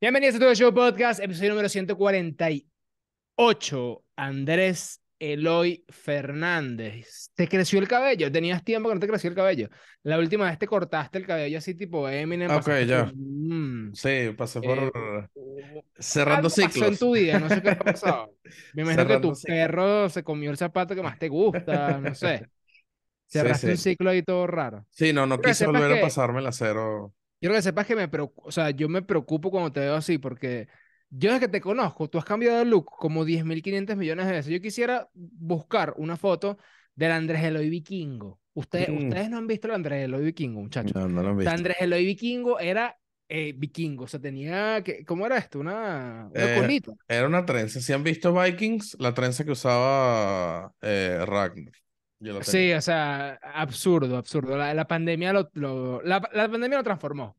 Bienvenidos 0.00 0.36
a 0.36 0.38
todo 0.38 0.54
show 0.54 0.72
podcast, 0.72 1.20
episodio 1.20 1.50
número 1.50 1.68
148. 1.68 4.04
Andrés 4.16 5.02
Eloy 5.18 5.84
Fernández. 5.90 7.30
¿Te 7.34 7.46
creció 7.48 7.78
el 7.78 7.86
cabello? 7.88 8.32
Tenías 8.32 8.64
tiempo 8.64 8.88
que 8.88 8.94
no 8.94 9.00
te 9.00 9.06
creció 9.08 9.28
el 9.28 9.36
cabello. 9.36 9.68
La 10.02 10.18
última 10.18 10.46
vez 10.46 10.58
te 10.58 10.66
cortaste 10.66 11.18
el 11.18 11.26
cabello 11.26 11.58
así 11.58 11.74
tipo 11.74 12.08
Eminem. 12.08 12.50
Ok, 12.50 12.70
ya. 12.86 13.04
por- 13.06 13.14
Mm. 13.14 13.92
Sí, 13.94 14.30
pasé 14.38 14.62
por 14.62 14.78
Eh, 14.78 14.92
cerrando 15.98 16.48
algo 16.48 16.48
pasó 16.48 16.62
en 16.62 16.70
ciclos. 16.70 16.98
tu 16.98 17.12
vida, 17.14 17.38
no 17.38 17.48
sé 17.50 17.60
qué 17.60 17.68
ha 17.70 17.78
pasado. 17.78 18.34
Me 18.74 18.82
imagino 18.82 19.06
que 19.06 19.18
tu 19.18 19.34
ciclos. 19.34 19.42
perro 19.44 20.08
se 20.08 20.22
comió 20.24 20.50
el 20.50 20.56
zapato 20.56 20.94
que 20.94 21.02
más 21.02 21.18
te 21.18 21.28
gusta, 21.28 21.98
no 21.98 22.14
sé. 22.14 22.46
Sí, 23.26 23.38
Cerraste 23.38 23.70
un 23.72 23.76
sí. 23.76 23.90
ciclo 23.90 24.08
ahí 24.10 24.22
todo 24.22 24.46
raro. 24.46 24.86
Sí, 24.90 25.12
no, 25.12 25.26
no 25.26 25.38
quise 25.38 25.66
volver 25.66 25.92
que- 25.92 25.98
a 25.98 26.02
pasarme 26.02 26.40
el 26.40 26.46
acero. 26.46 27.12
Quiero 27.40 27.54
que 27.54 27.62
sepas 27.62 27.86
que 27.86 27.96
me 27.96 28.08
preocupo, 28.08 28.48
o 28.48 28.52
sea, 28.52 28.70
yo 28.70 28.88
me 28.88 29.02
preocupo 29.02 29.50
cuando 29.50 29.72
te 29.72 29.80
veo 29.80 29.94
así, 29.94 30.18
porque 30.18 30.68
yo 31.08 31.30
desde 31.32 31.46
que 31.46 31.48
te 31.52 31.60
conozco, 31.60 32.08
tú 32.08 32.18
has 32.18 32.24
cambiado 32.24 32.58
de 32.58 32.64
look 32.66 32.84
como 32.98 33.24
10.500 33.24 33.96
millones 33.96 34.26
de 34.26 34.32
veces. 34.32 34.52
Yo 34.52 34.60
quisiera 34.60 35.08
buscar 35.14 35.94
una 35.96 36.16
foto 36.16 36.58
del 36.94 37.12
Andrés 37.12 37.42
Eloy 37.42 37.70
Vikingo. 37.70 38.38
Ustedes, 38.52 38.88
Mm. 38.90 39.08
ustedes 39.08 39.30
no 39.30 39.38
han 39.38 39.46
visto 39.46 39.68
el 39.68 39.74
Andrés 39.74 40.04
Eloy 40.04 40.22
Vikingo, 40.24 40.60
muchachos. 40.60 40.94
No, 40.94 41.08
no 41.08 41.22
lo 41.22 41.28
sea, 41.30 41.34
visto. 41.34 41.50
Andrés 41.50 41.76
Eloy 41.80 42.04
Vikingo 42.04 42.60
era 42.60 42.96
eh, 43.32 43.54
vikingo, 43.56 44.04
o 44.04 44.08
sea, 44.08 44.18
tenía, 44.20 44.82
que, 44.82 45.04
¿cómo 45.04 45.24
era 45.24 45.38
esto? 45.38 45.60
Una, 45.60 46.28
una 46.34 46.56
Eh, 46.56 46.60
colita. 46.60 46.92
Era 47.06 47.28
una 47.28 47.46
trenza. 47.46 47.80
Si 47.80 47.92
han 47.92 48.02
visto 48.02 48.34
Vikings, 48.34 48.96
la 48.98 49.14
trenza 49.14 49.44
que 49.44 49.52
usaba 49.52 50.74
eh, 50.82 51.22
Ragnar. 51.24 51.72
Yo 52.18 52.42
Sí, 52.42 52.72
o 52.72 52.80
sea, 52.80 53.38
absurdo, 53.42 54.16
absurdo. 54.16 54.56
La, 54.56 54.74
la 54.74 54.86
pandemia 54.86 55.32
lo, 55.32 55.48
lo- 55.54 56.02
la, 56.02 56.20
la 56.32 56.50
pandemia 56.50 56.78
lo 56.78 56.84
transformó 56.84 57.36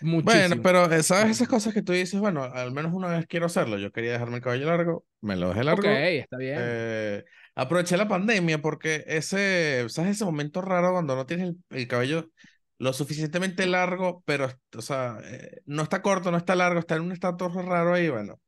muchísimo. 0.00 0.22
Bueno, 0.22 0.62
pero 0.62 1.02
¿sabes 1.02 1.32
esas 1.32 1.48
cosas 1.48 1.74
que 1.74 1.82
tú 1.82 1.92
dices? 1.92 2.20
Bueno, 2.20 2.44
al 2.44 2.72
menos 2.72 2.92
una 2.92 3.08
vez 3.08 3.26
quiero 3.26 3.46
hacerlo. 3.46 3.78
Yo 3.78 3.92
quería 3.92 4.12
dejarme 4.12 4.36
el 4.36 4.42
cabello 4.42 4.66
largo, 4.66 5.04
me 5.20 5.36
lo 5.36 5.48
dejé 5.48 5.64
largo. 5.64 5.82
Ok, 5.82 5.88
está 5.88 6.36
bien. 6.36 6.58
Eh, 6.60 7.24
aproveché 7.54 7.96
la 7.96 8.08
pandemia 8.08 8.60
porque 8.60 9.04
ese, 9.06 9.86
¿sabes? 9.88 10.12
Ese 10.12 10.24
momento 10.24 10.60
raro 10.60 10.92
cuando 10.92 11.16
no 11.16 11.26
tienes 11.26 11.48
el, 11.48 11.56
el 11.70 11.88
cabello 11.88 12.30
lo 12.78 12.92
suficientemente 12.92 13.66
largo, 13.66 14.24
pero, 14.26 14.48
o 14.76 14.82
sea, 14.82 15.18
eh, 15.24 15.60
no 15.66 15.84
está 15.84 16.02
corto, 16.02 16.30
no 16.32 16.36
está 16.36 16.56
largo, 16.56 16.80
está 16.80 16.96
en 16.96 17.02
un 17.02 17.12
estatus 17.12 17.54
raro 17.54 17.94
ahí, 17.94 18.08
bueno. 18.08 18.40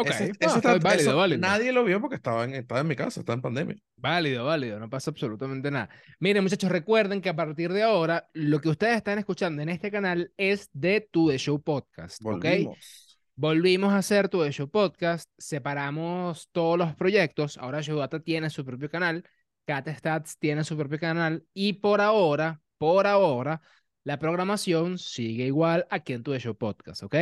Ok, 0.00 0.08
Ese- 0.08 0.28
no, 0.28 0.32
ese 0.40 0.56
está 0.56 0.78
válido, 0.78 1.10
eso 1.10 1.16
válido. 1.16 1.40
Nadie 1.40 1.72
lo 1.72 1.84
vio 1.84 2.00
porque 2.00 2.16
estaba 2.16 2.44
en, 2.44 2.54
estaba 2.54 2.80
en 2.80 2.86
mi 2.86 2.96
casa, 2.96 3.20
estaba 3.20 3.34
en 3.34 3.42
pandemia. 3.42 3.76
Válido, 3.96 4.44
válido, 4.44 4.78
no 4.78 4.88
pasa 4.88 5.10
absolutamente 5.10 5.70
nada. 5.70 5.88
Miren, 6.20 6.42
muchachos, 6.42 6.70
recuerden 6.70 7.20
que 7.20 7.28
a 7.28 7.36
partir 7.36 7.72
de 7.72 7.82
ahora, 7.82 8.28
lo 8.32 8.60
que 8.60 8.68
ustedes 8.68 8.96
están 8.96 9.18
escuchando 9.18 9.62
en 9.62 9.68
este 9.68 9.90
canal 9.90 10.32
es 10.36 10.68
de 10.72 11.08
Tu 11.10 11.30
The 11.30 11.38
Show 11.38 11.62
Podcast, 11.62 12.20
¿ok? 12.24 12.44
Volvimos. 12.44 13.18
Volvimos 13.34 13.92
a 13.92 13.98
hacer 13.98 14.28
Tu 14.28 14.42
The 14.42 14.50
Show 14.52 14.68
Podcast, 14.68 15.30
separamos 15.38 16.48
todos 16.50 16.76
los 16.76 16.94
proyectos, 16.96 17.56
ahora 17.58 17.80
Showdata 17.80 18.20
tiene 18.20 18.50
su 18.50 18.64
propio 18.64 18.90
canal, 18.90 19.24
Catstats 19.64 20.38
tiene 20.38 20.64
su 20.64 20.76
propio 20.76 20.98
canal, 20.98 21.44
y 21.54 21.74
por 21.74 22.00
ahora, 22.00 22.60
por 22.78 23.06
ahora, 23.06 23.60
la 24.04 24.18
programación 24.18 24.98
sigue 24.98 25.44
igual 25.44 25.86
aquí 25.90 26.14
en 26.14 26.22
Tu 26.22 26.32
The 26.32 26.40
Show 26.40 26.56
Podcast, 26.56 27.02
¿ok? 27.02 27.14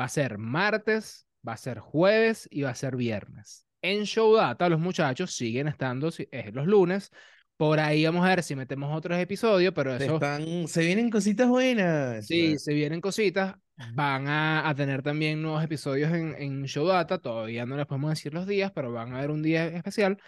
Va 0.00 0.04
a 0.04 0.08
ser 0.08 0.38
martes, 0.38 1.26
va 1.46 1.52
a 1.54 1.56
ser 1.56 1.78
jueves 1.78 2.48
y 2.50 2.62
va 2.62 2.70
a 2.70 2.74
ser 2.74 2.96
viernes. 2.96 3.66
En 3.82 4.04
Showdata 4.04 4.68
los 4.68 4.80
muchachos 4.80 5.34
siguen 5.34 5.68
estando 5.68 6.10
eh, 6.30 6.50
los 6.52 6.66
lunes. 6.66 7.10
Por 7.56 7.78
ahí 7.80 8.04
vamos 8.04 8.24
a 8.24 8.28
ver 8.30 8.42
si 8.42 8.56
metemos 8.56 8.96
otros 8.96 9.18
episodios, 9.18 9.72
pero 9.74 9.96
Se 9.96 10.06
eso 10.06 10.14
Están, 10.14 10.68
se 10.68 10.80
vienen 10.84 11.10
cositas 11.10 11.48
buenas. 11.48 12.26
sí, 12.26 12.58
se 12.58 12.72
vienen 12.74 13.00
cositas. 13.00 13.56
Van 13.76 14.28
a, 14.28 14.68
a 14.68 14.74
tener 14.74 15.02
también 15.02 15.42
nuevos 15.42 15.62
episodios 15.64 16.12
en, 16.12 16.34
en 16.40 16.64
Showdata. 16.64 17.18
Todavía 17.18 17.66
no 17.66 17.76
les 17.76 17.86
podemos 17.86 18.10
decir 18.10 18.32
los 18.34 18.46
días, 18.46 18.72
pero 18.72 18.92
van 18.92 19.12
a 19.14 19.18
haber 19.18 19.30
un 19.30 19.42
día 19.42 19.66
especial. 19.66 20.20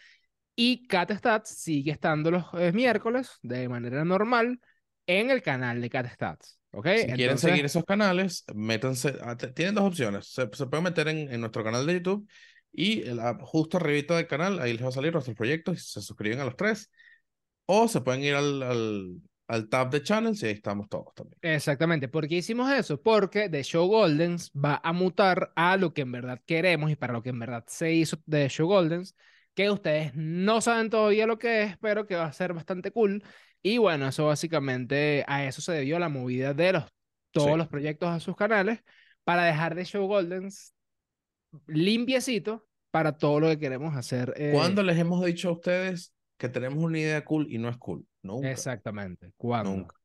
Y 0.56 0.86
CatStats 0.88 1.50
sigue 1.50 1.92
estando 1.92 2.30
los 2.30 2.44
eh, 2.54 2.72
miércoles 2.72 3.38
de 3.42 3.68
manera 3.68 4.04
normal 4.04 4.60
en 5.06 5.30
el 5.30 5.42
canal 5.42 5.80
de 5.80 5.90
CatStats. 5.90 6.60
¿Ok? 6.76 6.86
Si 6.88 7.06
quieren 7.06 7.20
Entonces, 7.20 7.50
seguir 7.50 7.64
esos 7.64 7.84
canales, 7.84 8.44
métanse. 8.54 9.14
ah, 9.22 9.36
te- 9.36 9.48
Tienen 9.48 9.74
dos 9.74 9.84
opciones. 9.84 10.26
Se, 10.28 10.48
se 10.52 10.66
pueden 10.66 10.84
meter 10.84 11.08
en, 11.08 11.32
en 11.32 11.40
nuestro 11.40 11.64
canal 11.64 11.86
de 11.86 11.94
YouTube 11.94 12.28
y 12.72 13.02
el- 13.02 13.18
ah, 13.20 13.38
justo 13.40 13.78
arribita 13.78 14.16
del 14.16 14.26
canal, 14.26 14.58
ahí 14.60 14.74
les 14.74 14.84
va 14.84 14.88
a 14.88 14.92
salir 14.92 15.12
nuestros 15.12 15.36
proyectos 15.36 15.76
y 15.76 15.80
se 15.80 16.02
suscriben 16.02 16.40
a 16.40 16.44
los 16.44 16.56
tres. 16.56 16.90
O 17.66 17.88
se 17.88 18.00
pueden 18.00 18.22
ir 18.22 18.34
al, 18.34 18.62
al, 18.62 19.16
al 19.48 19.68
tab 19.68 19.90
de 19.90 20.02
channels 20.02 20.42
y 20.42 20.46
ahí 20.46 20.52
estamos 20.52 20.88
todos 20.88 21.12
también. 21.14 21.38
Exactamente. 21.42 22.08
¿Por 22.08 22.28
qué 22.28 22.36
hicimos 22.36 22.70
eso? 22.70 23.00
Porque 23.02 23.48
The 23.48 23.62
Show 23.64 23.86
Goldens 23.88 24.50
va 24.52 24.80
a 24.84 24.92
mutar 24.92 25.52
a 25.56 25.76
lo 25.76 25.92
que 25.94 26.02
en 26.02 26.12
verdad 26.12 26.40
queremos 26.46 26.90
y 26.90 26.96
para 26.96 27.12
lo 27.12 27.22
que 27.22 27.30
en 27.30 27.38
verdad 27.38 27.64
se 27.66 27.92
hizo 27.92 28.18
The 28.28 28.48
Show 28.48 28.68
Goldens, 28.68 29.16
que 29.54 29.70
ustedes 29.70 30.12
no 30.14 30.60
saben 30.60 30.90
todavía 30.90 31.26
lo 31.26 31.38
que 31.38 31.62
es, 31.62 31.78
pero 31.78 32.06
que 32.06 32.14
va 32.16 32.26
a 32.26 32.32
ser 32.32 32.52
bastante 32.52 32.90
cool. 32.92 33.22
Y 33.66 33.78
bueno, 33.78 34.06
eso 34.06 34.26
básicamente 34.26 35.24
a 35.26 35.44
eso 35.44 35.60
se 35.60 35.72
debió 35.72 35.98
la 35.98 36.08
movida 36.08 36.54
de 36.54 36.72
los, 36.74 36.84
todos 37.32 37.50
Sí. 37.50 37.56
los 37.58 37.66
proyectos 37.66 38.08
a 38.08 38.20
sus 38.20 38.36
canales 38.36 38.78
para 39.24 39.42
dejar 39.42 39.74
The 39.74 39.84
Show 39.84 40.06
Goldens 40.06 40.72
limpiecito 41.66 42.64
para 42.92 43.18
todo 43.18 43.40
lo 43.40 43.48
que 43.48 43.58
queremos 43.58 43.96
hacer. 43.96 44.32
eh, 44.36 44.52
¿Cuándo 44.54 44.84
les 44.84 44.96
hemos 44.98 45.24
dicho 45.24 45.48
a 45.48 45.52
ustedes 45.52 46.14
que 46.38 46.48
tenemos 46.48 46.78
una 46.78 46.98
idea 47.00 47.24
cool 47.24 47.48
y 47.50 47.58
no 47.58 47.68
es 47.68 47.76
cool? 47.78 48.06
Nunca. 48.22 48.52
Exactamente. 48.52 49.32
¿Cuándo? 49.36 49.70
Nunca. 49.72 49.96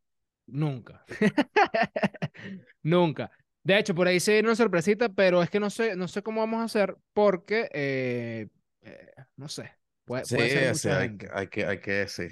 Nunca. 0.48 1.06
Nunca. 2.82 3.32
De 3.64 3.78
hecho, 3.78 3.94
por 3.94 4.08
ahí 4.08 4.20
se 4.20 4.34
viene 4.34 4.48
una 4.48 4.56
sorpresita, 4.56 5.10
pero 5.10 5.44
es 5.44 5.52
que 5.52 5.60
no 5.60 5.70
sé, 5.70 5.96
no 5.96 6.08
sé 6.08 6.24
cómo 6.24 6.42
vamos 6.42 6.62
a 6.62 6.64
hacer 6.64 6.98
porque, 7.14 7.70
eh, 7.74 8.48
eh, 8.82 9.12
no 9.36 9.48
sé, 9.48 9.72
puede, 10.06 10.26
Sí, 10.26 10.36
puede 10.36 10.50
ser 10.50 10.76
sí, 10.76 10.90
hay, 10.90 11.18
que- 11.18 11.28
hay 11.34 11.48
que, 11.48 11.66
hay 11.66 11.80
que, 11.80 12.08
sí. 12.08 12.24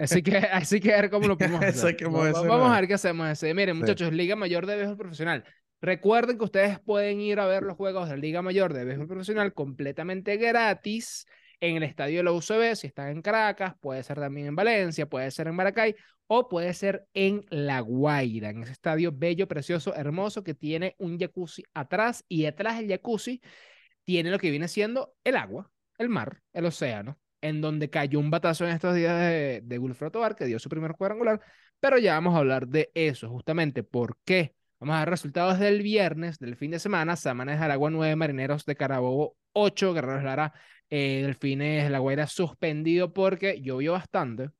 Así 0.00 0.22
que, 0.22 0.36
así 0.52 0.80
que 0.80 0.92
a 0.94 1.00
ver 1.02 1.10
cómo 1.10 1.28
lo 1.28 1.36
podemos 1.38 1.62
hacer. 1.62 1.96
que 1.96 2.04
Vamos 2.06 2.70
a 2.70 2.80
ver 2.80 2.88
qué 2.88 2.94
hacemos 2.94 3.28
ese. 3.28 3.52
Miren, 3.54 3.76
Sí. 3.76 3.80
muchachos, 3.80 4.12
Liga 4.12 4.36
Mayor 4.36 4.66
de 4.66 4.76
Béisbol 4.76 4.96
Profesional. 4.98 5.44
Recuerden 5.80 6.38
que 6.38 6.44
ustedes 6.44 6.78
pueden 6.80 7.20
ir 7.20 7.40
a 7.40 7.46
ver 7.46 7.62
los 7.62 7.76
juegos 7.76 8.08
de 8.08 8.16
Liga 8.16 8.40
Mayor 8.42 8.72
de 8.72 8.84
Béisbol 8.84 9.06
Profesional 9.06 9.52
completamente 9.52 10.36
gratis 10.38 11.26
en 11.60 11.76
el 11.76 11.82
estadio 11.82 12.18
de 12.18 12.24
la 12.24 12.32
UCB, 12.32 12.74
si 12.74 12.86
están 12.88 13.08
en 13.10 13.22
Caracas, 13.22 13.74
puede 13.80 14.02
ser 14.02 14.18
también 14.18 14.48
en 14.48 14.56
Valencia, 14.56 15.06
puede 15.06 15.30
ser 15.30 15.46
en 15.48 15.54
Maracay 15.54 15.94
o 16.26 16.48
puede 16.48 16.74
ser 16.74 17.06
en 17.14 17.44
La 17.50 17.80
Guaira, 17.80 18.50
en 18.50 18.62
ese 18.62 18.72
estadio 18.72 19.12
bello, 19.12 19.46
precioso, 19.46 19.94
hermoso 19.94 20.42
que 20.42 20.54
tiene 20.54 20.94
un 20.98 21.18
jacuzzi 21.18 21.62
atrás 21.74 22.24
y 22.28 22.42
detrás 22.42 22.78
del 22.78 22.88
jacuzzi 22.88 23.40
tiene 24.04 24.30
lo 24.30 24.38
que 24.38 24.50
viene 24.50 24.68
siendo 24.68 25.14
el 25.22 25.36
agua, 25.36 25.70
el 25.98 26.08
mar, 26.08 26.40
el 26.52 26.66
océano, 26.66 27.18
en 27.40 27.60
donde 27.60 27.90
cayó 27.90 28.18
un 28.18 28.30
batazo 28.30 28.64
en 28.64 28.72
estos 28.72 28.94
días 28.94 29.18
de, 29.18 29.60
de 29.64 29.78
Wilfredo 29.78 30.12
Tovar, 30.12 30.34
que 30.36 30.46
dio 30.46 30.58
su 30.58 30.68
primer 30.68 30.92
cuadrangular, 30.92 31.40
pero 31.80 31.98
ya 31.98 32.14
vamos 32.14 32.34
a 32.34 32.38
hablar 32.38 32.68
de 32.68 32.90
eso, 32.94 33.28
justamente 33.28 33.82
por 33.82 34.16
qué. 34.24 34.54
Vamos 34.80 34.96
a 34.96 35.00
ver 35.00 35.10
resultados 35.10 35.58
del 35.58 35.82
viernes, 35.82 36.38
del 36.38 36.56
fin 36.56 36.70
de 36.70 36.78
semana, 36.78 37.16
Samanes 37.16 37.60
Aragua 37.60 37.90
9, 37.90 38.16
Marineros 38.16 38.64
de 38.64 38.76
Carabobo 38.76 39.36
8, 39.52 39.94
Guerreros 39.94 40.24
Lara, 40.24 40.52
eh, 40.90 41.22
Delfines 41.24 41.84
de 41.84 41.90
La 41.90 41.98
Guaira 41.98 42.26
suspendido 42.26 43.12
porque 43.12 43.60
llovió 43.62 43.92
bastante, 43.92 44.50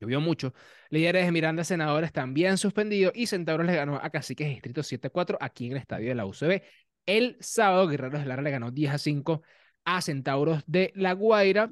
llovió 0.00 0.20
mucho. 0.20 0.54
Líderes 0.90 1.26
de 1.26 1.32
Miranda 1.32 1.64
Senadores 1.64 2.12
también 2.12 2.58
suspendido 2.58 3.12
y 3.14 3.26
Centauros 3.26 3.66
le 3.66 3.74
ganó 3.74 3.96
a 3.96 4.10
Caciques 4.10 4.48
Distrito 4.48 4.82
7-4 4.82 5.36
aquí 5.40 5.66
en 5.66 5.72
el 5.72 5.78
estadio 5.78 6.08
de 6.08 6.14
la 6.14 6.26
UCB. 6.26 6.62
El 7.06 7.36
sábado, 7.40 7.88
Guerreros 7.88 8.20
de 8.20 8.26
Lara 8.26 8.42
le 8.42 8.50
ganó 8.50 8.70
10 8.70 8.92
a 8.92 8.98
5 8.98 9.42
a 9.84 10.00
Centauros 10.02 10.62
de 10.66 10.92
La 10.94 11.12
Guaira. 11.12 11.70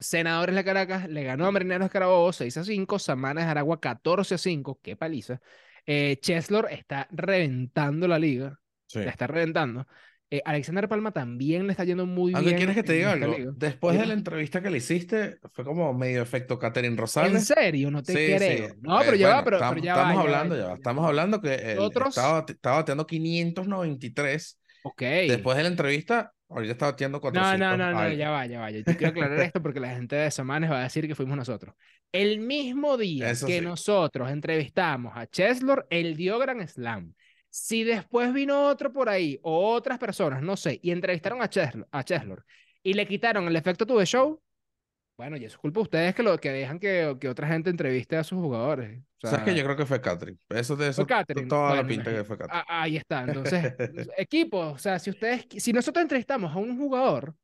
Senadores 0.00 0.54
de 0.54 0.64
Caracas 0.64 1.08
le 1.08 1.24
ganó 1.24 1.46
a 1.46 1.50
Marineros 1.52 1.90
Carabobo 1.90 2.32
6 2.32 2.56
a 2.58 2.64
5. 2.64 2.98
Samanas 2.98 3.44
de 3.46 3.50
Aragua 3.50 3.80
14 3.80 4.34
a 4.36 4.38
5. 4.38 4.80
Qué 4.82 4.96
paliza. 4.96 5.40
Eh, 5.86 6.18
Cheslor 6.20 6.68
está 6.70 7.08
reventando 7.10 8.06
la 8.08 8.18
liga. 8.18 8.60
Sí. 8.86 9.00
La 9.00 9.10
está 9.10 9.26
reventando. 9.26 9.86
Eh, 10.30 10.42
Alexander 10.44 10.88
Palma 10.88 11.10
también 11.12 11.66
le 11.66 11.72
está 11.72 11.84
yendo 11.84 12.06
muy 12.06 12.32
Aunque 12.34 12.54
bien. 12.54 12.56
quieres 12.58 12.76
que 12.76 12.82
te 12.82 12.92
en 12.92 12.98
diga 12.98 13.12
algo, 13.12 13.26
liga. 13.26 13.52
después 13.56 13.98
de 13.98 14.06
la 14.06 14.12
entrevista 14.14 14.62
que 14.62 14.70
le 14.70 14.78
hiciste, 14.78 15.38
fue 15.52 15.64
como 15.64 15.92
medio 15.94 16.22
efecto 16.22 16.58
Catherine 16.58 16.96
¿En 16.96 16.98
Rosales. 16.98 17.44
serio? 17.46 17.90
No 17.90 18.02
te 18.02 18.14
Sí, 18.14 18.18
creo. 18.18 18.68
sí. 18.68 18.74
No, 18.80 19.02
Eh, 19.02 19.04
pero 19.04 19.16
ya 19.16 19.28
va, 19.30 19.42
bueno, 19.42 19.44
pero, 19.44 19.56
estamos, 19.56 19.74
pero 19.74 19.84
ya 19.84 19.92
estamos 19.92 20.16
va, 20.16 20.22
ya 20.24 20.30
va, 20.30 20.40
hablando, 20.40 20.56
ya 20.56 20.56
ya 20.56 20.64
va, 20.64 20.70
va. 20.70 20.74
ya 20.76 20.76
Estamos 20.76 21.04
va. 21.04 21.08
hablando 21.08 21.40
que 21.40 21.54
él 21.54 21.92
estaba, 22.08 22.44
estaba 22.48 22.76
bateando 22.76 23.06
593. 23.06 24.60
Ok. 24.82 25.02
Después 25.02 25.56
de 25.56 25.62
la 25.64 25.68
entrevista, 25.70 26.34
ahorita 26.48 26.86
bateando 26.86 27.18
No, 27.18 27.20
400. 27.20 27.58
no, 27.58 27.76
no, 27.76 27.92
no, 27.94 27.98
algo. 27.98 28.16
ya 28.16 28.30
va, 28.30 28.46
ya 28.46 28.60
va. 28.60 28.70
Yo 28.70 28.82
quiero 28.84 29.08
aclarar 29.08 29.40
esto 29.40 29.62
porque 29.62 29.80
la 29.80 29.90
gente 29.90 30.16
de 30.16 30.30
Samanes 30.30 30.70
va 30.70 30.80
a 30.80 30.82
decir 30.84 31.06
que 31.06 31.14
fuimos 31.14 31.36
nosotros. 31.36 31.74
El 32.12 32.40
mismo 32.40 32.96
día 32.96 33.30
Eso 33.30 33.46
que 33.46 33.58
sí. 33.58 33.64
nosotros 33.64 34.30
entrevistamos 34.30 35.12
a 35.16 35.26
Cheslor, 35.26 35.86
él 35.90 36.16
dio 36.16 36.38
Grand 36.38 36.66
Slam. 36.66 37.14
Si 37.50 37.84
después 37.84 38.32
vino 38.32 38.66
otro 38.68 38.92
por 38.92 39.08
ahí 39.08 39.38
o 39.42 39.70
otras 39.74 39.98
personas, 39.98 40.42
no 40.42 40.56
sé, 40.56 40.78
y 40.82 40.90
entrevistaron 40.90 41.42
a 41.42 41.48
Cheslor, 41.48 41.86
a 41.90 42.04
Cheslor 42.04 42.44
y 42.82 42.94
le 42.94 43.06
quitaron 43.06 43.46
el 43.48 43.56
efecto 43.56 43.86
to 43.86 43.98
the 43.98 44.06
show, 44.06 44.40
Bueno, 45.18 45.36
y 45.36 45.44
eso 45.44 45.56
es 45.56 45.58
culpa 45.60 45.80
de 45.80 45.82
ustedes 45.82 46.14
que, 46.14 46.22
lo, 46.22 46.38
que 46.40 46.50
dejan 46.52 46.78
que, 46.78 47.16
que 47.20 47.28
otra 47.28 47.48
gente 47.48 47.70
entreviste 47.70 48.16
a 48.16 48.24
sus 48.24 48.38
jugadores. 48.40 49.02
O 49.22 49.26
¿Sabes 49.26 49.44
que 49.44 49.50
sea, 49.50 49.54
Yo 49.54 49.64
creo 49.64 49.76
que 49.76 49.86
fue 49.86 50.00
Catherine. 50.00 50.38
Eso 50.48 50.76
de 50.76 50.88
eso, 50.88 51.06
fue 51.06 51.06
Catherine. 51.06 51.48
toda 51.48 51.74
la 51.74 51.82
Bueno, 51.82 51.88
pinta 51.88 52.12
que 52.12 52.24
fue 52.24 52.38
Catherine. 52.38 52.64
Ah, 52.68 52.82
ahí 52.82 52.96
está. 52.96 53.24
Entonces, 53.24 53.68
equipo, 54.16 54.58
o 54.58 54.78
sea, 54.78 54.98
si 54.98 55.10
ustedes, 55.10 55.46
si 55.58 55.72
nosotros 55.72 56.02
entrevistamos 56.02 56.52
a 56.54 56.58
un 56.58 56.76
jugador, 56.78 57.36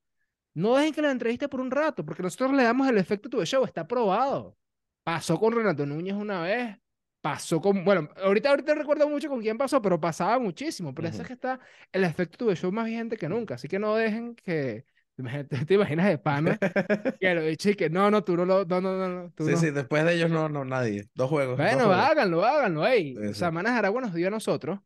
no 0.55 0.77
dejen 0.77 0.95
que 0.95 1.03
lo 1.03 1.11
entreviste 1.11 1.49
por 1.49 1.61
un 1.61 1.71
rato, 1.71 2.05
porque 2.05 2.23
nosotros 2.23 2.53
le 2.55 2.65
damos 2.65 2.89
el 2.89 2.99
efecto 2.99 3.29
to 3.31 3.39
the 3.41 3.47
show, 3.47 3.65
está 3.65 3.87
probado. 3.87 4.59
Pasó 5.05 5.39
con 5.41 5.53
Renato 5.55 5.87
Núñez 5.87 6.15
una 6.15 6.43
vez, 6.43 6.79
pasó 7.21 7.61
con, 7.61 7.85
bueno, 7.85 8.09
ahorita, 8.17 8.51
ahorita 8.51 8.75
recuerdo 8.75 9.09
mucho 9.09 9.29
con 9.29 9.41
quién 9.43 9.59
pasó, 9.59 9.83
pero 9.83 10.01
pasaba 10.01 10.39
muchísimo. 10.39 10.95
Pero 10.95 11.09
eso 11.09 11.19
Ujú. 11.19 11.23
es 11.23 11.29
que 11.29 11.35
está 11.35 11.61
el 11.93 12.05
efecto 12.05 12.39
to 12.39 12.49
the 12.49 12.57
show 12.57 12.73
más 12.73 12.87
vigente 12.87 13.17
que 13.19 13.29
nunca. 13.29 13.57
Así 13.57 13.69
que 13.69 13.79
no 13.81 13.97
dejen 13.97 14.37
que, 14.37 14.87
imagínate- 15.19 15.65
te 15.67 15.75
imaginas 15.75 16.07
de 16.09 16.19
pana, 16.19 16.59
que 17.21 17.35
lo 17.35 17.43
dicho 17.43 17.71
y 17.71 17.75
que 17.75 17.91
no, 17.91 18.11
no, 18.11 18.25
tú 18.25 18.37
no 18.37 18.45
lo, 18.45 18.65
no, 18.65 18.81
no, 18.81 18.97
no, 18.97 19.09
no, 19.09 19.33
tú 19.35 19.45
Sí, 19.47 19.53
no. 19.53 19.57
sí, 19.59 19.71
después 19.71 20.05
de 20.05 20.15
ellos 20.15 20.31
no, 20.31 20.49
no, 20.49 20.65
nadie. 20.65 21.05
Dos 21.15 21.29
juegos. 21.31 21.57
dos 21.59 21.67
Bueno, 21.67 21.87
juegos. 21.87 21.97
háganlo, 22.05 22.45
háganlo, 22.45 22.87
ey. 22.87 23.15
Sí, 23.17 23.29
sí. 23.29 23.35
Samanas 23.35 23.73
Aragua 23.73 24.01
nos 24.03 24.15
dio 24.15 24.29
a 24.29 24.31
nosotros 24.31 24.81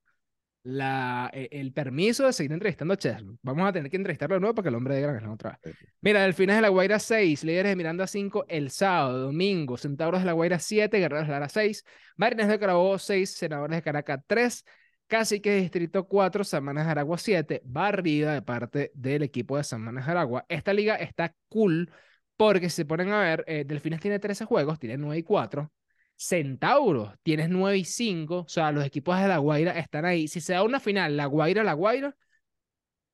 la, 0.65 1.31
e- 1.33 1.49
el 1.53 1.73
permiso 1.73 2.27
de 2.27 2.33
seguir 2.33 2.53
entrevistando 2.53 2.95
a 2.95 2.97
Cheslo. 2.97 3.37
Vamos 3.43 3.67
a 3.69 3.73
tener 3.73 3.91
que 3.91 3.97
entrevistarlo 3.97 4.35
de 4.35 4.41
nuevo 4.41 4.55
para 4.55 4.65
que 4.65 4.69
el 4.69 4.75
hombre 4.75 4.97
de 4.97 5.01
Gran 5.03 5.27
otra 5.29 5.59
vez. 5.65 5.75
Mira, 6.01 6.23
Delfines 6.23 6.57
de 6.57 6.63
la 6.63 6.69
Guaira 6.69 6.99
6, 6.99 7.45
Líderes 7.45 7.71
de 7.71 7.77
Miranda 7.77 8.07
5 8.07 8.45
el 8.49 8.71
sábado, 8.71 9.19
domingo, 9.21 9.77
Centauros 9.79 10.21
de 10.21 10.27
la 10.27 10.33
Guaira 10.33 10.59
7, 10.59 10.99
Guerreros 10.99 11.27
de 11.27 11.33
Lara 11.33 11.49
6, 11.49 11.85
Marines 12.17 12.49
de 12.49 12.59
Carabobo 12.59 12.99
6, 12.99 13.31
Senadores 13.31 13.77
de 13.79 13.83
Caracas 13.83 14.21
3, 14.27 14.65
Cacique 15.09 15.57
Distrito 15.57 16.07
4, 16.07 16.45
Samanas 16.45 16.85
de 16.85 16.91
Aragua 16.91 17.17
7, 17.17 17.63
barrida 17.65 18.35
de 18.35 18.43
parte 18.43 18.93
del 18.95 19.23
equipo 19.23 19.57
de 19.57 19.65
Samanas 19.65 20.05
de 20.05 20.13
Aragua. 20.13 20.45
Esta 20.49 20.75
liga 20.75 20.97
está 20.97 21.35
cool 21.49 21.91
porque 22.37 22.69
si 22.69 22.77
se 22.77 22.85
ponen 22.85 23.11
a 23.11 23.21
ver, 23.21 23.45
eh, 23.47 23.65
Delfines 23.67 24.01
tiene 24.01 24.19
13 24.19 24.45
juegos, 24.45 24.79
tiene 24.79 24.99
9 24.99 25.19
y 25.19 25.23
4. 25.23 25.73
Centauros, 26.15 27.15
tienes 27.23 27.49
9 27.49 27.79
y 27.79 27.85
5, 27.85 28.41
o 28.41 28.49
sea, 28.49 28.71
los 28.71 28.85
equipos 28.85 29.19
de 29.19 29.29
La 29.29 29.39
Guaira 29.39 29.73
están 29.73 30.05
ahí. 30.05 30.29
Si 30.29 30.41
se 30.41 30.53
da 30.53 30.63
una 30.63 30.79
final, 30.79 31.17
La 31.17 31.27
Guaira, 31.27 31.65
La 31.65 31.73
Guaira, 31.73 32.15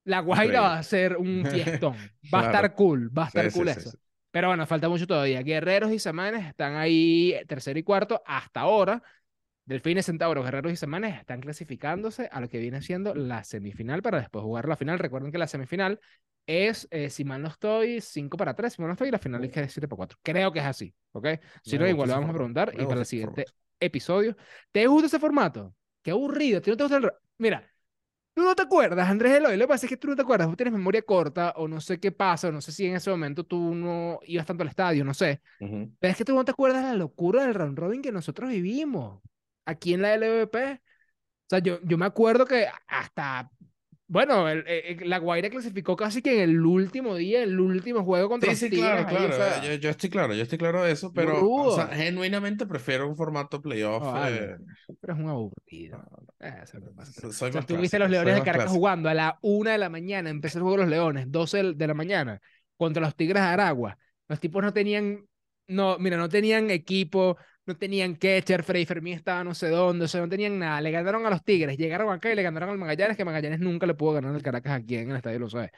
La 0.05 0.20
Guaira 0.20 0.61
va 0.62 0.79
a 0.79 0.82
ser 0.82 1.17
un 1.17 1.44
fiestón. 1.50 1.94
Va 2.32 2.41
a 2.41 2.44
estar 2.46 2.75
cool, 2.75 3.17
va 3.17 3.25
a 3.25 3.26
estar 3.29 3.50
Sí, 3.50 3.58
cool 3.58 3.69
sí, 3.69 3.79
eso. 3.79 3.99
Pero 4.32 4.49
bueno, 4.49 4.67
falta 4.67 4.88
mucho 4.88 5.06
todavía. 5.06 5.43
Guerreros 5.43 5.93
y 5.93 6.00
Samanes 6.00 6.44
están 6.44 6.75
ahí 6.75 7.37
tercero 7.46 7.79
y 7.79 7.85
cuarto 7.85 8.20
hasta 8.26 8.61
ahora. 8.62 9.00
Delfines, 9.66 10.06
Centauros, 10.06 10.44
Guerreros 10.44 10.72
y 10.72 10.76
Semanes 10.76 11.19
están 11.19 11.40
clasificándose 11.40 12.28
a 12.31 12.40
lo 12.40 12.49
que 12.49 12.58
viene 12.58 12.82
siendo 12.82 13.14
la 13.14 13.44
semifinal 13.44 14.02
para 14.02 14.19
después 14.19 14.43
jugar 14.43 14.69
la 14.69 14.76
final. 14.76 14.99
Recuerden 14.99 15.32
que 15.32 15.38
la 15.38 15.46
semifinal 15.46 16.00
es, 16.46 16.87
eh, 16.90 17.08
si 17.08 17.25
mal 17.25 17.40
no 17.40 17.49
estoy, 17.49 18.02
5 18.02 18.37
para 18.37 18.55
3, 18.55 18.75
si 18.75 18.82
mal 18.82 18.88
no 18.88 18.93
estoy, 18.93 19.08
y 19.08 19.11
la 19.11 19.19
final 19.19 19.43
es 19.44 19.50
que 19.50 19.61
es 19.61 19.72
7 19.72 19.88
para 19.88 19.96
4. 19.96 20.19
Creo 20.22 20.52
que 20.52 20.58
es 20.58 20.66
así, 20.66 20.94
¿ok? 21.12 21.28
Si 21.62 21.78
no, 21.78 21.88
igual 21.88 22.11
ese 22.11 22.16
vamos 22.16 22.31
a 22.31 22.34
preguntar 22.34 22.72
y 22.75 22.84
para 22.84 23.00
el 23.00 23.06
siguiente 23.06 23.46
episodio. 23.81 24.37
¿Te 24.70 24.87
gusta 24.87 25.06
ese 25.06 25.19
formato? 25.19 25.75
Qué 26.02 26.10
aburrido, 26.10 26.58
¿a 26.58 26.60
ti 26.60 26.70
no 26.70 26.76
te 26.76 26.84
gusta 26.84 26.99
el... 26.99 27.10
Mira, 27.38 27.67
tú 28.34 28.43
no 28.43 28.55
te 28.55 28.62
acuerdas, 28.62 29.08
Andrés 29.08 29.32
Eloy, 29.38 29.56
lo 29.56 29.64
que 29.64 29.69
pasa 29.69 29.87
es 29.87 29.90
que 29.90 29.96
tú 29.96 30.08
no 30.08 30.17
te 30.17 30.20
acuerdas, 30.20 30.46
tú 30.49 30.56
tienes 30.56 30.75
memoria 30.75 31.00
corta 31.00 31.55
o 31.56 31.67
no 31.67 31.81
sé 31.81 31.99
qué 31.99 32.12
pasa, 32.12 32.49
o 32.49 32.52
no 32.52 32.60
sé 32.60 32.70
si 32.70 32.87
en 32.87 32.96
ese 32.96 33.08
momento 33.08 33.44
tú 33.44 33.75
no 33.75 34.20
ibas 34.26 34.44
tanto 34.44 34.62
al 34.62 34.69
estadio, 34.69 35.05
no 35.05 35.14
sé. 35.14 35.40
Ujú. 35.60 35.90
Pero 35.99 36.10
es 36.10 36.19
que 36.19 36.25
tú 36.26 36.34
no 36.34 36.44
te 36.44 36.50
acuerdas 36.50 36.82
la 36.82 36.94
locura 36.94 37.44
del 37.44 37.55
round 37.55 37.78
robin 37.78 38.02
que 38.02 38.12
nosotros 38.12 38.50
vivimos 38.50 39.22
aquí 39.64 39.94
en 39.94 40.02
la 40.02 40.14
LVP. 40.14 40.72
O 40.75 40.78
sea, 41.50 41.58
yo, 41.61 41.78
yo 41.82 41.99
me 41.99 42.06
acuerdo 42.06 42.46
que 42.46 42.66
hasta, 42.87 43.50
bueno, 44.06 44.49
el- 44.49 44.61
eh, 44.66 44.93
eh, 44.93 44.99
la 45.05 45.19
Guaira 45.19 45.50
clasificó 45.50 45.96
casi 45.96 46.22
que 46.22 46.43
en 46.43 46.50
el 46.50 46.64
último 46.66 47.14
día, 47.16 47.43
el 47.43 47.58
último 47.61 48.05
juego 48.05 48.28
contra 48.28 48.50
Sí, 48.55 48.56
sí, 48.56 48.70
Tigres. 48.70 48.90
claro, 48.90 49.08
ahí, 49.08 49.14
o 49.14 49.19
claro. 49.19 49.37
sea, 49.37 49.64
eh, 49.64 49.69
Yo, 49.76 49.82
yo 49.82 49.90
estoy 49.90 50.11
claro, 50.11 50.34
yo 50.34 50.43
estoy 50.43 50.58
claro 50.58 50.82
de 50.82 50.93
eso, 50.93 51.12
pero 51.12 51.49
o 51.50 51.75
sea, 51.75 51.88
genuinamente 51.88 52.66
prefiero 52.66 53.08
un 53.08 53.16
formato 53.16 53.61
playoff. 53.61 54.02
No, 54.02 54.12
vale. 54.12 54.37
eh, 54.44 54.56
pero 55.00 55.14
es 55.14 55.19
un 55.20 55.28
aburrido. 55.28 55.99
no, 55.99 56.05
no, 56.05 56.46
Eh, 56.46 56.60
eso 56.62 56.78
pasa. 56.94 57.12
so- 57.12 57.32
soy 57.32 57.50
O 57.50 57.52
sea, 57.52 57.62
tú 57.62 57.76
viste 57.76 57.99
los 57.99 58.10
Leones 58.10 58.34
de 58.37 58.43
Caracas 58.43 58.70
jugando 58.70 59.08
a 59.08 59.14
la 59.14 59.38
una 59.43 59.72
de 59.72 59.78
la 59.78 59.88
mañana, 59.88 60.31
empezó 60.31 60.58
el 60.58 60.62
juego 60.62 60.76
de 60.78 60.82
los 60.84 60.90
Leones, 60.90 61.31
12 61.31 61.58
del- 61.58 61.78
de 61.78 61.87
la 61.87 61.94
mañana, 61.94 62.40
contra 62.76 63.02
los 63.02 63.17
Tigres 63.17 63.43
de 63.43 63.49
Aragua. 63.49 63.96
Los 64.28 64.40
tipos 64.40 64.62
no 64.62 64.72
tenían, 64.72 65.26
no, 65.69 65.99
mira, 65.99 66.17
no 66.17 66.28
tenían 66.28 66.70
equipo, 66.70 67.37
no 67.66 67.76
tenían 67.76 68.14
catcher, 68.14 68.62
Freddy 68.62 68.87
Fermín 68.87 69.14
estaba 69.14 69.43
no 69.44 69.55
sé 69.55 69.69
dónde, 69.69 70.05
o 70.05 70.08
sea, 70.08 70.20
no 70.20 70.28
tenían 70.28 70.58
nada. 70.58 70.81
Le 70.81 70.90
ganaron 70.90 71.25
a 71.26 71.31
los 71.31 71.43
Tigres, 71.44 71.76
llegaron 71.78 72.12
acá 72.12 72.31
y 72.32 72.34
le 72.34 72.43
ganaron 72.43 72.70
al 72.70 72.78
Magallanes, 72.78 73.16
que 73.16 73.25
Magallanes 73.25 73.61
nunca 73.61 73.87
le 73.87 73.94
pudo 73.94 74.12
ganar 74.14 74.34
al 74.34 74.43
Caracas 74.43 74.72
aquí 74.81 74.96
en 74.96 75.11
el 75.11 75.16
Estadio 75.16 75.38
Lo 75.38 75.49
Sabe. 75.49 75.72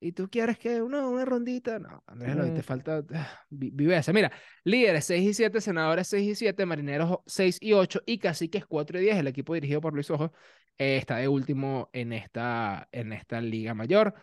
¿Y 0.00 0.12
tú 0.12 0.30
quieres 0.30 0.58
que 0.58 0.80
una, 0.80 1.04
una 1.08 1.24
rondita? 1.24 1.80
No, 1.80 2.04
Andrés 2.06 2.54
te 2.54 2.62
falta 2.62 3.02
ah, 3.14 3.40
vi- 3.50 3.70
viveza. 3.72 4.12
Mira, 4.12 4.30
líderes 4.62 5.04
6 5.06 5.28
y 5.28 5.34
7, 5.34 5.60
senadores 5.60 6.06
6 6.06 6.28
y 6.28 6.34
7, 6.36 6.64
marineros 6.66 7.18
6 7.26 7.58
y 7.60 7.72
8 7.72 8.00
y 8.06 8.18
caciques 8.18 8.64
4 8.64 8.98
y 9.00 9.02
10. 9.02 9.16
El 9.16 9.26
equipo 9.26 9.54
dirigido 9.54 9.80
por 9.80 9.94
Luis 9.94 10.08
Ojo 10.10 10.32
eh, 10.78 10.98
está 10.98 11.16
de 11.16 11.26
último 11.26 11.90
en 11.92 12.12
esta, 12.12 12.88
en 12.92 13.12
esta 13.12 13.40
Liga 13.40 13.74
Mayor. 13.74 14.14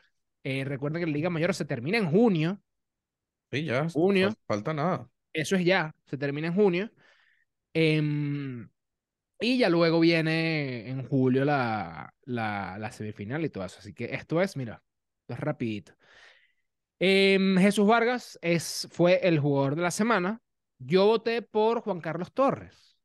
Eh, 0.46 0.64
recuerden 0.64 1.02
que 1.02 1.08
la 1.08 1.14
Liga 1.14 1.30
Mayor 1.30 1.54
se 1.54 1.66
termina 1.66 1.98
en 1.98 2.10
junio. 2.10 2.62
Sí, 3.52 3.66
ya, 3.66 3.90
Junio. 3.90 4.30
fal- 4.30 4.38
falta 4.48 4.74
nada. 4.74 5.10
Eso 5.36 5.56
es 5.56 5.66
ya, 5.66 5.94
se 6.06 6.18
termina 6.18 6.48
en 6.48 6.54
junio. 6.56 6.92
Em, 7.74 8.70
y 9.42 9.58
ya 9.60 9.70
luego 9.70 10.00
viene 10.02 10.90
en 10.90 11.08
julio 11.08 11.46
la, 11.46 12.14
la, 12.26 12.92
semifinal 12.92 13.46
y 13.46 13.50
todo 13.50 13.66
eso. 13.66 13.80
Así 13.80 13.94
que 13.94 14.06
esto 14.16 14.42
es, 14.42 14.58
mira, 14.58 14.84
es 15.28 15.40
rapidito. 15.40 15.94
Em, 17.00 17.58
Jesús 17.58 17.88
Vargas 17.88 18.38
es, 18.42 18.88
fue 18.92 19.20
el 19.28 19.40
jugador 19.40 19.76
de 19.76 19.82
la 19.84 19.92
semana. 19.92 20.42
Yo 20.80 21.06
voté 21.06 21.42
por 21.42 21.82
Juan 21.82 22.00
Carlos 22.02 22.34
Torres. 22.34 22.98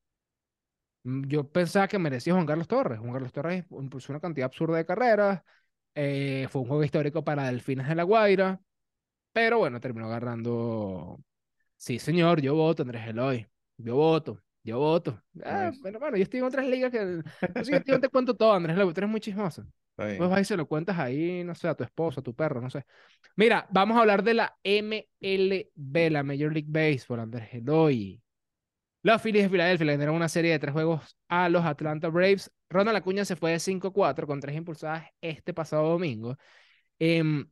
Mm, 1.03 1.27
Yo 1.29 1.49
pensaba 1.51 1.89
que 1.89 1.99
merecía 1.99 2.35
Juan 2.35 2.47
Carlos 2.47 2.69
Torres. 2.69 2.99
Juan 2.99 3.13
Carlos 3.13 3.33
Torres 3.33 3.65
impulsó 3.71 4.13
una 4.13 4.21
cantidad 4.21 4.47
absurda 4.47 4.77
de 4.77 4.87
carreras. 4.87 5.43
eh, 5.95 6.47
fue 6.51 6.63
un 6.63 6.69
juego 6.69 6.85
histórico 6.85 7.25
para 7.25 7.47
Delfines 7.47 7.89
de 7.89 7.95
la 7.97 8.05
Guaira. 8.05 8.61
Pero 9.33 9.59
bueno, 9.61 9.81
terminó 9.81 10.07
agarrando. 10.09 11.21
Sí, 11.81 11.99
señor, 11.99 12.43
yo 12.43 12.55
voto, 12.55 12.83
Andrés 12.83 13.09
Eloy. 13.09 13.47
Yo 13.79 13.97
voto, 13.97 14.39
yo 14.63 14.79
voto. 14.79 15.19
Ah, 15.43 15.71
bueno, 15.81 15.99
bueno, 15.99 16.19
yo 16.19 16.23
estoy 16.23 16.41
en 16.41 16.45
otras 16.45 16.67
ligas 16.67 16.93
que. 16.93 17.23
Yo 17.57 17.65
sí, 17.65 17.73
yo 17.87 17.99
te 17.99 18.11
cuento 18.11 18.37
todo, 18.37 18.53
Andrés 18.53 18.77
Eloy, 18.77 18.93
tú 18.93 19.01
eres 19.01 19.11
muy 19.11 19.21
chismoso. 19.21 19.65
Pues 19.97 20.19
vas 20.19 20.43
y 20.43 20.45
se 20.45 20.59
lo 20.59 20.67
cuentas 20.67 20.99
ahí, 20.99 21.43
no 21.43 21.55
sé, 21.55 21.69
a 21.69 21.75
tu 21.75 21.83
esposo, 21.83 22.21
a 22.21 22.23
tu 22.23 22.35
perro, 22.35 22.61
no 22.61 22.69
sé. 22.69 22.85
Mira, 23.35 23.67
vamos 23.71 23.97
a 23.97 24.01
hablar 24.01 24.23
de 24.23 24.35
la 24.35 24.55
MLB, 24.63 26.11
la 26.11 26.23
Major 26.23 26.53
League 26.53 26.69
Baseball, 26.69 27.21
Andrés 27.21 27.49
Eloy. 27.53 28.21
Los 29.03 29.23
Phillies 29.23 29.45
de 29.45 29.49
Filadelfia 29.49 29.87
le 29.87 29.93
ganaron 29.93 30.17
una 30.17 30.29
serie 30.29 30.53
de 30.53 30.59
tres 30.59 30.75
juegos 30.75 31.17
a 31.29 31.49
los 31.49 31.65
Atlanta 31.65 32.09
Braves. 32.09 32.51
Ronald 32.69 32.99
Acuña 32.99 33.25
se 33.25 33.37
fue 33.37 33.53
de 33.53 33.59
5-4 33.59 34.27
con 34.27 34.41
tres 34.41 34.55
impulsadas 34.55 35.07
este 35.23 35.55
pasado 35.55 35.89
domingo. 35.89 36.37
Em, 36.99 37.49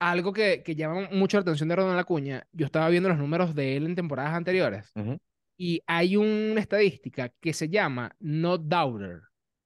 algo 0.00 0.32
que, 0.32 0.62
que 0.64 0.74
llama 0.74 1.08
mucho 1.12 1.36
la 1.36 1.42
atención 1.42 1.68
de 1.68 1.76
Ronald 1.76 1.98
Acuña, 2.00 2.46
yo 2.52 2.66
estaba 2.66 2.88
viendo 2.88 3.08
los 3.08 3.18
números 3.18 3.54
de 3.54 3.76
él 3.76 3.86
en 3.86 3.94
temporadas 3.94 4.34
anteriores 4.34 4.90
Ujú. 4.96 5.18
y 5.58 5.82
hay 5.86 6.16
una 6.16 6.60
estadística 6.60 7.30
que 7.40 7.52
se 7.52 7.68
llama 7.68 8.10
no 8.18 8.58
doubter. 8.58 9.20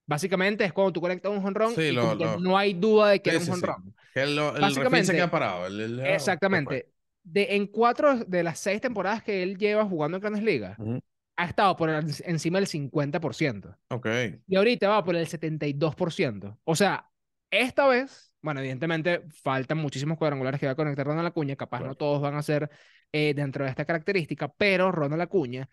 Básicamente 0.06 0.64
es 0.64 0.72
cuando 0.72 0.92
tú 0.92 1.00
conectas 1.00 1.32
un 1.32 1.40
jonrón 1.40 1.74
Sí, 1.74 1.80
y 1.82 1.92
lo- 1.92 2.14
lo- 2.14 2.38
no 2.38 2.58
hay 2.58 2.74
duda 2.74 3.08
de 3.10 3.22
que 3.22 3.30
Sí, 3.30 3.36
era 3.36 3.40
un 3.40 3.44
sí, 3.46 3.52
sí. 3.52 3.60
jonrón. 3.60 3.94
Que 4.12 4.22
el, 4.22 4.38
el 4.38 4.60
Básicamente- 4.60 5.06
se 5.06 5.12
queda 5.14 5.30
parado. 5.30 5.66
el-. 5.66 6.00
Exactamente. 6.00 6.90
De, 7.22 7.54
en 7.56 7.66
cuatro 7.68 8.16
de 8.24 8.42
las 8.42 8.58
seis 8.58 8.82
temporadas 8.82 9.22
que 9.22 9.42
él 9.42 9.56
lleva 9.56 9.84
jugando 9.86 10.18
en 10.18 10.20
Grandes 10.20 10.42
Ligas, 10.42 10.78
Ujú. 10.78 11.00
ha 11.36 11.44
estado 11.46 11.74
por 11.76 11.88
el- 11.88 12.04
encima 12.26 12.58
del 12.58 12.66
50%. 12.66 13.74
Ok. 13.88 14.06
Y 14.46 14.56
ahorita 14.56 14.88
va 14.88 15.02
por 15.04 15.16
el 15.16 15.26
72%. 15.26 16.58
O 16.64 16.76
sea, 16.76 17.08
esta 17.50 17.86
vez, 17.88 18.30
bueno, 18.44 18.60
evidentemente 18.60 19.22
faltan 19.42 19.78
muchísimos 19.78 20.18
cuadrangulares 20.18 20.60
que 20.60 20.66
va 20.66 20.72
a 20.72 20.76
conectar 20.76 21.06
Ronald 21.06 21.28
Acuña. 21.28 21.56
Capaz 21.56 21.80
no 21.80 21.94
todos 21.94 22.20
van 22.20 22.34
a 22.34 22.42
ser 22.42 22.68
eh, 23.10 23.32
dentro 23.32 23.64
de 23.64 23.70
esta 23.70 23.86
característica, 23.86 24.52
pero 24.52 24.92
Ronald 24.92 25.22
Acuña 25.22 25.66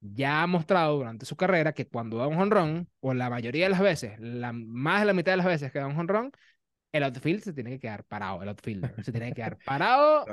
ya 0.00 0.42
ha 0.42 0.46
mostrado 0.46 0.98
durante 0.98 1.24
su 1.24 1.34
carrera 1.34 1.72
que 1.72 1.88
cuando 1.88 2.18
da 2.18 2.26
un 2.26 2.36
jonrón, 2.36 2.90
o 3.00 3.14
la 3.14 3.30
mayoría 3.30 3.64
de 3.64 3.70
las 3.70 3.80
veces, 3.80 4.20
la, 4.20 4.52
más 4.52 5.00
de 5.00 5.06
la 5.06 5.14
mitad 5.14 5.32
de 5.32 5.38
las 5.38 5.46
veces 5.46 5.72
que 5.72 5.78
da 5.78 5.86
un 5.86 5.94
jonrón, 5.94 6.30
el 6.92 7.04
outfield 7.04 7.42
se 7.42 7.54
tiene 7.54 7.70
que 7.70 7.80
quedar 7.80 8.04
parado. 8.04 8.42
El 8.42 8.50
outfielder 8.50 9.02
se 9.02 9.12
tiene 9.12 9.28
que 9.28 9.36
quedar 9.36 9.56
parado 9.64 10.26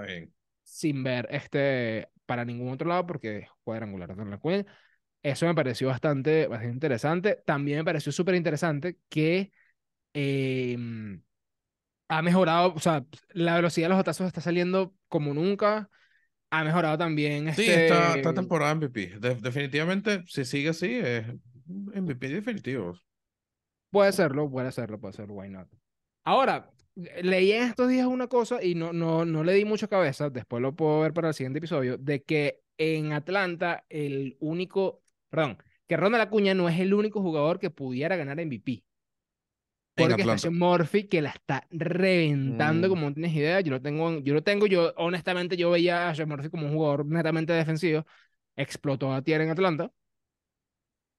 sin 0.64 1.04
ver 1.06 1.26
este 1.32 2.10
para 2.26 2.44
ningún 2.44 2.74
otro 2.74 2.90
lado 2.90 3.06
porque 3.06 3.38
es 3.38 3.50
cuadrangular 3.64 4.10
Ronald 4.10 4.34
Acuña. 4.34 4.66
Eso 5.24 5.46
me 5.46 5.56
pareció 5.56 5.88
bastante, 5.88 6.48
bastante 6.48 6.74
interesante. 6.74 7.42
También 7.46 7.78
me 7.78 7.86
pareció 7.86 8.12
súper 8.12 8.36
interesante 8.36 8.98
que 9.08 9.54
eh, 10.14 10.78
ha 12.08 12.22
mejorado, 12.22 12.74
o 12.74 12.80
sea, 12.80 13.06
la 13.30 13.56
velocidad 13.56 13.86
de 13.86 13.90
los 13.90 13.98
batazos 13.98 14.28
está 14.28 14.42
saliendo 14.42 14.94
como 15.08 15.34
nunca. 15.34 15.90
Ha 16.50 16.64
mejorado 16.64 16.98
también 16.98 17.54
Sí, 17.54 17.64
este... 17.64 17.88
está, 17.88 18.16
está 18.16 18.34
temporada 18.34 18.72
MVP. 18.72 19.20
De- 19.20 19.36
definitivamente, 19.36 20.24
si 20.28 20.46
sigue 20.46 20.70
así, 20.70 20.94
es 20.94 21.26
MVP 21.68 22.30
definitivo. 22.30 22.94
Puede 23.92 24.12
serlo, 24.12 24.50
puede 24.50 24.72
serlo, 24.72 25.00
puede 25.00 25.14
serlo, 25.14 25.34
why 25.36 25.50
not. 25.50 25.68
Ahora, 26.24 26.70
leí 27.22 27.52
en 27.52 27.64
estos 27.64 27.90
días 27.90 28.08
una 28.08 28.28
cosa 28.28 28.64
y 28.64 28.76
no, 28.76 28.94
no, 28.94 29.26
no 29.26 29.44
le 29.44 29.54
di 29.54 29.66
mucha 29.66 29.88
cabeza, 29.88 30.30
después 30.30 30.62
lo 30.62 30.76
puedo 30.76 31.02
ver 31.02 31.14
para 31.14 31.30
el 31.30 31.34
siguiente 31.34 31.60
episodio, 31.60 31.98
de 31.98 32.24
que 32.24 32.62
en 32.78 33.14
Atlanta 33.14 33.86
el 33.90 34.38
único, 34.40 35.02
perdón, 35.30 35.58
que 35.88 35.98
Ronald 35.98 36.24
Acuña 36.24 36.54
no 36.54 36.70
es 36.70 36.80
el 36.80 36.94
único 36.94 37.22
jugador 37.22 37.60
que 37.60 37.70
pudiera 37.70 38.16
ganar 38.18 38.38
MVP. 38.40 38.84
Porque 40.06 40.22
está 40.22 40.34
Atlanta. 40.34 40.52
Murphy 40.52 41.08
que 41.08 41.22
la 41.22 41.30
está 41.32 41.68
reventando 41.72 42.88
Mm. 42.88 42.90
como 42.90 43.10
no 43.10 43.14
tienes 43.14 43.34
idea. 43.36 43.62
Yo 43.62 43.72
lo 43.72 43.82
tengo, 43.82 44.20
yo 44.20 44.34
lo 44.34 44.44
tengo, 44.44 44.68
yo 44.68 44.94
honestamente 44.98 45.58
yo 45.58 45.72
veía 45.72 46.10
a 46.10 46.16
Sean 46.16 46.30
Murphy 46.30 46.50
como 46.50 46.68
un 46.68 46.74
jugador 46.74 47.06
netamente 47.06 47.54
defensivo. 47.54 48.06
Explotó 48.56 49.14
a 49.14 49.22
tierra 49.22 49.44
en 49.46 49.52
Atlanta. 49.52 49.92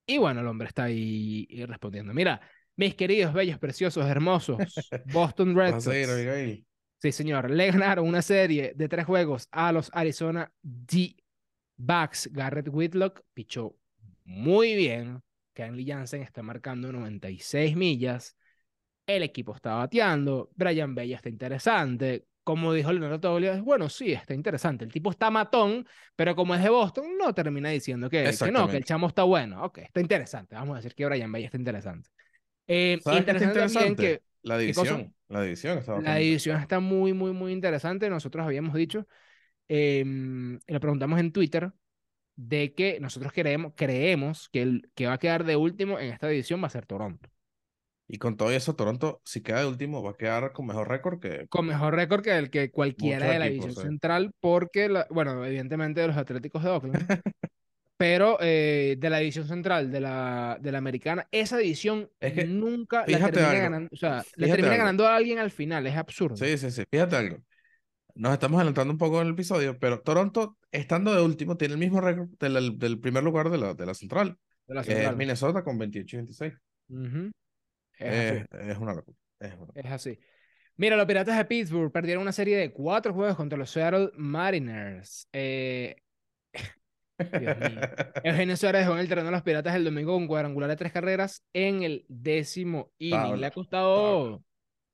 Y 0.07 0.19
bueno, 0.19 0.41
el 0.41 0.47
hombre 0.47 0.69
está 0.69 0.85
ahí 0.85 1.47
y 1.51 1.65
respondiendo. 1.67 2.15
Mira, 2.15 2.41
mis 2.77 2.95
queridos, 2.95 3.35
bellos, 3.35 3.59
preciosos, 3.59 4.07
hermosos, 4.07 4.59
Boston 5.13 5.55
Red 5.55 5.81
Sox. 5.81 5.95
Sí, 7.01 7.13
señor. 7.13 7.51
Le 7.51 7.71
ganaron 7.71 8.07
una 8.09 8.23
serie 8.23 8.73
de 8.75 8.89
tres 8.89 9.05
juegos 9.05 9.49
a 9.53 9.71
los 9.73 9.91
Arizona 9.93 10.51
D-Backs. 10.63 12.31
Garrett 12.33 12.69
Whitlock 12.71 13.23
pichó 13.35 13.77
muy 14.25 14.75
bien. 14.75 15.23
Kenley 15.55 15.87
Jansen 15.87 16.23
está 16.23 16.43
marcando 16.43 16.91
96 16.93 17.77
millas. 17.77 18.37
El 19.09 19.23
equipo 19.23 19.55
está 19.57 19.75
bateando. 19.75 20.51
Brian 20.55 20.95
Bella 20.95 21.17
está 21.17 21.31
interesante. 21.31 22.27
Como 22.45 22.75
dijo 22.75 22.93
Leonardo 22.93 23.19
Toglia, 23.19 23.59
bueno, 23.63 23.89
sí, 23.89 24.13
está 24.13 24.35
interesante. 24.35 24.85
El 24.85 24.93
tipo 24.93 25.11
está 25.11 25.31
matón, 25.31 25.87
pero 26.15 26.37
como 26.37 26.55
es 26.55 26.63
de 26.63 26.69
Boston, 26.69 27.17
no 27.19 27.35
termina 27.35 27.71
diciendo 27.71 28.11
que, 28.11 28.31
que 28.39 28.53
no, 28.53 28.69
que 28.69 28.77
el 28.77 28.85
chamo 28.85 29.07
está 29.07 29.23
bueno. 29.23 29.65
Ok, 29.65 29.79
está 29.79 30.03
interesante. 30.03 30.55
Vamos 30.57 30.75
a 30.75 30.77
decir 30.77 30.95
que 30.95 31.07
Brian 31.07 31.33
Bella 31.33 31.47
está 31.47 31.57
interesante. 31.57 32.11
Eh, 32.67 33.01
¿Sabes 33.03 33.25
qué 33.25 33.31
está 33.31 33.45
interesante 33.45 34.03
que 34.03 34.23
La 34.43 34.59
división. 34.59 35.15
La 35.29 35.43
división 35.43 35.79
está 35.79 36.01
la 36.01 36.17
división 36.17 36.61
está 36.61 36.79
muy, 36.79 37.15
muy, 37.15 37.33
muy 37.33 37.53
interesante. 37.53 38.11
Nosotros 38.11 38.45
habíamos 38.45 38.75
dicho, 38.75 39.07
em, 39.69 40.57
y 40.67 40.73
lo 40.73 40.81
preguntamos 40.81 41.19
en 41.19 41.33
Twitter, 41.33 41.73
de 42.37 42.75
que 42.75 43.01
nosotros 43.01 43.33
creemos, 43.33 43.73
creemos 43.75 44.51
que 44.51 44.61
el 44.61 44.91
que 44.95 45.07
va 45.07 45.15
a 45.15 45.19
quedar 45.19 45.45
de 45.45 45.57
último 45.57 45.99
en 45.99 46.13
esta 46.13 46.29
división 46.29 46.63
va 46.63 46.67
a 46.67 46.71
ser 46.71 46.85
Toronto. 46.85 47.31
Y 48.09 48.19
con 48.19 48.37
todo 48.37 48.51
eso, 48.51 48.75
Toronto, 48.75 49.21
si 49.25 49.43
queda 49.43 49.61
de 49.61 49.67
último, 49.67 50.03
va 50.03 50.11
a 50.13 50.17
quedar 50.17 50.53
con 50.53 50.67
mejor 50.67 50.89
récord 50.89 51.21
que 51.21 51.47
Con 51.51 51.67
mejor 51.67 51.95
récord 51.95 52.23
que 52.23 52.37
el 52.37 52.51
que 52.51 52.71
cualquiera 52.71 53.27
de 53.31 53.39
la 53.39 53.47
equipos, 53.47 53.67
división 53.67 53.75
sí. 53.75 53.89
central, 53.91 54.31
porque, 54.41 54.89
la- 54.89 55.07
bueno, 55.11 55.45
evidentemente 55.45 56.01
de 56.01 56.09
los 56.09 56.17
Atléticos 56.17 56.63
de 56.63 56.71
Oakland, 56.71 56.95
pero 57.97 58.39
eh, 58.41 58.97
de 58.99 59.11
la 59.11 59.19
división 59.19 59.47
central, 59.47 59.91
de 59.91 60.01
la, 60.01 60.59
de 60.61 60.73
la 60.73 60.79
americana, 60.79 61.29
esa 61.33 61.57
división 61.59 62.11
Es 62.21 62.33
que, 62.33 62.45
nunca 62.45 63.05
la 63.07 63.19
termina 63.31 63.49
algo, 63.51 63.63
ganando, 63.63 63.89
o 63.93 63.97
sea, 63.97 64.25
fíjate 64.37 64.57
termina 64.57 64.77
algo. 64.77 64.85
ganando 64.85 65.07
a 65.07 65.17
alguien 65.17 65.39
al 65.39 65.51
final, 65.51 65.87
es 65.87 65.97
absurdo. 65.97 66.37
Sí, 66.37 66.57
sí, 66.59 66.71
sí. 66.71 66.85
Fíjate 66.91 67.17
algo. 67.17 67.39
Nos 68.15 68.33
estamos 68.35 68.59
adelantando 68.59 68.93
un 68.93 68.99
poco 68.99 69.21
en 69.21 69.29
el 69.29 69.35
episodio, 69.35 69.79
pero 69.79 70.03
Toronto, 70.03 70.59
estando 70.73 71.15
de 71.15 71.23
último, 71.23 71.57
tiene 71.57 71.75
el 71.75 71.81
mismo 71.81 72.01
récord 72.01 72.29
del, 72.41 72.79
del 72.79 73.01
primer 73.01 73.25
lugar 73.25 73.51
de 73.51 73.59
la, 73.59 73.75
de 73.75 73.87
la 73.87 73.95
central, 73.95 74.39
de 74.69 74.75
la 74.75 74.85
que 74.85 75.07
es 75.07 75.13
central. 75.13 75.17
Minnesota 75.17 75.65
con 75.65 75.79
28 75.79 76.17
y 76.17 76.19
26. 76.21 76.55
Ujú. 76.91 77.31
Es 77.99 78.79
una 78.79 78.95
locura. 78.95 79.17
Es 79.41 79.53
una 79.55 79.67
locura. 79.67 79.81
Es 79.83 79.91
así. 79.93 80.19
Mira, 80.77 80.97
los 80.97 81.07
Piratas 81.07 81.37
de 81.37 81.45
Pittsburgh 81.45 81.91
perdieron 81.91 82.23
una 82.23 82.33
serie 82.33 82.57
de 82.57 82.73
cuatro 82.73 83.13
juegos 83.13 83.37
contra 83.37 83.59
los 83.59 83.71
Seattle 83.71 84.11
Mariners. 84.17 85.29
Eh, 85.33 85.97
Dios 87.19 87.59
mío. 87.59 87.81
Eugenio 88.23 88.57
Suárez 88.57 88.83
dejó 88.83 88.93
en 88.95 89.01
el 89.01 89.09
terreno 89.09 89.27
de 89.27 89.33
los 89.33 89.43
Piratas 89.43 89.75
el 89.75 89.85
domingo 89.85 90.13
con 90.13 90.29
cuadrangular 90.29 90.71
de 90.71 90.77
tres 90.77 90.93
carreras 90.93 91.45
en 91.53 91.83
el 91.83 92.07
décimo 92.09 92.93
inning. 92.99 93.41
Le 93.41 93.47
ha 93.47 93.51
costado, 93.51 94.45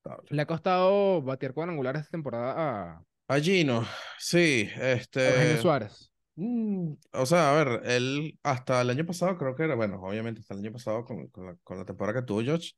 Tabla. 0.02 0.24
le 0.30 0.42
ha 0.42 0.46
costado 0.46 1.20
batear 1.22 1.52
cuadrangulares 1.52 2.00
esta 2.02 2.12
temporada 2.12 2.54
a, 2.56 3.04
A 3.28 3.40
Gino, 3.40 3.86
sí, 4.18 4.70
a 4.76 4.92
Eugenio 4.92 4.94
este. 5.02 5.58
Suárez. 5.58 6.13
Mm, 6.36 6.92
o 7.12 7.26
sea, 7.26 7.50
a 7.52 7.64
ver, 7.64 7.82
él 7.84 8.38
hasta 8.42 8.80
el 8.80 8.90
año 8.90 9.06
pasado 9.06 9.36
creo 9.38 9.54
que 9.54 9.64
era, 9.64 9.74
bueno, 9.74 10.00
obviamente 10.02 10.40
hasta 10.40 10.54
el 10.54 10.60
año 10.60 10.72
pasado 10.72 11.04
con, 11.04 11.28
con 11.28 11.46
la, 11.46 11.56
con 11.62 11.78
la 11.78 11.84
temporada 11.84 12.20
que 12.20 12.26
tuvo 12.26 12.42
George, 12.42 12.72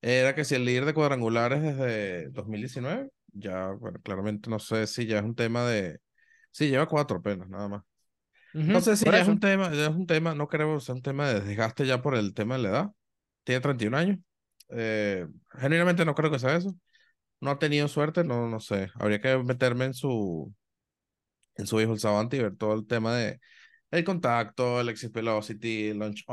era 0.00 0.34
que 0.34 0.44
si 0.44 0.54
el 0.54 0.64
líder 0.64 0.84
de 0.86 0.94
cuadrangulares 0.94 1.62
desde 1.62 2.30
2019, 2.30 3.10
ya, 3.32 3.68
bueno, 3.72 4.00
claramente 4.02 4.50
no 4.50 4.58
sé 4.58 4.86
si 4.86 5.06
ya 5.06 5.18
es 5.18 5.24
un 5.24 5.34
tema 5.34 5.64
de, 5.66 6.00
sí, 6.50 6.68
lleva 6.68 6.86
cuatro 6.88 7.18
apenas, 7.18 7.48
nada 7.48 7.68
más. 7.68 7.82
No 8.66 8.80
Ujú, 8.80 8.82
sé 8.82 8.96
si 8.96 9.10
ya 9.10 9.20
es 9.22 9.28
un 9.28 9.40
tema, 9.40 9.72
ya 9.74 9.86
es 9.86 9.96
un 9.96 10.06
tema, 10.06 10.34
no 10.34 10.48
creo 10.48 10.74
que 10.76 10.80
sea 10.84 10.94
un 10.94 11.02
tema 11.02 11.28
de 11.28 11.40
desgaste 11.40 11.86
ya 11.86 12.02
por 12.02 12.14
el 12.14 12.34
tema 12.34 12.56
de 12.56 12.62
la 12.62 12.68
edad. 12.70 12.90
Tiene 13.44 13.60
31 13.62 13.94
años. 13.94 14.18
Eh, 14.70 15.26
genuinamente 15.58 16.04
no 16.04 16.14
creo 16.14 16.30
que 16.30 16.38
sea 16.38 16.56
eso. 16.56 16.74
No 17.40 17.50
ha 17.52 17.58
tenido 17.58 17.88
suerte, 17.88 18.24
no, 18.24 18.48
no 18.48 18.60
sé. 18.60 18.90
Habría 18.96 19.20
que 19.20 19.38
meterme 19.38 19.86
en 19.86 19.94
su, 19.94 20.54
en 21.58 21.66
su 21.66 21.80
hijo 21.80 21.92
el 21.92 21.98
Savante 21.98 22.36
y 22.38 22.42
ver 22.42 22.56
todo 22.56 22.74
el 22.74 22.86
tema 22.86 23.14
de 23.16 23.40
el 23.90 24.04
contacto, 24.04 24.80
el 24.80 24.88
exit 24.88 25.12
velocity, 25.12 25.92
launch, 25.94 26.24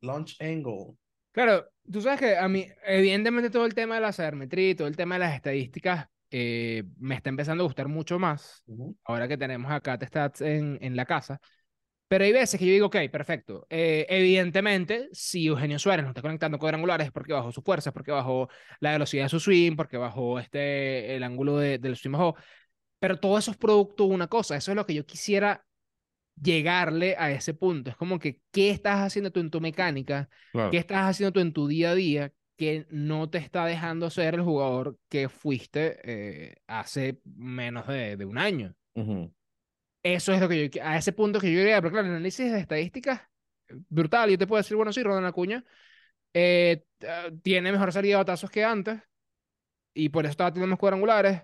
launch 0.00 0.36
angle. 0.40 0.96
Claro, 1.32 1.68
tú 1.90 2.00
sabes 2.00 2.20
que 2.20 2.36
a 2.36 2.48
mí, 2.48 2.66
evidentemente 2.84 3.50
todo 3.50 3.66
el 3.66 3.74
tema 3.74 3.96
de 3.96 4.00
la 4.00 4.12
sabermetría 4.12 4.70
y 4.70 4.74
todo 4.74 4.88
el 4.88 4.96
tema 4.96 5.14
de 5.14 5.20
las 5.20 5.34
estadísticas 5.34 6.06
eh, 6.30 6.84
me 6.98 7.14
está 7.14 7.30
empezando 7.30 7.62
a 7.62 7.66
gustar 7.66 7.88
mucho 7.88 8.18
más. 8.18 8.64
ahora 9.04 9.28
que 9.28 9.38
tenemos 9.38 9.70
acá 9.70 9.98
Stats 10.04 10.40
en, 10.40 10.78
en 10.80 10.96
la 10.96 11.06
casa. 11.06 11.40
Pero 12.08 12.24
hay 12.24 12.32
veces 12.32 12.58
que 12.58 12.66
yo 12.66 12.72
digo, 12.72 12.86
ok, 12.86 12.96
perfecto. 13.12 13.66
Eh, 13.68 14.06
evidentemente, 14.08 15.08
si 15.12 15.46
Eugenio 15.46 15.78
Suárez 15.78 16.04
no 16.04 16.10
está 16.10 16.22
conectando 16.22 16.58
cuadrangulares 16.58 17.08
es 17.08 17.12
porque 17.12 17.34
bajó 17.34 17.52
su 17.52 17.60
fuerza, 17.62 17.90
es 17.90 17.94
porque 17.94 18.12
bajó 18.12 18.48
la 18.80 18.92
velocidad 18.92 19.24
de 19.24 19.28
su 19.28 19.40
swing, 19.40 19.76
porque 19.76 19.98
bajó 19.98 20.38
este, 20.38 21.14
el 21.16 21.22
ángulo 21.22 21.58
de- 21.58 21.78
del 21.78 21.96
swing 21.96 22.12
bajó. 22.12 22.36
Pero 22.98 23.18
todo 23.18 23.38
eso 23.38 23.50
es 23.50 23.56
producto 23.56 24.08
de 24.08 24.14
una 24.14 24.26
cosa. 24.28 24.56
Eso 24.56 24.72
es 24.72 24.76
lo 24.76 24.86
que 24.86 24.94
yo 24.94 25.06
quisiera 25.06 25.64
llegarle 26.40 27.16
a 27.18 27.30
ese 27.30 27.54
punto. 27.54 27.90
Es 27.90 27.96
como 27.96 28.18
que, 28.18 28.40
¿qué 28.50 28.70
estás 28.70 29.00
haciendo 29.00 29.30
tú 29.30 29.40
en 29.40 29.50
tu 29.50 29.60
mecánica? 29.60 30.28
Claro. 30.52 30.70
¿Qué 30.70 30.78
estás 30.78 31.08
haciendo 31.08 31.32
tú 31.32 31.40
en 31.40 31.52
tu 31.52 31.66
día 31.68 31.90
a 31.90 31.94
día 31.94 32.32
que 32.56 32.86
no 32.90 33.30
te 33.30 33.38
está 33.38 33.66
dejando 33.66 34.10
ser 34.10 34.34
el 34.34 34.42
jugador 34.42 34.98
que 35.08 35.28
fuiste 35.28 35.98
eh, 36.04 36.56
hace 36.66 37.20
menos 37.24 37.86
de, 37.86 38.16
de 38.16 38.24
un 38.24 38.38
año? 38.38 38.74
Eso 40.02 40.32
es 40.32 40.40
lo 40.40 40.48
que 40.48 40.68
yo, 40.68 40.82
a 40.82 40.96
ese 40.96 41.12
punto 41.12 41.40
que 41.40 41.52
yo 41.52 41.58
llegué, 41.58 41.74
pero 41.76 41.90
claro, 41.90 42.06
el 42.06 42.14
análisis 42.14 42.50
de 42.52 42.60
estadísticas, 42.60 43.22
brutal, 43.88 44.30
yo 44.30 44.38
te 44.38 44.46
puedo 44.46 44.60
decir, 44.62 44.76
bueno, 44.76 44.92
sí, 44.92 45.02
Ronald 45.02 45.26
Acuña 45.26 45.64
eh, 46.32 46.84
t- 46.98 47.08
tiene 47.42 47.72
mejor 47.72 47.92
salida 47.92 48.14
de 48.14 48.18
batazos 48.18 48.50
que 48.50 48.64
antes, 48.64 49.00
y 49.94 50.08
por 50.10 50.24
eso 50.24 50.30
estaba 50.32 50.52
teniendo 50.52 50.70
más 50.70 50.78
cuadrangulares, 50.78 51.42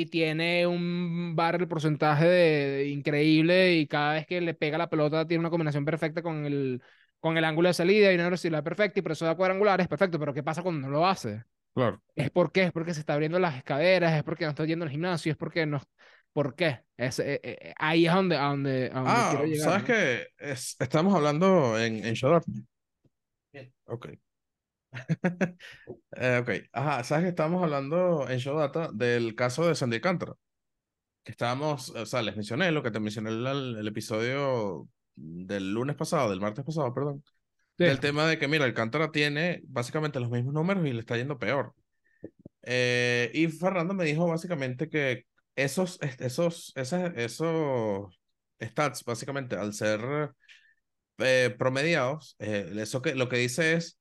y 0.00 0.06
tiene 0.06 0.66
un 0.66 1.34
barrel 1.36 1.68
porcentaje 1.68 2.24
de, 2.26 2.68
de 2.78 2.88
increíble, 2.88 3.74
y 3.76 3.86
cada 3.86 4.14
vez 4.14 4.26
que 4.26 4.40
le 4.40 4.54
pega 4.54 4.78
la 4.78 4.88
pelota 4.90 5.26
tiene 5.26 5.40
una 5.40 5.50
combinación 5.50 5.84
perfecta 5.84 6.22
con 6.22 6.44
el, 6.46 6.82
con 7.20 7.36
el 7.36 7.44
ángulo 7.44 7.68
de 7.68 7.74
salida 7.74 8.10
y 8.12 8.14
una 8.16 8.24
velocidad 8.24 8.62
perfecta, 8.64 8.98
y 9.00 9.02
por 9.02 9.12
eso 9.12 9.24
da 9.26 9.36
cuadrangulares, 9.36 9.88
perfecto, 9.88 10.18
pero 10.18 10.34
¿qué 10.34 10.42
pasa 10.42 10.62
cuando 10.62 10.86
no 10.86 10.92
lo 10.92 11.06
hace? 11.06 11.44
Claro. 11.74 12.02
¿Es 12.16 12.30
por 12.30 12.52
qué? 12.52 12.64
¿Es 12.64 12.72
porque 12.72 12.94
se 12.94 13.00
está 13.00 13.14
abriendo 13.14 13.38
las 13.38 13.62
caderas? 13.64 14.14
¿Es 14.16 14.24
porque 14.24 14.44
no 14.44 14.50
está 14.50 14.64
yendo 14.64 14.84
al 14.84 14.90
gimnasio? 14.90 15.32
¿Es 15.32 15.38
porque 15.38 15.66
no? 15.66 15.80
¿Por 16.32 16.54
qué? 16.56 16.80
Es, 16.96 17.18
eh, 17.20 17.40
eh, 17.42 17.74
ahí 17.78 18.06
es 18.06 18.12
donde, 18.12 18.36
a 18.36 18.44
donde, 18.48 18.90
a 18.92 19.00
donde 19.00 19.10
Ah, 19.10 19.30
quiero 19.30 19.44
llegar. 19.46 19.72
¿sabes 19.72 19.82
¿no? 19.82 19.86
qué? 19.86 20.26
Es, 20.38 20.76
estamos 20.80 21.14
hablando 21.14 21.78
en, 21.78 22.04
en. 22.04 22.14
Bien, 23.52 23.72
Ok. 23.86 24.18
Eh, 26.16 26.38
ok. 26.42 26.50
Ajá, 26.72 27.04
¿sabes 27.04 27.24
que 27.24 27.28
estamos 27.30 27.62
hablando 27.62 28.28
en 28.28 28.38
Showdata 28.38 28.90
del 28.92 29.34
caso 29.34 29.66
de 29.66 29.74
Sandy 29.74 29.96
Alcántara? 29.96 30.34
Que 31.24 31.32
estábamos, 31.32 31.90
o 31.90 32.06
sea, 32.06 32.22
les 32.22 32.36
mencioné 32.36 32.72
lo 32.72 32.82
que 32.82 32.90
te 32.90 33.00
mencioné 33.00 33.30
en 33.30 33.46
el, 33.46 33.76
el 33.78 33.88
episodio 33.88 34.88
del 35.16 35.72
lunes 35.72 35.96
pasado, 35.96 36.30
del 36.30 36.40
martes 36.40 36.64
pasado, 36.64 36.94
perdón. 36.94 37.22
Sí. 37.78 37.84
Del 37.84 38.00
tema 38.00 38.26
de 38.26 38.38
que, 38.38 38.48
mira, 38.48 38.64
Alcántara 38.66 39.12
tiene 39.12 39.62
básicamente 39.66 40.20
los 40.20 40.30
mismos 40.30 40.54
números 40.54 40.86
y 40.86 40.92
le 40.92 41.00
está 41.00 41.16
yendo 41.16 41.38
peor. 41.38 41.74
Eh, 42.62 43.30
y 43.34 43.48
Fernando 43.48 43.94
me 43.94 44.04
dijo 44.04 44.26
básicamente 44.28 44.88
que 44.88 45.24
esos, 45.56 45.98
esos, 46.20 46.72
esas- 46.76 47.12
esos 47.16 48.20
stats, 48.60 49.04
básicamente, 49.04 49.56
al 49.56 49.74
ser 49.74 50.00
eh, 51.18 51.54
promediados, 51.58 52.36
eh, 52.38 52.70
eso 52.76 53.02
que 53.02 53.14
lo 53.14 53.28
que 53.28 53.36
dice 53.38 53.74
es, 53.74 53.97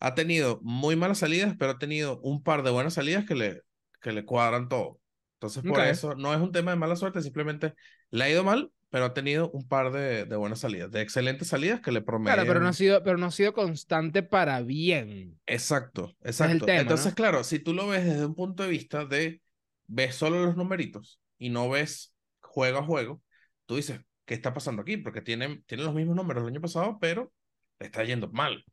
ha 0.00 0.14
tenido 0.14 0.60
muy 0.62 0.96
malas 0.96 1.18
salidas, 1.18 1.54
pero 1.58 1.72
ha 1.72 1.78
tenido 1.78 2.20
un 2.22 2.42
par 2.42 2.62
de 2.62 2.70
buenas 2.70 2.94
salidas 2.94 3.26
que 3.26 3.34
le, 3.34 3.62
que 4.02 4.12
le 4.12 4.24
cuadran 4.24 4.68
todo. 4.68 5.00
Entonces, 5.34 5.64
por 5.64 5.80
Ok. 5.80 5.86
eso 5.86 6.14
no 6.16 6.34
es 6.34 6.40
un 6.40 6.52
tema 6.52 6.72
de 6.72 6.76
mala 6.78 6.96
suerte, 6.96 7.22
simplemente 7.22 7.74
le 8.10 8.24
ha 8.24 8.30
ido 8.30 8.44
mal, 8.44 8.72
pero 8.90 9.06
ha 9.06 9.14
tenido 9.14 9.50
un 9.52 9.66
par 9.68 9.92
de, 9.92 10.24
de 10.26 10.36
buenas 10.36 10.60
salidas, 10.60 10.90
de 10.90 11.00
excelentes 11.02 11.48
salidas 11.48 11.80
que 11.80 11.92
le 11.92 12.02
promedian. 12.02 12.24
Claro, 12.24 12.46
pero 12.46 12.60
no 12.60 12.68
ha 12.68 12.72
sido, 12.72 13.02
pero 13.02 13.18
no 13.18 13.26
ha 13.26 13.30
sido 13.30 13.52
constante 13.52 14.22
para 14.22 14.62
bien. 14.62 15.40
Exacto, 15.46 16.16
es 16.38 16.52
el 16.52 16.62
exacto. 16.62 16.64
tema, 16.64 16.82
Entonces, 16.82 17.14
¿no? 17.14 17.14
claro, 17.14 17.42
si 17.44 17.58
tú 17.58 17.74
lo 17.74 17.88
ves 17.88 18.04
desde 18.04 18.24
un 18.26 18.34
punto 18.34 18.62
de 18.62 18.68
vista 18.68 19.04
de 19.04 19.42
ves 19.86 20.14
solo 20.14 20.44
los 20.44 20.56
numeritos 20.56 21.20
y 21.38 21.48
no 21.50 21.68
ves 21.68 22.14
juego 22.40 22.78
a 22.78 22.84
juego, 22.84 23.20
tú 23.66 23.76
dices, 23.76 24.00
¿qué 24.26 24.34
está 24.34 24.54
pasando 24.54 24.82
aquí? 24.82 24.96
Porque 24.96 25.22
tienen, 25.22 25.64
tienen 25.64 25.86
los 25.86 25.94
mismos 25.94 26.14
números 26.16 26.44
del 26.44 26.52
año 26.52 26.60
pasado, 26.60 26.98
pero 27.00 27.32
le 27.80 27.86
está 27.86 28.04
yendo 28.04 28.28
mal. 28.30 28.64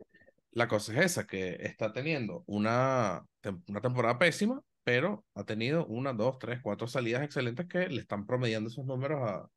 La 0.58 0.68
cosa 0.68 0.92
es 0.94 1.06
esa, 1.12 1.28
que 1.28 1.56
está 1.62 1.94
teniendo 1.94 2.44
una, 2.48 3.24
una 3.68 3.80
temporada 3.82 4.18
pésima, 4.18 4.60
pero 4.84 5.24
ha 5.36 5.44
tenido 5.44 5.86
una, 5.86 6.14
dos, 6.14 6.40
tres, 6.40 6.60
cuatro 6.64 6.88
salidas 6.88 7.22
excelentes 7.22 7.68
que 7.68 7.88
le 7.88 8.02
están 8.02 8.26
promediando 8.26 8.68
esos 8.70 8.84
números 8.86 9.22
a. 9.22 9.50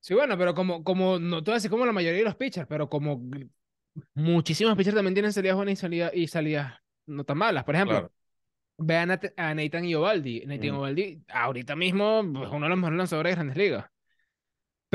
Sí, 0.00 0.14
bueno, 0.14 0.36
pero 0.36 0.54
como, 0.54 0.82
como, 0.82 1.18
no 1.20 1.42
te 1.42 1.50
voy 1.50 1.54
a 1.54 1.58
decir 1.58 1.70
como 1.70 1.86
la 1.86 1.92
mayoría 1.92 2.18
de 2.18 2.24
los 2.24 2.36
pitchers, 2.36 2.66
pero 2.68 2.88
como 2.88 3.22
muchísimos 4.14 4.76
pitchers 4.76 4.96
también 4.96 5.14
tienen 5.14 5.32
salidas 5.32 5.56
buenas 5.56 5.74
y 5.74 5.76
salidas, 5.76 6.10
y 6.14 6.26
salidas 6.28 6.74
no 7.06 7.24
tan 7.24 7.38
malas. 7.38 7.64
Por 7.64 7.76
ejemplo, 7.76 8.08
Claro. 8.08 8.12
vean 8.78 9.10
a, 9.12 9.20
a 9.36 9.54
Nathan 9.54 9.84
Iovaldi. 9.86 10.44
Nathan 10.46 10.70
Mm. 10.70 10.74
Iovaldi 10.76 11.24
ahorita 11.28 11.76
mismo 11.76 12.20
es 12.20 12.50
uno 12.50 12.66
de 12.66 12.70
los 12.70 12.78
mejores 12.78 12.98
lanzadores 12.98 13.30
de 13.32 13.34
grandes 13.36 13.56
ligas. 13.56 13.86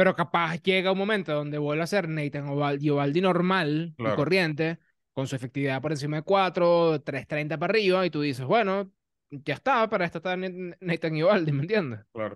Pero 0.01 0.15
capaz 0.15 0.59
llega 0.63 0.91
un 0.91 0.97
momento 0.97 1.31
donde 1.31 1.59
vuelve 1.59 1.83
a 1.83 1.85
ser 1.87 2.09
Nathan 2.09 2.47
Iovaldi, 2.47 2.87
Iovaldi 2.87 3.21
normal 3.21 3.93
y 3.95 4.01
Claro. 4.01 4.15
corriente, 4.15 4.79
con 5.13 5.27
su 5.27 5.35
efectividad 5.35 5.79
por 5.79 5.91
encima 5.91 6.17
de 6.17 6.23
4, 6.23 7.01
3.30 7.03 7.59
para 7.59 7.69
arriba, 7.69 8.03
y 8.03 8.09
tú 8.09 8.21
dices, 8.21 8.43
bueno, 8.43 8.91
ya 9.29 9.53
está, 9.53 9.87
para 9.87 10.05
esto 10.05 10.17
está 10.17 10.35
Nat- 10.35 10.75
Nathan 10.79 11.15
Iovaldi, 11.17 11.51
¿me 11.51 11.61
entiendes? 11.61 11.99
Claro. 12.11 12.35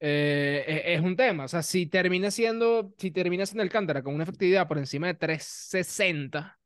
Eh, 0.00 0.64
e- 0.66 0.94
es, 0.94 1.02
un 1.02 1.14
tema. 1.14 1.44
O 1.44 1.48
sea, 1.48 1.62
si 1.62 1.84
termina 1.84 2.30
siendo, 2.30 2.94
si 2.96 3.10
termina 3.10 3.44
siendo 3.44 3.62
Alcántara 3.62 4.02
con 4.02 4.14
una 4.14 4.24
efectividad 4.24 4.66
por 4.66 4.78
encima 4.78 5.08
de 5.08 5.12
360, 5.12 6.58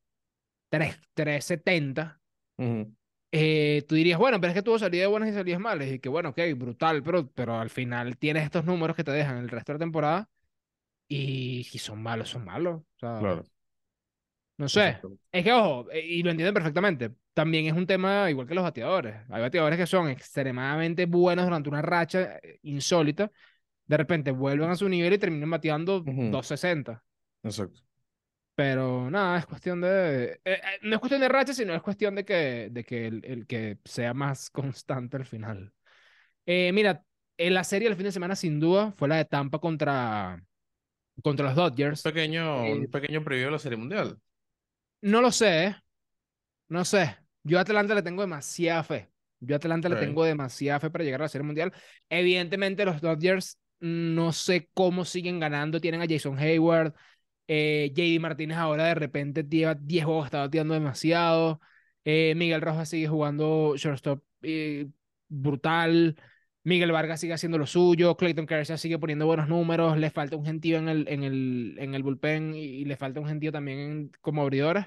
3, 0.68 0.96
370, 1.12 2.20
Ujú. 2.56 2.94
eh, 3.32 3.82
tú 3.88 3.96
dirías, 3.96 4.20
bueno, 4.20 4.40
pero 4.40 4.52
es 4.52 4.54
que 4.54 4.62
tuvo 4.62 4.78
salidas 4.78 5.10
buenas 5.10 5.28
y 5.30 5.32
salidas 5.32 5.58
malas. 5.58 5.88
Y 5.88 5.98
que 5.98 6.08
bueno, 6.08 6.28
ok, 6.28 6.38
brutal, 6.54 7.02
pero, 7.02 7.28
pero 7.32 7.58
al 7.58 7.68
final 7.68 8.16
tienes 8.16 8.44
estos 8.44 8.64
números 8.64 8.94
que 8.94 9.02
te 9.02 9.10
dejan 9.10 9.38
el 9.38 9.48
resto 9.48 9.72
de 9.72 9.78
la 9.80 9.84
temporada. 9.84 10.30
Y 11.08 11.64
si 11.64 11.78
son 11.78 12.02
malos, 12.02 12.30
son 12.30 12.44
malos. 12.44 12.82
O 12.82 12.98
sea, 12.98 13.18
Claro. 13.20 13.44
no 14.58 14.68
sé. 14.68 14.88
Exacto. 14.88 15.18
Es 15.32 15.44
que, 15.44 15.52
ojo, 15.52 15.90
eh, 15.90 16.00
y 16.04 16.22
lo 16.22 16.30
entienden 16.30 16.54
perfectamente. 16.54 17.12
También 17.34 17.66
es 17.66 17.74
un 17.74 17.86
tema 17.86 18.30
igual 18.30 18.46
que 18.46 18.54
los 18.54 18.64
bateadores. 18.64 19.16
Hay 19.28 19.42
bateadores 19.42 19.78
que 19.78 19.86
son 19.86 20.08
extremadamente 20.08 21.04
buenos 21.06 21.44
durante 21.44 21.68
una 21.68 21.82
racha 21.82 22.38
eh, 22.42 22.58
insólita. 22.62 23.30
De 23.86 23.96
repente 23.96 24.30
vuelven 24.30 24.70
a 24.70 24.76
su 24.76 24.88
nivel 24.88 25.12
y 25.12 25.18
terminan 25.18 25.50
bateando 25.50 25.98
Ujú. 25.98 26.30
260. 26.30 27.04
Exacto. 27.42 27.80
Pero 28.54 29.10
nada, 29.10 29.38
es 29.38 29.46
cuestión 29.46 29.82
de. 29.82 30.32
eh, 30.32 30.40
eh, 30.44 30.60
no 30.82 30.94
es 30.94 30.98
cuestión 31.00 31.20
de 31.20 31.28
racha, 31.28 31.52
sino 31.52 31.74
es 31.74 31.82
cuestión 31.82 32.14
de 32.14 32.24
que, 32.24 32.68
de 32.70 32.84
que 32.84 33.06
el, 33.06 33.22
el 33.24 33.46
que 33.46 33.78
sea 33.84 34.14
más 34.14 34.48
constante 34.50 35.18
al 35.18 35.26
final. 35.26 35.72
Eh, 36.46 36.72
mira, 36.72 37.04
en 37.36 37.52
la 37.54 37.64
serie 37.64 37.88
del 37.88 37.96
fin 37.96 38.06
de 38.06 38.12
semana, 38.12 38.34
sin 38.34 38.58
duda, 38.58 38.92
fue 38.92 39.08
la 39.08 39.16
de 39.16 39.26
Tampa 39.26 39.58
contra, 39.58 40.42
contra 41.22 41.46
los 41.46 41.54
Dodgers. 41.54 42.02
Pequeño, 42.02 42.64
Eh, 42.64 42.72
un 42.74 42.90
pequeño 42.90 43.22
preview 43.22 43.46
de 43.46 43.52
la 43.52 43.58
Serie 43.58 43.78
Mundial. 43.78 44.18
No 45.02 45.20
lo 45.20 45.30
sé, 45.30 45.64
¿eh? 45.64 45.76
No 46.68 46.84
sé. 46.84 47.16
Yo 47.42 47.58
a 47.58 47.62
Atlanta 47.62 47.94
le 47.94 48.02
tengo 48.02 48.22
demasiada 48.22 48.82
fe. 48.82 49.10
Yo 49.40 49.54
a 49.54 49.58
Atlanta 49.58 49.88
le 49.88 49.96
tengo 49.96 50.24
demasiada 50.24 50.80
fe 50.80 50.90
para 50.90 51.04
llegar 51.04 51.20
a 51.20 51.24
la 51.24 51.28
Serie 51.28 51.46
Mundial. 51.46 51.72
Evidentemente, 52.08 52.84
los 52.84 53.00
Dodgers 53.00 53.58
no 53.78 54.32
sé 54.32 54.68
cómo 54.74 55.04
siguen 55.04 55.38
ganando. 55.38 55.80
Tienen 55.80 56.02
a 56.02 56.06
Jason 56.08 56.38
Hayward. 56.38 56.94
Eh, 57.48 57.92
JD 57.94 58.20
Martínez 58.20 58.56
ahora 58.56 58.86
de 58.86 58.94
repente 58.96 59.44
lleva 59.48 59.74
10 59.74 60.04
juegos, 60.04 60.24
está 60.24 60.38
bateando 60.40 60.74
demasiado. 60.74 61.60
Eh, 62.04 62.34
Miguel 62.36 62.60
Rojas 62.60 62.88
sigue 62.88 63.06
jugando 63.06 63.74
shortstop 63.76 64.22
eh, 64.42 64.88
brutal. 65.28 66.16
Miguel 66.66 66.92
Vargas 66.92 67.20
sigue 67.20 67.32
haciendo 67.32 67.58
lo 67.58 67.66
suyo. 67.66 68.16
Clayton 68.16 68.46
Kershaw 68.46 68.76
sigue 68.78 68.98
poniendo 68.98 69.26
buenos 69.26 69.48
números. 69.48 69.96
Le 69.98 70.10
falta 70.10 70.36
un 70.36 70.44
gentío 70.44 70.78
en 70.78 70.88
el, 70.88 71.08
en 71.08 71.22
el, 71.24 71.76
en 71.78 71.94
el 71.94 72.02
bullpen 72.02 72.54
y, 72.54 72.64
y 72.64 72.84
le 72.84 72.96
falta 72.96 73.20
un 73.20 73.26
gentío 73.28 73.52
también 73.52 73.78
en- 73.78 74.12
como 74.20 74.42
abridores. 74.42 74.86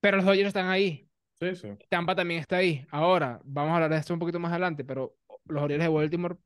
Pero 0.00 0.16
los 0.18 0.26
Dodgers 0.26 0.48
están 0.48 0.68
ahí. 0.68 1.08
Sí, 1.40 1.54
sí. 1.56 1.68
Tampa 1.88 2.14
también 2.14 2.40
está 2.40 2.56
ahí. 2.58 2.86
Ahora, 2.90 3.40
vamos 3.44 3.72
a 3.72 3.74
hablar 3.76 3.90
de 3.90 3.98
esto 3.98 4.14
un 4.14 4.20
poquito 4.20 4.38
más 4.40 4.52
adelante, 4.52 4.84
pero 4.84 5.16
los 5.46 5.62
Orioles 5.62 5.86
de 5.86 5.92
Baltimore, 5.92 6.36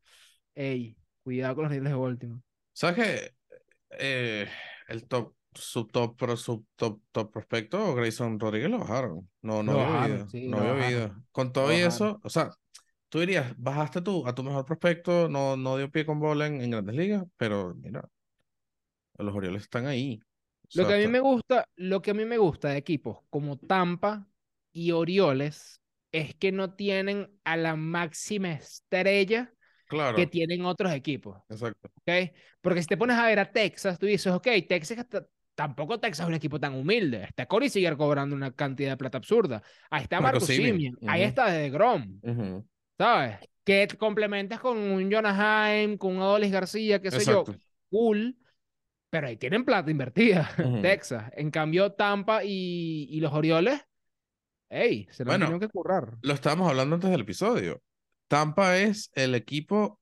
ey, 0.54 0.96
cuidado 1.22 1.54
con 1.56 1.64
los 1.64 1.70
Orioles 1.70 1.92
de 1.92 1.98
Baltimore. 1.98 2.42
¿Sabes 2.72 2.96
qué? 2.96 3.32
Eh, 3.98 4.48
el 4.88 5.06
top, 5.06 5.34
subtop, 5.54 6.16
pro, 6.16 6.36
subtop, 6.36 7.00
top 7.12 7.32
prospecto, 7.32 7.94
Grayson 7.94 8.38
Rodríguez 8.38 8.70
lo 8.70 8.78
bajaron. 8.80 9.30
No, 9.42 9.62
no 9.62 9.72
Lo 9.72 9.80
había 9.80 9.92
bajaron, 9.92 10.16
oído. 10.16 10.28
sí, 10.28 10.48
no 10.48 10.58
había 10.58 10.86
oído. 10.86 11.24
Con 11.32 11.52
todo 11.52 11.72
y 11.72 11.76
eso, 11.76 12.20
o 12.22 12.30
sea, 12.30 12.50
tú 13.08 13.20
dirías, 13.20 13.54
bajaste 13.58 14.00
tú 14.02 14.26
a 14.26 14.34
tu 14.34 14.42
mejor 14.42 14.64
prospecto, 14.64 15.28
no, 15.28 15.56
no 15.56 15.76
dio 15.76 15.90
pie 15.90 16.06
con 16.06 16.20
bola 16.20 16.46
en, 16.46 16.60
en 16.60 16.70
Grandes 16.70 16.96
Ligas, 16.96 17.24
pero 17.36 17.74
mira, 17.74 18.08
los 19.18 19.34
Orioles 19.34 19.62
están 19.62 19.86
ahí. 19.86 20.20
O 20.64 20.66
Lo 20.72 20.86
sea, 20.86 20.86
que 20.86 20.94
a 20.94 20.98
mí 20.98 21.08
me 21.08 21.20
gusta, 21.20 21.66
lo 21.76 22.02
que 22.02 22.10
a 22.12 22.14
mí 22.14 22.24
me 22.24 22.38
gusta 22.38 22.68
de 22.70 22.76
equipos 22.78 23.18
como 23.30 23.58
Tampa 23.58 24.28
y 24.72 24.92
Orioles 24.92 25.80
es 26.12 26.34
que 26.34 26.52
no 26.52 26.74
tienen 26.74 27.30
a 27.44 27.56
la 27.56 27.74
máxima 27.76 28.52
estrella 28.52 29.52
Claro, 29.86 30.20
que 30.20 30.26
tienen 30.26 30.64
otros 30.66 30.92
equipos, 30.92 31.38
exacto. 31.48 31.90
¿ok? 31.96 32.32
Porque 32.62 32.82
si 32.82 32.88
te 32.88 32.96
pones 32.98 33.18
a 33.18 33.26
ver 33.26 33.40
a 33.40 33.52
Texas, 33.52 33.98
tú 33.98 34.06
dices, 34.06 34.32
ok, 34.32 34.48
Texas 34.68 35.06
tampoco 35.54 36.00
Texas 36.00 36.24
es 36.26 36.28
un 36.28 36.34
equipo 36.34 36.60
tan 36.60 36.74
humilde. 36.74 37.24
Está 37.24 37.46
Corey 37.46 37.70
Seager 37.70 37.96
cobrando 37.96 38.36
una 38.36 38.52
cantidad 38.54 38.92
de 38.92 38.96
plata 38.98 39.18
absurda. 39.18 39.62
Ahí 39.90 40.04
está 40.04 40.20
Marco 40.20 40.40
Marco 40.40 40.46
Semien, 40.46 40.86
Semien, 40.86 40.98
ahí 41.06 41.22
ujú. 41.22 41.24
está 41.24 41.46
de 41.52 41.70
Grom. 41.70 42.22
Ujú, 42.22 42.66
¿sabes? 42.98 43.38
Que 43.64 43.86
te 43.86 43.96
complementas 43.96 44.60
con 44.60 44.76
un 44.78 45.10
Jonah 45.12 45.72
Heim, 45.72 45.96
con 45.96 46.16
un 46.16 46.22
Adolis 46.22 46.50
García, 46.52 47.00
qué 47.00 47.10
sé 47.10 47.24
yo, 47.24 47.44
cool, 47.90 48.36
pero 49.10 49.26
ahí 49.28 49.36
tienen 49.36 49.64
plata 49.64 49.90
invertida. 49.90 50.50
Texas. 50.82 51.30
En 51.36 51.50
cambio, 51.50 51.92
Tampa 51.92 52.44
y, 52.44 53.06
y 53.10 53.20
los 53.20 53.32
Orioles, 53.32 53.80
hey, 54.70 55.06
se 55.10 55.24
lo 55.24 55.30
Bueno, 55.30 55.46
tenido 55.46 55.60
que 55.60 55.68
currar. 55.68 56.16
Lo 56.22 56.34
estábamos 56.34 56.68
hablando 56.68 56.94
antes 56.96 57.10
del 57.10 57.20
episodio. 57.22 57.82
Tampa 58.28 58.76
es 58.78 59.10
el 59.14 59.34
equipo, 59.34 60.00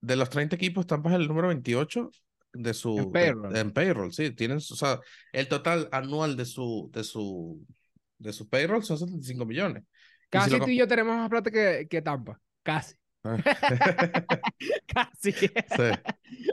de 0.00 0.16
los 0.16 0.30
30 0.30 0.56
equipos, 0.56 0.86
Tampa 0.86 1.10
es 1.10 1.16
el 1.16 1.26
número 1.28 1.48
28 1.48 2.10
de 2.52 2.74
su 2.74 2.98
En 2.98 3.04
de- 3.06 3.10
payroll. 3.12 3.56
en 3.56 3.70
payroll, 3.72 4.12
sí, 4.12 4.30
tienen, 4.32 4.56
o 4.58 4.60
sea, 4.60 4.98
el 5.32 5.46
total 5.48 5.88
anual 5.92 6.36
de 6.36 6.44
su 6.44 6.90
de 6.92 7.04
su 7.04 7.64
de 8.18 8.32
su 8.32 8.48
payroll 8.48 8.82
son 8.84 8.98
75 8.98 9.46
millones. 9.46 9.84
Si 10.38 10.38
Casi 10.38 10.58
lo 10.58 10.64
tú 10.64 10.70
y 10.70 10.76
yo 10.78 10.86
tenemos 10.86 11.16
más 11.16 11.28
plata 11.28 11.50
que, 11.50 11.86
que 11.88 12.02
Tampa. 12.02 12.40
Casi. 12.62 12.94
Casi. 14.86 15.32
Sí. 15.32 15.48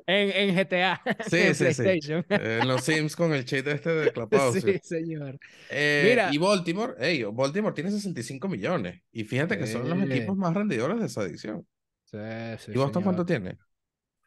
En, 0.05 0.49
en 0.49 0.55
GTA. 0.55 1.01
Sí, 1.29 1.37
en 1.37 1.55
sí, 1.55 1.73
sí. 1.73 1.81
PlayStation. 1.83 2.25
Eh, 2.29 2.59
en 2.61 2.67
los 2.67 2.83
Sims 2.83 3.15
con 3.15 3.33
el 3.33 3.45
cheat 3.45 3.67
este 3.67 3.89
de 3.91 4.11
Clubhouse. 4.11 4.61
Sí, 4.61 4.79
señor. 4.83 5.39
Eh, 5.69 6.03
Mira. 6.09 6.29
y 6.31 6.37
Baltimore, 6.37 6.93
ey, 6.99 7.23
Baltimore 7.23 7.73
tiene 7.73 7.91
65 7.91 8.47
millones. 8.47 9.01
Y 9.11 9.23
fíjate 9.23 9.57
que 9.57 9.67
son 9.67 9.87
los 9.89 10.01
equipos 10.01 10.35
más 10.37 10.53
rendidores 10.53 10.99
de 10.99 11.05
esa 11.05 11.23
edición. 11.23 11.65
Sí, 12.05 12.17
sí, 12.59 12.71
¿Y 12.73 12.77
Boston 12.77 13.03
señor. 13.03 13.03
cuánto 13.03 13.25
tiene? 13.25 13.57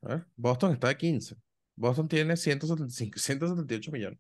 A 0.03 0.09
ver, 0.09 0.27
Boston 0.37 0.73
está 0.73 0.89
de 0.89 0.97
15. 0.97 1.37
Boston 1.77 2.09
tiene 2.09 2.37
175, 2.37 3.19
178 3.19 3.93
millones. 3.93 4.19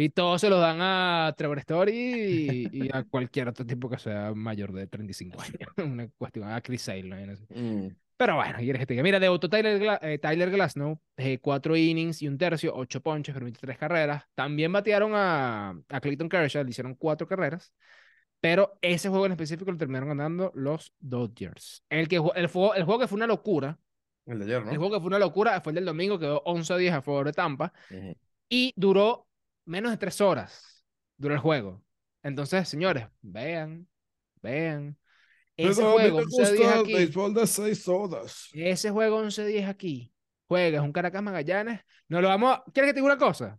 Y 0.00 0.10
todos 0.10 0.40
se 0.40 0.48
los 0.48 0.60
dan 0.60 0.78
a 0.80 1.34
Trevor 1.36 1.58
Story 1.58 2.68
y, 2.72 2.84
y 2.86 2.88
a 2.92 3.02
cualquier 3.02 3.48
otro 3.48 3.66
tipo 3.66 3.90
que 3.90 3.98
sea 3.98 4.32
mayor 4.32 4.72
de 4.72 4.86
35 4.86 5.40
años. 5.40 5.58
Una 5.76 6.08
cuestión, 6.16 6.48
a 6.48 6.60
Chris 6.60 6.82
Sale, 6.82 7.02
¿no? 7.02 7.16
Mm, 7.48 7.88
Pero 8.16 8.36
bueno, 8.36 8.58
quieres 8.58 8.78
que 8.78 8.86
te 8.86 8.94
diga. 8.94 9.02
Mira, 9.02 9.18
debutó 9.18 9.48
Tyler, 9.48 9.80
Gla- 9.80 9.98
eh, 10.02 10.18
Tyler 10.18 10.50
Glasnow, 10.50 11.00
eh, 11.16 11.38
cuatro 11.40 11.76
innings 11.76 12.22
y 12.22 12.28
un 12.28 12.38
tercio, 12.38 12.72
ocho 12.76 13.00
ponches, 13.00 13.34
permitió 13.34 13.58
tres 13.60 13.76
carreras. 13.76 14.22
También 14.36 14.72
batearon 14.72 15.12
a, 15.16 15.70
a 15.88 16.00
Clayton 16.00 16.28
Kershaw, 16.28 16.62
le 16.62 16.70
hicieron 16.70 16.94
cuatro 16.94 17.26
carreras. 17.26 17.72
Pero 18.40 18.78
ese 18.82 19.08
juego 19.08 19.26
en 19.26 19.32
específico 19.32 19.72
lo 19.72 19.78
terminaron 19.78 20.10
ganando 20.10 20.52
los 20.54 20.94
Dodgers. 21.00 21.82
El, 21.90 22.06
que, 22.06 22.20
ju- 22.20 22.32
el, 22.36 22.46
juego, 22.46 22.74
el 22.76 22.84
juego 22.84 23.00
que 23.00 23.08
fue 23.08 23.16
una 23.16 23.26
locura, 23.26 23.80
el 24.26 24.38
de 24.38 24.44
ayer, 24.44 24.58
el 24.58 24.64
¿no? 24.66 24.70
juego 24.76 24.90
que 24.92 25.00
fue 25.00 25.08
una 25.08 25.18
locura 25.18 25.60
fue 25.60 25.72
el 25.72 25.74
del 25.76 25.86
domingo, 25.86 26.20
quedó 26.20 26.42
11 26.44 26.72
a 26.72 26.76
10 26.76 26.94
a 26.94 27.02
favor 27.02 27.26
de 27.26 27.32
Tampa. 27.32 27.72
Ujú. 27.90 28.14
Y 28.48 28.72
duró 28.76 29.27
menos 29.68 29.90
de 29.92 29.98
tres 29.98 30.20
horas. 30.20 30.84
Duró 31.16 31.34
el 31.34 31.40
juego. 31.40 31.82
Entonces, 32.22 32.68
señores, 32.68 33.06
vean, 33.20 33.86
vean. 34.42 34.96
Ese 35.56 35.82
juego, 35.82 36.18
11 36.18 36.42
a 36.44 36.50
10 36.52 36.72
aquí. 36.76 36.92
de 37.34 37.46
6 37.46 37.88
horas. 37.88 38.48
Ese 38.52 38.90
juego 38.90 39.18
11-10 39.24 39.68
aquí. 39.68 40.12
Juega, 40.46 40.78
es 40.78 40.84
un 40.84 40.92
Caracas 40.92 41.22
Magallanes. 41.22 41.80
No 42.08 42.20
lo 42.20 42.28
vamos. 42.28 42.56
a- 42.56 42.64
¿Quieres 42.72 42.90
que 42.90 42.94
te 42.94 43.00
diga 43.00 43.12
una 43.12 43.18
cosa? 43.18 43.58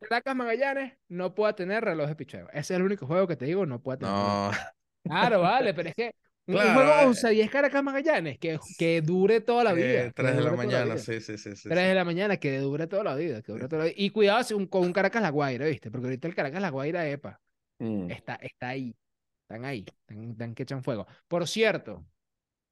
Caracas 0.00 0.36
Magallanes 0.36 0.92
no 1.08 1.34
puede 1.34 1.52
tener 1.54 1.84
reloj 1.84 2.06
de 2.08 2.14
picheo. 2.16 2.46
Ese 2.50 2.58
es 2.60 2.70
el 2.70 2.82
único 2.82 3.06
juego 3.06 3.26
que 3.26 3.36
te 3.36 3.44
digo, 3.46 3.66
no 3.66 3.82
puede 3.82 3.98
tener. 3.98 4.14
reloj. 4.14 4.52
no. 4.52 5.10
Claro, 5.10 5.40
vale, 5.40 5.74
pero 5.74 5.88
es 5.88 5.94
que 5.96 6.14
un, 6.48 6.74
juego 6.74 6.90
eh. 6.90 7.06
11-10 7.06 7.50
Caracas 7.50 7.82
Magallanes 7.84 8.38
que, 8.38 8.58
que 8.78 9.00
dure 9.02 9.40
toda 9.40 9.64
la 9.64 9.72
vida. 9.74 9.86
Eh, 9.86 10.04
que 10.06 10.12
3 10.14 10.36
de 10.36 10.42
la 10.42 10.52
mañana, 10.52 10.98
sí, 10.98 11.20
sí, 11.20 11.38
sí. 11.38 11.54
sí, 11.56 11.68
3 11.68 11.82
sí. 11.84 11.88
de 11.88 11.94
la 11.94 12.04
mañana, 12.04 12.36
que 12.38 12.58
dure 12.58 12.86
toda 12.86 13.04
la 13.04 13.14
vida. 13.14 13.42
Que 13.42 13.52
dure 13.52 13.68
toda 13.68 13.84
la 13.84 13.84
vida. 13.90 13.94
Y 13.96 14.10
cuidado 14.10 14.42
si 14.42 14.54
un- 14.54 14.66
con 14.66 14.82
un 14.82 14.92
Caracas 14.92 15.22
La 15.22 15.30
Guaira, 15.30 15.66
¿viste? 15.66 15.90
Porque 15.90 16.06
ahorita 16.06 16.28
el 16.28 16.34
Caracas 16.34 16.60
La 16.62 16.70
Guaira, 16.70 17.08
epa, 17.08 17.40
Mm, 17.80 18.10
está, 18.10 18.34
está 18.36 18.70
ahí. 18.70 18.96
Están 19.42 19.64
ahí. 19.64 19.84
Están, 19.86 20.30
están 20.32 20.54
que 20.54 20.64
echan 20.64 20.82
fuego. 20.82 21.06
Por 21.28 21.46
cierto, 21.46 22.04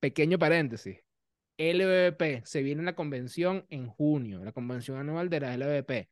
pequeño 0.01 0.39
paréntesis. 0.39 0.99
LVP 1.59 2.43
se 2.45 2.63
viene 2.63 2.83
la 2.83 2.95
convención 2.95 3.65
en 3.71 3.87
junio, 3.87 4.45
la 4.45 4.53
convención 4.53 4.99
anual 4.99 5.31
de 5.31 5.41
la 5.41 5.55
LVP. 5.55 6.09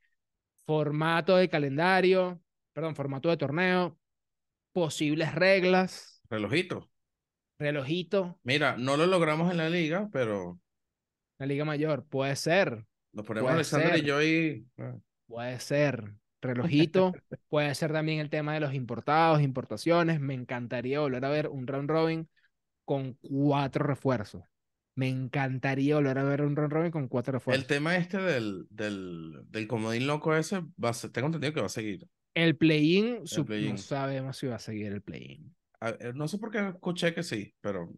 Formato 0.64 1.36
de 1.36 1.48
calendario, 1.48 2.40
perdón, 2.72 2.94
formato 2.94 3.28
de 3.28 3.36
torneo, 3.36 3.98
posibles 4.72 5.34
reglas. 5.34 6.22
Relojito. 6.30 6.88
Relojito, 7.58 8.38
Mira, 8.42 8.76
no 8.76 8.96
lo 8.96 9.06
logramos 9.06 9.50
en 9.50 9.58
la 9.58 9.68
liga, 9.70 10.08
pero 10.12 10.58
la 11.38 11.46
Liga 11.46 11.64
Mayor, 11.64 12.04
puede 12.06 12.36
ser, 12.36 12.84
nos 13.12 13.26
ponemos 13.26 13.46
Puede 13.48 13.54
Alexander 13.56 13.94
y 13.94 13.98
ser. 13.98 14.04
yo 14.04 14.22
y... 14.22 14.66
ah, 14.78 14.96
puede 15.26 15.60
ser. 15.60 16.12
Relojito, 16.40 17.12
puede 17.48 17.74
ser 17.74 17.92
también 17.92 18.20
el 18.20 18.28
tema 18.30 18.52
de 18.54 18.60
los 18.60 18.74
importados, 18.74 19.40
importaciones. 19.40 20.20
Me 20.20 20.34
encantaría 20.34 21.00
volver 21.00 21.24
a 21.24 21.30
ver 21.30 21.48
un 21.48 21.66
round 21.66 21.88
robin 21.88 22.28
con 22.84 23.14
cuatro 23.14 23.86
refuerzos. 23.86 24.42
Me 24.96 25.08
encantaría 25.08 25.94
volver 25.96 26.18
a 26.18 26.24
ver 26.24 26.42
un 26.42 26.54
round 26.54 26.72
robin 26.72 26.90
con 26.92 27.08
cuatro 27.08 27.32
El 27.32 27.34
refuerzos. 27.36 27.66
tema 27.66 27.96
este 27.96 28.18
del, 28.18 28.66
del, 28.70 29.40
del 29.48 29.66
comodín 29.66 30.06
loco 30.06 30.36
ese, 30.36 30.60
va 30.82 30.90
a 30.90 30.94
ser- 30.94 31.10
tengo 31.10 31.26
entendido 31.26 31.52
que 31.54 31.60
va 31.60 31.66
a 31.66 31.70
seguir. 31.70 32.06
El 32.34 32.56
play-in. 32.56 33.20
no 33.24 33.76
sabemos 33.78 34.36
si 34.36 34.46
va 34.46 34.56
a 34.56 34.60
seguir 34.60 34.92
el 34.92 35.00
play-in. 35.02 35.54
Eh, 35.90 36.12
No 36.14 36.28
sé 36.28 36.38
por 36.38 36.50
qué 36.50 36.68
escuché 36.68 37.14
que 37.14 37.22
sí, 37.22 37.54
pero 37.60 37.90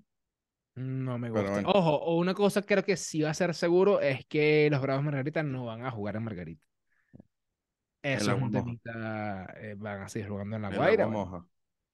No 0.75 1.19
me 1.19 1.31
gusta. 1.31 1.51
bueno. 1.53 1.71
Ojo, 1.71 1.97
o 1.97 2.17
una 2.19 2.35
cosa 2.35 2.63
creo 2.63 2.85
que 2.85 2.97
sí 2.97 3.23
va 3.23 3.31
a 3.31 3.35
ser 3.35 3.55
seguro 3.55 4.01
es 4.01 4.27
que 4.27 4.69
los 4.71 4.81
Bravos 4.83 5.05
Margarita 5.05 5.43
no 5.43 5.65
van 5.67 5.85
a 5.85 5.91
jugar 5.91 6.17
en 6.17 6.25
Margarita. 6.25 6.63
Eso 8.03 8.33
es 8.33 8.43
un 8.43 8.51
temita, 8.53 9.53
eh, 9.61 9.75
van 9.77 10.03
a 10.03 10.09
seguir 10.09 10.29
jugando 10.29 10.57
en 10.57 10.63
La 10.63 10.69
el 10.69 10.77
Guaira. 10.77 11.05
agua 11.05 11.07
bueno, 11.07 11.31
moja. 11.31 11.47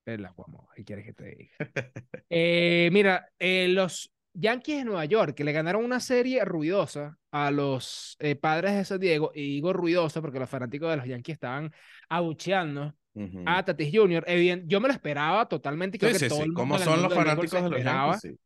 el 0.06 0.24
agua 0.26 0.46
moja, 0.48 0.74
¿qué 0.76 0.84
quieres 0.84 1.06
que 1.06 1.12
te 1.14 1.24
diga? 1.36 1.54
Eh, 2.30 2.88
mira, 2.92 3.28
eh, 3.38 3.68
los 3.68 4.10
Yankees 4.34 4.78
de 4.78 4.84
Nueva 4.84 5.04
York, 5.04 5.34
que 5.34 5.44
le 5.44 5.52
ganaron 5.52 5.84
una 5.84 6.00
serie 6.00 6.44
ruidosa 6.44 7.18
a 7.30 7.50
los 7.50 8.16
padres 8.40 8.74
de 8.74 8.84
San 8.84 9.00
Diego, 9.00 9.32
y 9.34 9.42
digo 9.56 9.72
ruidosa 9.72 10.20
porque 10.22 10.38
los 10.38 10.48
fanáticos 10.50 10.90
de 10.90 10.96
los 10.96 11.06
Yankees 11.06 11.34
estaban 11.34 11.70
abucheando 12.08 12.94
Ujú. 13.14 13.42
a 13.46 13.64
Tatis 13.64 13.90
Jr. 13.92 14.24
Evident- 14.26 14.64
yo 14.66 14.80
me 14.80 14.88
lo 14.88 14.94
esperaba 14.94 15.46
totalmente 15.48 15.98
creo 15.98 16.10
Sí, 16.12 16.14
que 16.14 16.24
sí, 16.24 16.28
todo 16.28 16.38
sí. 16.38 16.42
el 16.44 16.48
mundo 16.48 16.60
Como 16.60 16.78
son 16.78 17.02
los 17.02 17.12
fanáticos 17.14 17.62
de 17.62 17.70
los 17.70 17.82
Yankees, 17.82 18.36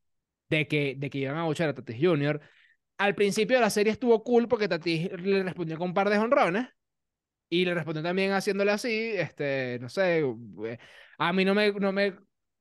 de 0.49 0.69
que, 0.69 0.95
de 0.97 1.11
que 1.11 1.19
iban 1.19 1.37
a 1.37 1.43
abuchear 1.43 1.69
a 1.69 1.75
Tatis 1.75 1.97
Jr. 2.01 2.41
Al 2.99 3.15
principio 3.15 3.57
de 3.57 3.61
la 3.63 3.71
serie 3.71 3.93
estuvo 3.93 4.23
cool 4.25 4.49
porque 4.49 4.69
Tatis 4.69 5.11
le 5.21 5.43
respondió 5.43 5.77
con 5.79 5.89
un 5.89 5.95
par 5.95 6.09
de 6.11 6.17
jonrones 6.19 6.67
y 7.49 7.65
le 7.65 7.75
respondió 7.75 8.03
también 8.03 8.33
haciéndole 8.33 8.73
así, 8.73 9.13
este, 9.15 9.79
no 9.81 9.89
sé, 9.89 10.19
eh, 10.65 10.79
a 11.19 11.33
mí 11.33 11.45
no 11.45 11.55
me, 11.55 11.73
no 11.73 11.93
me 11.93 12.15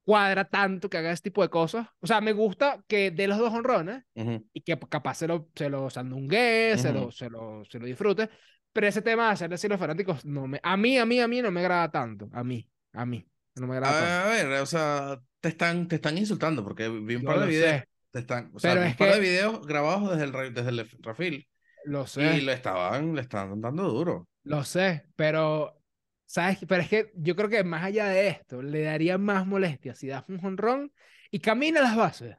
cuadra 0.04 0.46
tanto 0.46 0.88
que 0.88 0.98
haga 0.98 1.12
ese 1.12 1.24
tipo 1.24 1.42
de 1.42 1.50
cosas. 1.50 1.88
O 2.00 2.06
sea, 2.06 2.22
me 2.22 2.32
gusta 2.34 2.84
que 2.88 3.10
dé 3.10 3.28
los 3.28 3.40
dos 3.40 3.50
jonrones 3.50 4.04
Ujú. 4.14 4.46
y 4.54 4.62
que 4.62 4.78
capaz 4.78 5.16
se 5.16 5.28
lo, 5.28 5.50
se 5.56 5.70
lo 5.70 5.90
sandungue, 5.90 6.78
se, 6.78 6.94
lo, 6.94 7.10
se, 7.12 7.30
lo, 7.32 7.66
se 7.66 7.80
lo 7.80 7.86
disfrute. 7.88 8.30
Pero 8.76 8.88
ese 8.88 9.02
tema 9.02 9.28
de 9.28 9.32
hacerle 9.34 9.56
así 9.56 9.68
a 9.68 9.70
los 9.70 9.80
fanáticos, 9.80 10.26
no 10.26 10.48
me, 10.48 10.60
a 10.62 10.76
mí, 10.76 10.98
a 10.98 11.06
mí, 11.06 11.20
a 11.22 11.28
mí 11.30 11.42
no 11.42 11.50
me 11.50 11.62
agrada 11.62 11.90
tanto. 11.92 12.30
A 12.34 12.44
mí, 12.44 12.68
a 12.92 13.06
mí, 13.06 13.26
no 13.56 13.68
me 13.68 13.76
agrada 13.78 13.94
tanto. 14.02 14.30
A 14.30 14.34
ver, 14.34 14.62
o 14.62 14.66
sea, 14.66 15.22
te 15.40 15.50
están, 15.50 15.88
te 15.88 15.96
están 15.96 16.18
insultando 16.18 16.62
porque 16.62 16.90
vi 16.90 17.16
un 17.16 17.22
Yo 17.22 17.28
par 17.28 17.40
de 17.40 17.48
videos. 17.48 17.72
sé. 17.82 17.88
Te 18.12 18.20
están, 18.20 18.52
o 18.54 18.60
sea, 18.60 18.72
Pero 18.74 18.82
vi 18.86 18.92
un 18.92 18.98
par 18.98 19.08
de 19.08 19.14
que- 19.16 19.20
videos 19.22 19.66
grabados 19.66 20.12
desde 20.12 20.24
el, 20.26 20.54
desde 20.54 20.70
el 20.70 20.90
Rafil 21.02 21.48
Lo 21.86 22.06
sé. 22.06 22.38
y 22.38 22.42
le 22.42 22.52
estaban, 22.54 23.16
le 23.16 23.22
estaban 23.22 23.62
dando 23.62 23.84
duro. 23.90 24.28
Lo 24.44 24.64
sé, 24.66 25.06
pero, 25.16 25.82
¿sabes? 26.26 26.60
Pero 26.68 26.82
es 26.82 26.90
que 26.90 27.12
yo 27.16 27.36
creo 27.36 27.50
que 27.50 27.64
más 27.64 27.84
allá 27.84 28.08
de 28.08 28.28
esto, 28.28 28.62
le 28.62 28.82
daría 28.84 29.18
más 29.18 29.48
molestia 29.48 29.96
si 29.96 30.08
das 30.08 30.24
un 30.28 30.38
jonrón 30.40 30.92
y 31.32 31.40
camina 31.40 31.82
las 31.82 31.96
bases. 31.96 32.36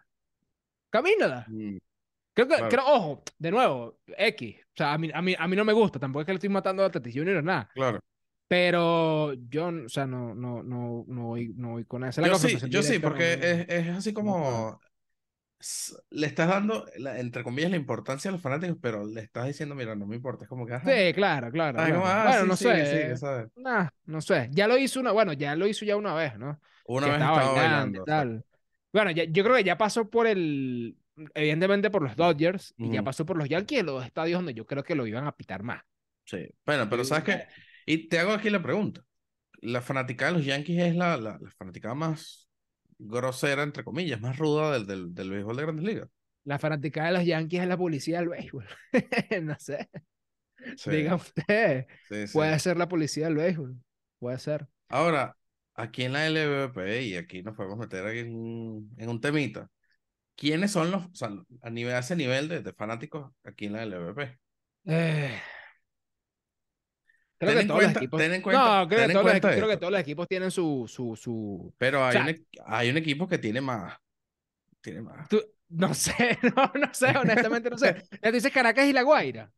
Camínalas. 0.90 1.46
Mm, 1.48 1.78
Creo 2.36 2.48
que, 2.48 2.54
Claro. 2.56 2.68
creo, 2.68 2.84
ojo, 2.86 3.22
de 3.38 3.50
nuevo, 3.50 3.98
X. 4.18 4.56
O 4.60 4.76
sea, 4.76 4.92
a 4.92 4.98
mí, 4.98 5.10
a 5.14 5.22
mí, 5.22 5.34
a 5.38 5.48
mí 5.48 5.56
no 5.56 5.64
me 5.64 5.72
gusta, 5.72 5.98
tampoco 5.98 6.20
es 6.20 6.26
que 6.26 6.32
le 6.32 6.36
estoy 6.36 6.50
matando 6.50 6.84
a 6.84 6.90
Tatis 6.90 7.14
Junior 7.14 7.36
ni 7.38 7.46
nada. 7.46 7.70
Claro. 7.74 7.98
Pero 8.46 9.32
yo, 9.48 9.68
o 9.68 9.88
sea, 9.88 10.06
no, 10.06 10.34
no, 10.34 10.62
no, 10.62 11.04
no 11.08 11.22
voy, 11.24 11.54
no 11.56 11.70
voy 11.70 11.84
con 11.86 12.04
esa. 12.04 12.20
La 12.20 12.28
Yo 12.28 12.34
sí, 12.34 12.40
confrontación 12.42 12.70
yo 12.70 12.82
sí, 12.82 12.98
porque 12.98 13.38
no- 13.38 13.44
es, 13.44 13.68
es 13.70 13.88
así 13.96 14.12
como 14.12 14.78
le 16.10 16.26
estás 16.26 16.48
dando, 16.48 16.84
la- 16.98 17.18
entre 17.18 17.42
comillas, 17.42 17.70
la 17.70 17.76
importancia 17.76 18.28
a 18.28 18.32
los 18.32 18.42
fanáticos, 18.42 18.76
pero 18.80 19.06
le 19.06 19.22
estás 19.22 19.46
diciendo, 19.46 19.74
mira, 19.74 19.94
no 19.96 20.06
me 20.06 20.16
importa, 20.16 20.44
es 20.44 20.48
como 20.48 20.66
que, 20.66 20.74
ajá, 20.74 20.90
Sí, 20.90 21.12
claro, 21.14 21.50
claro. 21.50 21.78
ay, 21.80 21.86
claro. 21.86 22.00
como, 22.02 22.06
ah, 22.06 22.24
bueno, 22.38 22.56
sí, 22.56 22.66
no 22.66 23.16
sé. 23.16 23.48
Nah, 23.56 23.88
no 24.04 24.20
sé. 24.20 24.48
Ya 24.52 24.68
lo 24.68 24.76
hizo 24.76 25.00
una, 25.00 25.12
bueno, 25.12 25.32
ya 25.32 25.56
lo 25.56 25.66
hizo 25.66 25.84
ya 25.84 25.96
una 25.96 26.14
vez, 26.14 26.36
¿no? 26.38 26.60
Una 26.86 27.06
que 27.06 27.12
vez 27.12 27.20
estaba 27.20 27.38
estaba 27.38 27.52
bailando 27.52 27.58
bailando, 27.62 27.98
y 27.98 28.00
o 28.00 28.04
sea, 28.04 28.16
tal. 28.18 28.44
Bueno, 28.92 29.10
ya- 29.10 29.24
yo 29.24 29.42
creo 29.44 29.56
que 29.56 29.64
ya 29.64 29.78
pasó 29.78 30.08
por 30.08 30.26
el, 30.26 30.96
evidentemente 31.34 31.90
por 31.90 32.02
los 32.02 32.16
Dodgers 32.16 32.74
y 32.78 32.90
ya 32.90 33.02
pasó 33.02 33.24
por 33.26 33.36
los 33.38 33.48
Yankees, 33.48 33.84
los 33.84 34.04
estadios 34.04 34.38
donde 34.38 34.54
yo 34.54 34.66
creo 34.66 34.84
que 34.84 34.94
lo 34.94 35.06
iban 35.06 35.26
a 35.26 35.36
pitar 35.36 35.62
más. 35.62 35.82
sí. 36.24 36.48
Bueno, 36.64 36.88
pero 36.88 37.04
¿sabes 37.04 37.24
qué? 37.24 37.46
Y 37.86 38.08
te 38.08 38.18
hago 38.18 38.32
aquí 38.32 38.50
la 38.50 38.62
pregunta. 38.62 39.02
La 39.62 39.82
fanaticada 39.82 40.32
de 40.32 40.38
los 40.38 40.46
Yankees 40.46 40.80
es 40.82 40.96
la, 40.96 41.16
la, 41.16 41.38
la 41.40 41.50
fanaticada 41.58 41.94
más 41.94 42.48
grosera, 42.98 43.62
entre 43.62 43.84
comillas, 43.84 44.20
más 44.20 44.38
ruda 44.38 44.72
del, 44.74 44.86
del, 44.86 45.14
del 45.14 45.30
béisbol 45.30 45.56
de 45.56 45.62
Grandes 45.62 45.84
Ligas. 45.86 46.10
La 46.44 46.58
fanaticada 46.58 47.08
de 47.08 47.12
los 47.18 47.24
Yankees 47.26 47.62
es 47.62 47.68
la 47.68 47.76
policía 47.76 48.18
del 48.20 48.28
béisbol. 48.30 48.66
no 49.42 49.56
sé, 49.58 49.88
Sí, 50.74 50.90
diga 50.90 51.14
usted. 51.16 51.86
sí, 52.02 52.26
sí. 52.28 52.32
Puede 52.32 52.58
ser 52.58 52.76
la 52.76 52.88
policía 52.88 53.26
del 53.26 53.36
béisbol. 53.36 53.76
Puede 54.18 54.38
ser. 54.38 54.68
Ahora, 54.88 55.36
aquí 55.74 56.04
en 56.04 56.12
la 56.12 56.26
LVP, 56.26 57.02
y 57.02 57.16
aquí 57.16 57.42
nos 57.42 57.56
podemos 57.56 57.78
meter 57.78 58.06
aquí 58.06 58.20
en, 58.20 58.90
en 58.96 59.08
un 59.08 59.20
temita, 59.20 59.68
¿quiénes 60.36 60.72
son 60.72 60.90
los, 60.90 61.06
o 61.06 61.14
sea, 61.14 61.30
a, 61.62 61.70
nivel, 61.70 61.94
a 61.94 61.98
ese 62.00 62.16
nivel 62.16 62.48
de, 62.48 62.62
de 62.62 62.72
fanáticos 62.72 63.32
aquí 63.44 63.66
en 63.66 63.72
la 63.74 63.82
LVP? 63.84 64.38
Eh, 64.86 65.40
creo 67.38 67.50
Ten 67.50 67.54
que 67.54 67.60
en 67.62 67.68
todos 67.68 67.82
los 67.82 67.86
cuenta- 67.86 68.00
equipos. 68.00 68.20
ten 68.20 68.32
en 68.34 68.42
cuenta- 68.42 68.80
no, 68.82 68.88
creo, 68.88 68.98
ten 69.00 69.06
que 69.08 69.12
en 69.12 69.12
todos 69.12 69.24
los, 69.24 69.32
cuenta 69.32 69.56
creo 69.56 69.68
que 69.68 69.76
todos 69.76 69.92
los 69.92 70.00
equipos 70.00 70.28
tienen 70.28 70.50
su, 70.50 70.84
su, 70.88 71.16
su... 71.16 71.74
Pero 71.78 72.04
hay, 72.04 72.12
sea- 72.12 72.24
un, 72.24 72.46
hay 72.66 72.90
un 72.90 72.96
equipo 72.96 73.28
que 73.28 73.38
tiene 73.38 73.60
más. 73.60 73.96
Tiene 74.80 75.02
más. 75.02 75.28
tú- 75.28 75.42
no 75.68 75.92
sé, 75.94 76.38
no, 76.56 76.72
no 76.74 76.94
sé, 76.94 77.08
honestamente 77.16 77.68
no 77.70 77.76
sé. 77.78 77.94
Tú 78.22 78.30
dices 78.30 78.52
Caracas 78.52 78.86
y 78.86 78.92
La 78.92 79.02
Guaira. 79.02 79.50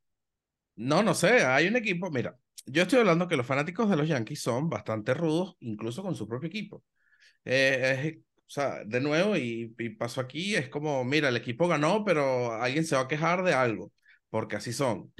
No, 0.76 1.02
no 1.02 1.12
sé, 1.14 1.44
hay 1.44 1.66
un 1.68 1.76
equipo, 1.76 2.10
mira, 2.10 2.38
yo 2.66 2.82
estoy 2.82 3.00
hablando 3.00 3.26
que 3.28 3.36
los 3.36 3.46
fanáticos 3.46 3.90
de 3.90 3.96
los 3.96 4.08
Yankees 4.08 4.40
son 4.40 4.68
bastante 4.70 5.12
rudos, 5.12 5.56
incluso 5.60 6.02
con 6.02 6.14
su 6.14 6.26
propio 6.28 6.48
equipo. 6.48 6.84
Eh, 7.44 8.20
o 8.48 8.50
sea, 8.50 8.84
de 8.84 9.00
nuevo, 9.00 9.36
y, 9.36 9.74
y 9.78 9.90
pasó 9.90 10.20
aquí, 10.22 10.56
es 10.56 10.68
como, 10.70 11.04
mira, 11.04 11.28
el 11.28 11.36
equipo 11.36 11.68
ganó, 11.68 12.04
pero 12.04 12.52
alguien 12.54 12.84
se 12.84 12.96
va 12.96 13.02
a 13.02 13.08
quejar 13.08 13.42
de 13.44 13.54
algo, 13.54 13.92
porque 14.30 14.56
así 14.56 14.72
son. 14.72 15.12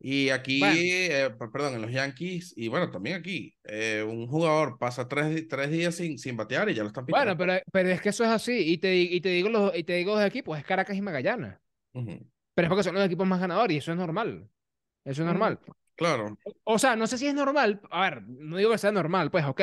Y 0.00 0.30
aquí, 0.30 0.60
Bueno. 0.60 0.82
eh, 1.10 1.30
perdón, 1.52 1.74
en 1.74 1.82
los 1.82 1.92
Yankees, 1.92 2.54
y 2.56 2.68
bueno, 2.68 2.90
también 2.90 3.16
aquí, 3.18 3.54
eh, 3.64 4.04
un 4.06 4.26
jugador 4.28 4.78
pasa 4.78 5.08
tres, 5.08 5.46
tres 5.48 5.70
días 5.70 5.94
sin, 5.96 6.18
sin 6.18 6.36
batear 6.36 6.68
y 6.70 6.74
ya 6.74 6.82
lo 6.82 6.88
están 6.88 7.06
Bueno, 7.06 7.36
pitando. 7.36 7.36
pero, 7.36 7.54
pero 7.72 7.88
es 7.90 8.00
que 8.00 8.08
eso 8.10 8.24
es 8.24 8.30
así. 8.30 8.52
Y 8.72 8.78
te, 8.78 8.94
y 8.96 9.20
te 9.20 9.28
digo 9.30 9.48
los, 9.48 9.76
y 9.76 9.84
te 9.84 9.94
digo 9.94 10.14
los 10.14 10.24
equipos, 10.24 10.58
es 10.58 10.64
Caracas 10.64 10.96
y 10.96 11.02
Magallanes. 11.02 11.54
Pero 12.54 12.66
es 12.66 12.68
porque 12.70 12.84
son 12.84 12.94
los 12.94 13.04
equipos 13.06 13.26
más 13.26 13.40
ganadores 13.40 13.74
y 13.74 13.78
eso 13.78 13.92
es 13.92 13.98
normal. 13.98 14.48
Eso 15.04 15.22
es 15.22 15.26
normal. 15.26 15.60
Claro, 15.96 16.36
O 16.64 16.78
sea, 16.78 16.96
no 16.96 17.06
sé 17.06 17.18
si 17.18 17.26
es 17.26 17.34
normal. 17.34 17.80
A 17.90 18.02
ver, 18.02 18.22
no 18.24 18.56
digo 18.56 18.70
que 18.70 18.78
sea 18.78 18.92
normal, 18.92 19.30
pues 19.30 19.44
ok. 19.46 19.60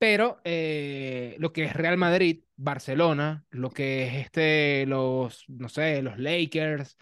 Pero 0.00 0.40
eh, 0.44 1.36
lo 1.40 1.52
que 1.52 1.64
es 1.64 1.74
Real 1.74 1.98
Madrid, 1.98 2.44
Barcelona, 2.56 3.44
lo 3.50 3.68
que 3.68 4.06
es 4.06 4.14
este, 4.14 4.86
los, 4.86 5.44
no 5.48 5.68
sé, 5.68 6.00
los 6.00 6.18
Lakers, 6.18 6.96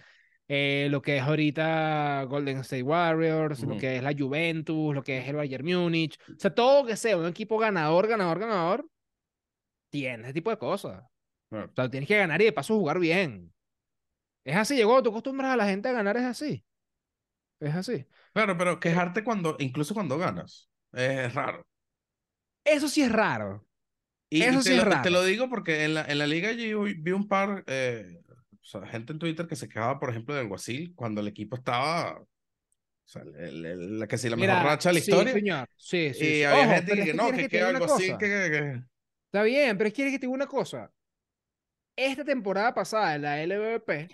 eh, 0.48 0.88
lo 0.90 1.00
que 1.00 1.18
es 1.18 1.22
ahorita 1.22 2.24
Golden 2.24 2.58
State 2.58 2.82
Warriors, 2.82 3.62
lo 3.62 3.76
que 3.76 3.98
es 3.98 4.02
la 4.02 4.12
Juventus, 4.18 4.92
lo 4.92 5.04
que 5.04 5.18
es 5.18 5.28
el 5.28 5.36
Bayern 5.36 5.64
Múnich. 5.64 6.18
O 6.28 6.40
sea, 6.40 6.52
todo 6.52 6.84
que 6.84 6.96
sea 6.96 7.16
un 7.16 7.26
equipo 7.26 7.56
ganador, 7.56 8.08
ganador, 8.08 8.40
ganador, 8.40 8.90
tiene 9.90 10.24
ese 10.24 10.32
tipo 10.32 10.50
de 10.50 10.58
cosas. 10.58 11.04
O 11.52 11.70
sea, 11.76 11.88
tienes 11.88 12.08
que 12.08 12.16
ganar 12.16 12.42
y 12.42 12.46
de 12.46 12.52
paso 12.52 12.74
jugar 12.74 12.98
bien. 12.98 13.54
Es 14.42 14.56
así, 14.56 14.74
llegó, 14.74 15.00
tú 15.04 15.10
acostumbras 15.10 15.52
a 15.52 15.56
la 15.56 15.66
gente 15.66 15.88
a 15.88 15.92
ganar, 15.92 16.16
es 16.16 16.24
así. 16.24 16.64
Es 17.60 17.76
así. 17.76 18.04
Claro, 18.32 18.58
pero 18.58 18.80
quejarte 18.80 19.22
cuando, 19.22 19.54
incluso 19.60 19.94
cuando 19.94 20.18
ganas, 20.18 20.68
es 20.92 21.32
raro. 21.32 21.64
Eso 22.68 22.88
sí 22.88 23.02
es 23.02 23.12
raro. 23.12 23.66
Y, 24.30 24.44
Eso 24.44 24.62
te, 24.62 24.70
sí 24.70 24.74
es 24.74 24.84
lo, 24.84 25.00
te 25.00 25.10
raro. 25.10 25.10
lo 25.10 25.24
digo 25.24 25.48
porque 25.48 25.84
en 25.84 25.94
la, 25.94 26.04
en 26.04 26.18
la 26.18 26.26
liga 26.26 26.52
yo 26.52 26.82
vi 26.82 27.12
un 27.12 27.28
par, 27.28 27.64
eh, 27.66 28.20
o 28.60 28.64
sea, 28.64 28.86
gente 28.86 29.12
en 29.12 29.18
Twitter 29.18 29.46
que 29.46 29.56
se 29.56 29.68
quejaba, 29.68 29.98
por 29.98 30.10
ejemplo, 30.10 30.34
del 30.34 30.48
Guasil 30.48 30.94
cuando 30.94 31.20
el 31.22 31.28
equipo 31.28 31.56
estaba, 31.56 32.20
o 32.20 32.28
sea, 33.06 33.22
el- 33.22 33.66
el- 33.66 33.98
la 34.00 34.08
que 34.08 34.18
sí, 34.18 34.28
la 34.30 34.36
mejor 34.36 34.58
Mira, 34.58 34.62
racha 34.62 34.90
de 34.90 34.94
la 34.94 34.98
sí, 35.00 35.00
historia. 35.00 35.32
señor. 35.32 35.68
Sí, 35.76 36.14
sí, 36.14 36.34
y 36.34 36.42
sí. 36.42 36.44
había 36.44 36.66
Ojo, 36.66 36.72
gente 36.76 36.94
que, 37.02 37.14
es 37.14 37.14
no, 37.14 37.32
que 37.32 37.48
que 37.48 37.48
te 37.48 37.62
algo 37.62 37.84
así, 37.84 38.16
que, 38.18 38.82
Está 39.26 39.42
bien, 39.44 39.76
pero 39.78 39.90
quieres 39.92 40.12
que 40.12 40.18
te 40.18 40.26
diga 40.26 40.34
una 40.34 40.46
cosa. 40.46 40.92
Esta 41.96 42.24
temporada 42.24 42.74
pasada 42.74 43.12
de 43.12 43.18
la 43.18 43.42
LVP 43.42 44.08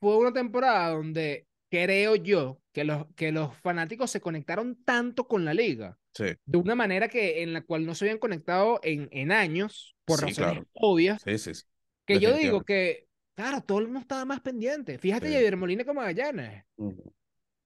fue 0.00 0.16
una 0.18 0.32
temporada 0.32 0.90
donde 0.90 1.46
creo 1.70 2.16
yo 2.16 2.60
que 2.72 2.84
los, 2.84 3.06
que 3.14 3.32
los 3.32 3.56
fanáticos 3.58 4.10
se 4.10 4.20
conectaron 4.20 4.76
tanto 4.84 5.26
con 5.26 5.44
la 5.44 5.54
liga, 5.54 5.98
Sí, 6.14 6.24
de 6.46 6.58
una 6.58 6.74
manera 6.74 7.08
que 7.08 7.42
en 7.42 7.52
la 7.52 7.62
cual 7.62 7.84
no 7.86 7.94
se 7.94 8.04
habían 8.04 8.18
conectado 8.18 8.80
en, 8.82 9.08
en 9.12 9.32
años, 9.32 9.96
por 10.04 10.18
Sí, 10.18 10.26
razones 10.26 10.54
claro. 10.54 10.66
obvias, 10.74 11.22
sí, 11.22 11.52
que 12.06 12.20
yo 12.20 12.36
digo 12.36 12.62
que, 12.62 13.08
claro, 13.34 13.60
todo 13.62 13.80
el 13.80 13.86
mundo 13.86 14.00
estaba 14.00 14.24
más 14.24 14.40
pendiente. 14.40 14.98
Fíjate. 14.98 15.30
Javier 15.30 15.56
Molina 15.56 15.84
con 15.84 15.96
Magallanes. 15.96 16.64
Ujú. 16.76 17.12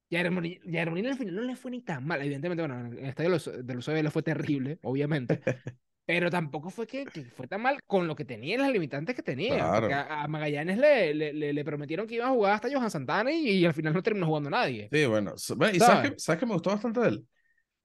Javier 0.09 0.31
Molina, 0.31 0.61
Javier 0.65 0.89
Molina 0.89 1.09
al 1.11 1.17
final 1.17 1.35
no 1.35 1.41
le 1.43 1.55
fue 1.55 1.71
ni 1.71 1.81
tan 1.81 2.05
mal. 2.05 2.21
Evidentemente, 2.21 2.61
bueno, 2.63 2.79
en 2.79 2.97
el 2.97 3.05
estadio 3.05 3.29
de 3.29 3.35
los, 3.35 3.65
de 3.65 3.73
los 3.73 3.87
le 3.87 4.11
fue 4.11 4.23
terrible, 4.23 4.79
obviamente. 4.83 5.41
Pero 6.11 6.29
tampoco 6.29 6.69
fue 6.69 6.85
que, 6.87 7.05
que 7.05 7.23
fue 7.37 7.47
tan 7.47 7.61
mal 7.61 7.79
con 7.87 8.05
lo 8.07 8.15
que 8.17 8.25
tenía, 8.25 8.57
las 8.57 8.69
limitantes 8.71 9.15
que 9.15 9.23
tenía. 9.23 9.55
Claro. 9.55 9.87
A, 9.87 10.23
a 10.23 10.27
Magallanes 10.27 10.77
le, 10.77 11.13
le, 11.13 11.31
le- 11.33 11.53
le 11.53 11.63
prometieron 11.65 12.05
que 12.05 12.15
iba 12.15 12.25
a 12.27 12.31
jugar 12.31 12.53
hasta 12.55 12.67
Johan 12.69 12.91
Santana 12.91 13.31
y, 13.31 13.47
y 13.49 13.65
al 13.65 13.73
final 13.73 13.93
no 13.93 14.03
terminó 14.03 14.25
jugando 14.27 14.49
nadie. 14.49 14.89
Sí, 14.91 15.05
bueno. 15.05 15.33
¿Y 15.73 15.79
¿Sabes? 15.79 16.11
que, 16.11 16.19
sabes 16.19 16.39
que 16.39 16.45
me 16.45 16.53
gustó 16.53 16.69
bastante 16.71 16.99
de 16.99 17.07
él? 17.09 17.27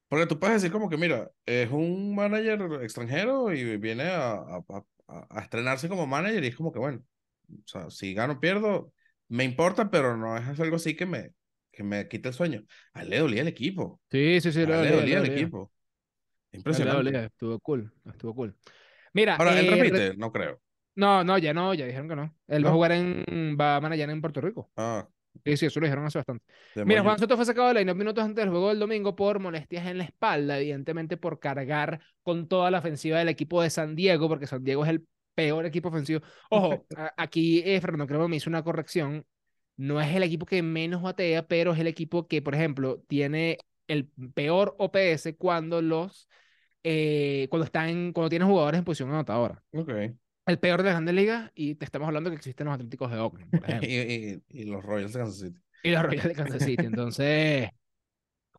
Porque 0.09 0.27
tú 0.27 0.39
puedes 0.39 0.57
decir 0.63 0.73
como 0.73 0.89
que, 0.91 0.97
mira, 0.97 1.31
es 1.47 1.71
un 1.71 2.15
manager 2.15 2.61
extranjero 2.83 3.53
y 3.53 3.77
viene 3.79 4.05
a, 4.05 4.33
a, 4.35 4.65
a- 5.09 5.27
a 5.31 5.41
estrenarse 5.43 5.89
como 5.89 6.07
manager 6.07 6.43
y 6.45 6.49
es 6.49 6.57
como 6.57 6.73
que, 6.73 6.79
bueno, 6.81 7.03
o 7.51 7.69
sea, 7.69 7.91
si 7.91 8.15
gano 8.15 8.35
o 8.35 8.41
pierdo, 8.41 8.93
me 9.29 9.45
importa, 9.45 9.91
pero 9.91 10.17
no 10.17 10.37
es 10.37 10.61
algo 10.61 10.77
así 10.77 10.97
que 10.97 11.07
me, 11.07 11.33
que 11.73 11.83
me 11.85 12.09
quite 12.09 12.29
el 12.29 12.35
sueño. 12.35 12.65
A 12.93 13.03
él 13.03 13.11
le 13.11 13.19
dolía 13.19 13.43
el 13.43 13.49
equipo. 13.49 14.01
Sí, 14.11 14.41
sí, 14.41 14.53
sí, 14.53 14.65
A 14.65 14.71
le 14.71 14.75
él 14.75 14.83
le 14.83 14.91
dolía, 14.93 15.19
el 15.19 15.25
equipo. 15.27 15.73
Impresionante. 16.57 17.25
Estuvo 17.27 17.59
cool, 17.61 17.93
estuvo 18.05 18.35
cool. 18.35 18.55
Mira, 19.13 19.37
Ahora, 19.37 19.59
¿él 19.59 19.67
eh, 19.67 19.71
re- 19.71 19.77
repite? 19.83 20.17
No 20.17 20.33
creo. 20.33 20.61
no, 20.95 21.25
no, 21.25 21.39
ya 21.39 21.53
no, 21.55 21.75
ya 21.75 21.87
dijeron 21.87 22.09
que 22.09 22.17
no. 22.17 22.35
Él 22.49 22.65
va 22.65 22.71
a 22.71 22.73
jugar 22.73 22.93
en, 22.93 23.57
va 23.61 23.77
a 23.77 23.81
manejar 23.81 24.11
en 24.11 24.21
Puerto 24.21 24.41
Rico. 24.41 24.71
Ah, 24.77 25.07
Sí, 25.45 25.57
sí, 25.59 25.67
eso 25.67 25.81
lo 25.81 25.87
dijeron 25.87 26.07
hace 26.07 26.19
bastante. 26.19 26.45
Mira. 26.87 27.03
Juan 27.03 27.19
Soto 27.19 27.37
fue 27.37 27.45
sacado 27.45 27.69
de 27.69 27.75
la 27.75 27.81
line 27.81 27.95
minutos 27.95 28.25
antes 28.25 28.43
del 28.43 28.49
juego 28.51 28.71
del 28.71 28.79
domingo 28.79 29.15
por 29.15 29.39
molestias 29.39 29.87
en 29.87 29.99
la 29.99 30.05
espalda, 30.05 30.59
evidentemente 30.59 31.19
por 31.19 31.39
cargar 31.39 32.01
con 32.23 32.49
toda 32.49 32.71
la 32.71 32.79
ofensiva 32.79 33.19
del 33.19 33.29
equipo 33.29 33.61
de 33.63 33.69
San 33.69 33.95
Diego, 33.95 34.29
porque 34.29 34.47
San 34.47 34.65
Diego 34.65 34.83
es 34.85 34.91
el 34.91 35.07
peor 35.35 35.67
equipo 35.67 35.91
ofensivo. 35.91 36.23
Ojo, 36.51 36.87
aquí 37.19 37.63
eh, 37.67 37.79
Fernando 37.83 38.07
creo 38.07 38.23
que 38.23 38.29
me 38.29 38.37
hizo 38.37 38.49
una 38.49 38.63
corrección. 38.65 39.27
No 39.77 40.01
es 40.01 40.15
el 40.15 40.23
equipo 40.23 40.47
que 40.47 40.63
menos 40.63 41.03
batea, 41.03 41.47
pero 41.47 41.75
es 41.75 41.79
el 41.79 41.87
equipo 41.87 42.27
que, 42.27 42.41
por 42.41 42.55
ejemplo, 42.55 43.03
tiene 43.07 43.59
el 43.89 44.09
peor 44.35 44.75
OPS 44.79 45.37
cuando 45.37 45.83
los 45.83 46.29
eh, 46.89 47.49
cuando 47.51 47.65
están 47.65 48.13
cuando 48.13 48.31
tienen 48.31 48.47
jugadores 48.49 48.79
en 48.79 48.85
posición 48.85 49.11
anotadora. 49.11 49.61
Ok. 49.73 49.91
El 50.47 50.59
peor 50.61 50.79
de 50.81 50.85
las 50.85 50.95
grandes 50.95 51.15
ligas 51.17 51.51
y 51.57 51.75
te 51.75 51.85
estamos 51.85 52.07
hablando 52.07 52.31
que 52.31 52.37
existen 52.37 52.67
los 52.67 52.75
Atléticos 52.75 53.11
de 53.11 53.19
Oakland, 53.19 53.51
por 53.51 53.65
ejemplo. 53.69 53.89
Y, 53.89 53.95
y- 54.51 54.61
y 54.63 54.65
los 54.67 54.85
Royals 54.85 55.13
de 55.13 55.19
Kansas 55.19 55.41
City. 55.41 55.59
Y 55.83 55.91
los 55.91 56.03
Royals 56.05 56.25
de 56.29 56.35
Kansas 56.37 56.63
City. 56.63 56.85
Entonces, 56.87 57.71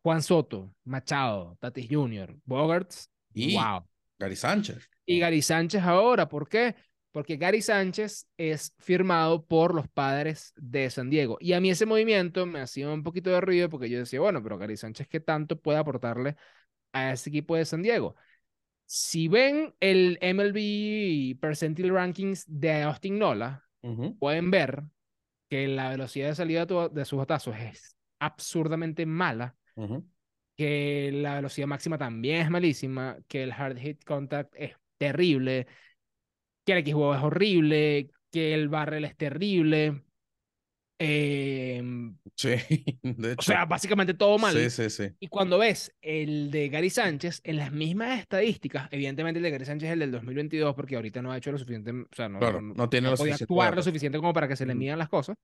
Juan 0.02 0.22
Soto, 0.22 0.74
Machado, 0.84 1.56
Tatis 1.60 1.88
Jr., 1.90 2.36
Bogarts, 2.44 3.10
Y 3.32 3.54
wow. 3.54 3.84
Gary 4.18 4.36
Sánchez. 4.36 4.88
Y 5.06 5.18
Gary 5.18 5.42
Sánchez 5.42 5.82
ahora, 5.82 6.28
¿por 6.28 6.48
qué? 6.48 6.74
Porque 7.10 7.36
Gary 7.36 7.62
Sánchez 7.62 8.28
es 8.36 8.74
firmado 8.78 9.46
por 9.46 9.74
los 9.74 9.88
padres 9.88 10.52
de 10.56 10.90
San 10.90 11.08
Diego. 11.10 11.38
Y 11.40 11.54
a 11.54 11.60
mí 11.60 11.70
ese 11.70 11.86
movimiento 11.86 12.44
me 12.46 12.60
hacía 12.60 12.88
un 12.90 13.02
poquito 13.02 13.30
de 13.30 13.40
ruido 13.40 13.70
porque 13.70 13.88
yo 13.88 13.98
decía, 13.98 14.20
bueno, 14.20 14.42
pero 14.42 14.58
Gary 14.58 14.76
Sánchez, 14.76 15.08
¿qué 15.08 15.18
tanto 15.20 15.58
puede 15.58 15.78
aportarle 15.78 16.36
a 16.92 17.12
ese 17.12 17.30
equipo 17.30 17.56
de 17.56 17.64
San 17.64 17.82
Diego? 17.82 18.16
Si 18.86 19.28
ven 19.28 19.74
el 19.80 20.18
MLB 20.20 21.38
Percentile 21.40 21.92
Rankings 21.92 22.44
de 22.48 22.82
Austin 22.82 23.18
Nola, 23.18 23.64
pueden 24.18 24.50
ver 24.50 24.84
que 25.50 25.68
la 25.68 25.90
velocidad 25.90 26.28
de 26.28 26.34
salida 26.34 26.66
de 26.66 27.04
sus 27.04 27.18
batazos 27.18 27.56
es 27.58 27.96
absurdamente 28.18 29.06
mala, 29.06 29.56
que 30.56 31.10
la 31.12 31.36
velocidad 31.36 31.66
máxima 31.68 31.98
también 31.98 32.42
es 32.42 32.50
malísima, 32.50 33.18
que 33.28 33.42
el 33.44 33.52
hard 33.52 33.78
hit 33.78 34.04
contact 34.04 34.54
es 34.56 34.74
terrible, 34.98 35.66
que 36.64 36.72
el 36.72 36.78
XBO 36.84 37.14
es 37.14 37.22
horrible, 37.22 38.10
que 38.30 38.54
el 38.54 38.68
barrel 38.68 39.04
es 39.04 39.16
terrible. 39.16 40.02
em, 40.98 42.16
Sí, 42.38 42.50
de 43.02 43.32
o 43.34 43.42
hecho. 43.42 43.42
sea, 43.42 43.64
básicamente 43.64 44.14
todo 44.14 44.38
mal. 44.38 44.54
Sí, 44.54 44.70
sí, 44.70 44.90
sí. 44.90 45.10
Y 45.20 45.28
cuando 45.28 45.58
ves 45.58 45.94
el 46.00 46.50
de 46.50 46.68
Gary 46.68 46.90
Sánchez, 46.90 47.40
en 47.44 47.56
las 47.56 47.72
mismas 47.72 48.20
estadísticas, 48.20 48.88
evidentemente 48.92 49.38
el 49.38 49.42
de 49.44 49.50
Gary 49.50 49.64
Sánchez 49.64 49.88
es 49.88 49.92
el 49.94 49.98
del 50.00 50.12
2022 50.12 50.74
porque 50.74 50.96
ahorita 50.96 51.22
no 51.22 51.32
ha 51.32 51.38
hecho 51.38 51.50
lo 51.52 51.58
suficiente, 51.58 51.90
o 51.92 52.06
sea, 52.14 52.28
no, 52.28 52.38
Claro, 52.38 52.60
no- 52.60 52.74
no 52.74 52.88
tiene 52.88 53.06
no 53.06 53.12
lo 53.12 53.16
podía 53.16 53.36
suficiente 53.36 53.44
actuar 53.44 53.74
lo 53.76 53.82
suficiente 53.82 54.18
como 54.18 54.32
para 54.32 54.48
que 54.48 54.56
se 54.56 54.66
le 54.66 54.74
midan 54.76 54.98
las 54.98 55.08
cosas. 55.08 55.36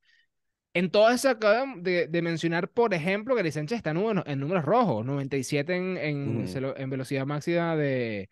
En 0.75 0.91
todas 0.91 1.21
se 1.21 1.29
acaba 1.29 1.67
de, 1.79 2.09
de 2.09 2.23
mencionar, 2.23 2.69
por 2.71 2.95
ejemplo, 2.95 3.35
Gary 3.37 3.53
Sánchez 3.53 3.77
está 3.79 3.91
en, 3.93 3.99
en 4.27 4.41
números 4.41 4.65
rojos, 4.65 5.07
97 5.07 5.77
en, 5.77 5.97
en, 5.99 6.47
en 6.77 6.91
velocidad 6.91 7.27
máxima 7.27 7.77
de, 7.77 8.29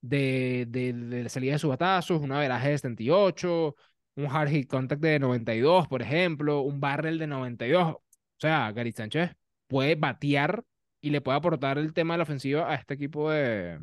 de, 0.00 0.66
de, 0.68 0.92
de 0.94 1.28
salida 1.28 1.52
de 1.54 1.58
sus 1.58 1.70
batazos, 1.70 2.20
un 2.22 2.32
averaje 2.32 2.70
de 2.70 2.78
78, 2.78 3.76
un 4.24 4.26
hard 4.30 4.48
hit 4.50 4.68
contact 4.68 5.00
de 5.02 5.18
92, 5.18 5.88
por 5.88 6.02
ejemplo, 6.02 6.60
un 6.60 6.80
barrel 6.80 7.18
de 7.18 7.26
92. 7.26 7.94
O 7.94 8.02
sea, 8.38 8.70
Gary 8.72 8.92
Sánchez 8.92 9.34
puede 9.68 9.94
batear 9.94 10.64
y 11.02 11.10
le 11.10 11.20
puede 11.20 11.38
aportar 11.38 11.78
el 11.78 11.92
tema 11.92 12.14
de 12.14 12.18
la 12.18 12.22
ofensiva 12.24 12.70
a 12.70 12.74
este 12.74 12.94
equipo 12.94 13.30
de 13.30 13.80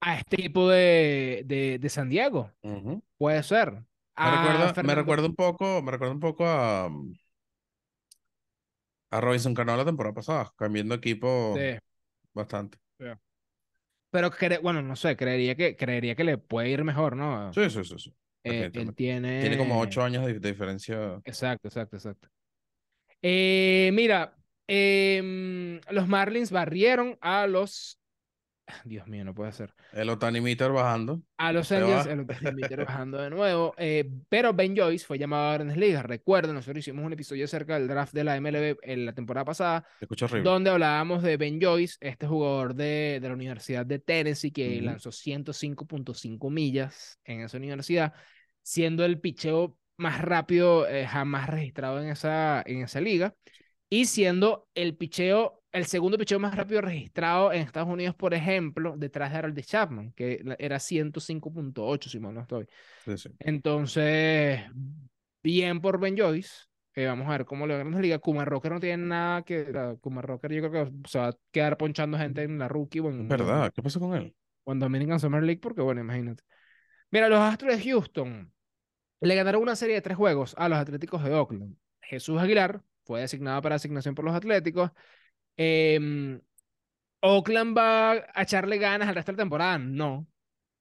a 0.00 0.18
este 0.18 0.36
equipo 0.36 0.68
de, 0.68 1.42
de, 1.46 1.78
de 1.78 1.88
San 1.88 2.08
Diego. 2.08 2.52
Puede 3.16 3.42
ser. 3.42 3.72
Me 3.72 3.84
A 4.14 4.30
recuerda, 4.36 4.66
me 4.68 4.74
Fernando- 4.74 4.94
recuerda 5.00 5.26
un 5.26 5.34
poco, 5.34 5.82
me 5.82 5.90
recuerda 5.92 6.14
un 6.14 6.20
poco 6.20 6.46
a, 6.46 6.88
a 9.10 9.20
Robinson 9.20 9.54
Cano 9.54 9.76
la 9.76 9.84
temporada 9.84 10.14
pasada, 10.14 10.52
cambiando 10.56 10.94
equipo 10.94 11.54
Sí. 11.56 11.78
bastante. 12.34 12.78
Pero 14.10 14.30
bueno, 14.62 14.80
no 14.82 14.96
sé, 14.96 15.16
creería 15.16 15.54
que, 15.54 15.76
creería 15.76 16.14
que 16.14 16.24
le 16.24 16.38
puede 16.38 16.70
ir 16.70 16.82
mejor, 16.82 17.14
¿no? 17.14 17.52
Sí, 17.52 17.68
sí, 17.68 17.84
sí, 17.84 17.98
sí. 17.98 18.14
Eh, 18.50 18.70
él 18.72 18.94
tiene... 18.94 19.40
Tiene 19.40 19.56
como 19.58 19.78
ocho 19.80 20.02
años 20.02 20.26
de, 20.26 20.38
de 20.38 20.48
diferencia. 20.50 21.20
Exacto, 21.24 21.68
exacto, 21.68 21.96
exacto. 21.96 22.28
Eh, 23.22 23.90
mira, 23.92 24.36
em, 24.66 25.80
los 25.90 26.06
Marlins 26.08 26.50
barrieron 26.50 27.16
a 27.20 27.46
los... 27.46 27.98
Dios 28.84 29.06
mío, 29.08 29.24
no 29.24 29.34
puede 29.34 29.50
ser. 29.52 29.72
El 29.92 30.10
Otani 30.10 30.40
Meter 30.40 30.70
bajando. 30.70 31.22
A 31.38 31.52
los 31.52 31.72
Angels, 31.72 32.06
va. 32.06 32.12
el 32.12 32.20
Otani 32.20 32.62
bajando 32.86 33.18
de 33.18 33.30
nuevo. 33.30 33.74
eh, 33.78 34.08
pero 34.28 34.52
Ben 34.52 34.76
Joyce 34.76 35.06
fue 35.06 35.18
llamado 35.18 35.48
a 35.50 35.54
Grandes 35.54 35.78
Ligas. 35.78 36.04
Recuerden, 36.04 36.54
nosotros 36.54 36.78
hicimos 36.80 37.04
un 37.04 37.12
episodio 37.12 37.46
acerca 37.46 37.78
del 37.78 37.88
draft 37.88 38.12
de 38.12 38.24
la 38.24 38.36
MLB 38.40 38.76
en 38.82 39.06
la 39.06 39.14
temporada 39.14 39.46
pasada. 39.46 39.86
Te 39.98 40.04
escucho 40.04 40.26
horrible. 40.26 40.48
donde 40.50 40.70
hablábamos 40.70 41.22
de 41.22 41.36
Ben 41.38 41.58
Joyce, 41.60 41.96
este 42.00 42.26
jugador 42.26 42.74
de, 42.74 43.18
de 43.22 43.28
la 43.28 43.34
Universidad 43.34 43.86
de 43.86 43.98
Tennessee 44.00 44.52
que 44.52 44.76
Ujú. 44.76 44.84
lanzó 44.84 45.10
105.5 45.10 46.50
millas 46.50 47.18
en 47.24 47.40
esa 47.40 47.56
universidad, 47.56 48.12
siendo 48.68 49.06
el 49.06 49.18
picheo 49.18 49.74
más 49.96 50.20
rápido 50.20 50.86
eh, 50.86 51.06
jamás 51.06 51.48
registrado 51.48 52.02
en 52.02 52.10
esa, 52.10 52.62
en 52.66 52.82
esa 52.82 53.00
liga 53.00 53.34
y 53.88 54.04
siendo 54.04 54.68
el 54.74 54.94
picheo, 54.94 55.62
el 55.72 55.86
segundo 55.86 56.18
picheo 56.18 56.38
más 56.38 56.54
rápido 56.54 56.82
registrado 56.82 57.50
en 57.50 57.62
Estados 57.62 57.88
Unidos, 57.88 58.14
por 58.14 58.34
ejemplo, 58.34 58.94
detrás 58.98 59.32
de 59.32 59.38
Harold 59.38 59.58
Chapman, 59.62 60.12
que 60.12 60.44
era 60.58 60.78
105.8, 60.78 62.10
si 62.10 62.20
mal 62.20 62.34
no 62.34 62.42
estoy. 62.42 62.66
Sí, 63.06 63.16
sí. 63.16 63.30
Entonces, 63.38 64.60
bien 65.42 65.80
por 65.80 65.98
Ben 65.98 66.18
Joyce. 66.18 66.66
Eh, 66.94 67.06
vamos 67.06 67.26
a 67.28 67.30
ver 67.30 67.46
cómo 67.46 67.66
le 67.66 67.74
va 67.74 67.80
en 67.80 67.92
la 67.92 68.00
liga. 68.00 68.18
Kuma 68.18 68.44
Rocker 68.44 68.72
no 68.72 68.80
tiene 68.80 69.06
nada 69.06 69.42
que. 69.42 69.96
Kuma 70.00 70.20
Rocker 70.20 70.52
yo 70.52 70.68
creo 70.68 70.84
que 70.84 71.08
se 71.08 71.18
va 71.18 71.28
a 71.28 71.36
quedar 71.52 71.78
ponchando 71.78 72.18
gente 72.18 72.42
en 72.42 72.58
la 72.58 72.68
rookie 72.68 73.00
o 73.00 73.08
en, 73.08 73.28
¿Verdad? 73.28 73.72
¿Qué 73.72 73.82
pasó 73.82 73.98
con 73.98 74.14
él? 74.14 74.34
o 74.64 74.72
en 74.72 74.80
Dominican 74.80 75.18
Summer 75.20 75.42
League, 75.42 75.60
porque 75.62 75.80
bueno, 75.80 76.02
imagínate. 76.02 76.42
Mira, 77.10 77.30
los 77.30 77.40
Astros 77.40 77.74
de 77.74 77.82
Houston 77.82 78.52
le 79.20 79.34
ganaron 79.34 79.62
una 79.62 79.76
serie 79.76 79.96
de 79.96 80.02
tres 80.02 80.16
juegos 80.16 80.54
a 80.58 80.68
los 80.68 80.78
Atléticos 80.78 81.22
de 81.24 81.34
Oakland. 81.34 81.76
Jesús 82.00 82.40
Aguilar 82.40 82.82
fue 83.04 83.20
designado 83.20 83.60
para 83.62 83.76
asignación 83.76 84.14
por 84.14 84.24
los 84.24 84.34
Atléticos. 84.34 84.90
Em, 85.56 86.40
Oakland 87.20 87.76
va 87.76 88.12
a 88.12 88.42
echarle 88.42 88.78
ganas 88.78 89.08
al 89.08 89.14
resto 89.14 89.32
de 89.32 89.36
la 89.36 89.42
temporada. 89.42 89.78
No, 89.78 90.26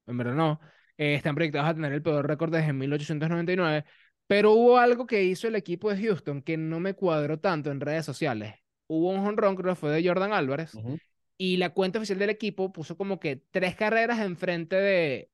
en 0.05 0.17
verdad 0.17 0.33
no. 0.35 0.59
Eh, 0.97 1.15
están 1.15 1.35
proyectados 1.35 1.69
a 1.69 1.73
tener 1.75 1.93
el 1.93 2.01
peor 2.01 2.27
récord 2.27 2.51
desde 2.51 2.73
1899. 2.73 3.85
Pero 4.27 4.51
hubo 4.51 4.77
algo 4.77 5.07
que 5.07 5.23
hizo 5.23 5.47
el 5.47 5.55
equipo 5.55 5.89
de 5.89 6.01
Houston 6.03 6.41
que 6.41 6.57
no 6.57 6.79
me 6.79 6.93
cuadró 6.93 7.39
tanto 7.39 7.71
en 7.71 7.79
redes 7.79 8.05
sociales. 8.05 8.55
Hubo 8.87 9.09
un 9.09 9.23
jonrón, 9.23 9.55
creo 9.55 9.73
que 9.73 9.79
fue 9.79 9.91
de 9.91 10.07
Jordan 10.07 10.33
Álvarez, 10.33 10.73
y 11.37 11.57
la 11.57 11.69
cuenta 11.69 11.99
oficial 11.99 12.19
del 12.19 12.29
equipo 12.29 12.71
puso 12.71 12.97
como 12.97 13.19
que 13.19 13.41
tres 13.51 13.75
carreras 13.75 14.19
enfrente 14.19 14.75
de 14.75 15.29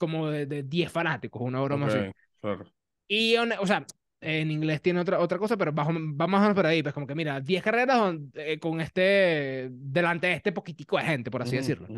como 0.00 0.28
de, 0.30 0.46
de 0.46 0.64
10 0.64 0.92
fanáticos, 0.92 1.42
una 1.42 1.62
broma 1.62 1.88
así. 1.88 2.00
Ok, 2.00 2.14
claro. 2.40 2.66
Y, 3.08 3.36
o 3.36 3.66
sea, 3.66 3.84
en 4.20 4.50
inglés 4.50 4.80
tiene 4.82 5.00
otra, 5.00 5.18
otra 5.20 5.38
cosa, 5.38 5.56
pero 5.56 5.72
bajo, 5.72 5.90
va 5.92 6.26
más 6.26 6.38
o 6.40 6.42
menos 6.42 6.54
por 6.54 6.66
ahí. 6.66 6.82
Pues 6.82 6.94
como 6.94 7.06
que, 7.06 7.14
mira, 7.14 7.40
10 7.40 7.62
carreras 7.62 7.98
don- 7.98 8.30
eh, 8.34 8.58
con 8.60 8.80
este, 8.80 9.68
delante 9.72 10.28
de 10.28 10.34
este 10.34 10.52
poquitico 10.52 10.96
de 10.96 11.04
gente, 11.04 11.30
por 11.30 11.42
así 11.42 11.56
Ujú, 11.56 11.56
decirlo. 11.56 11.90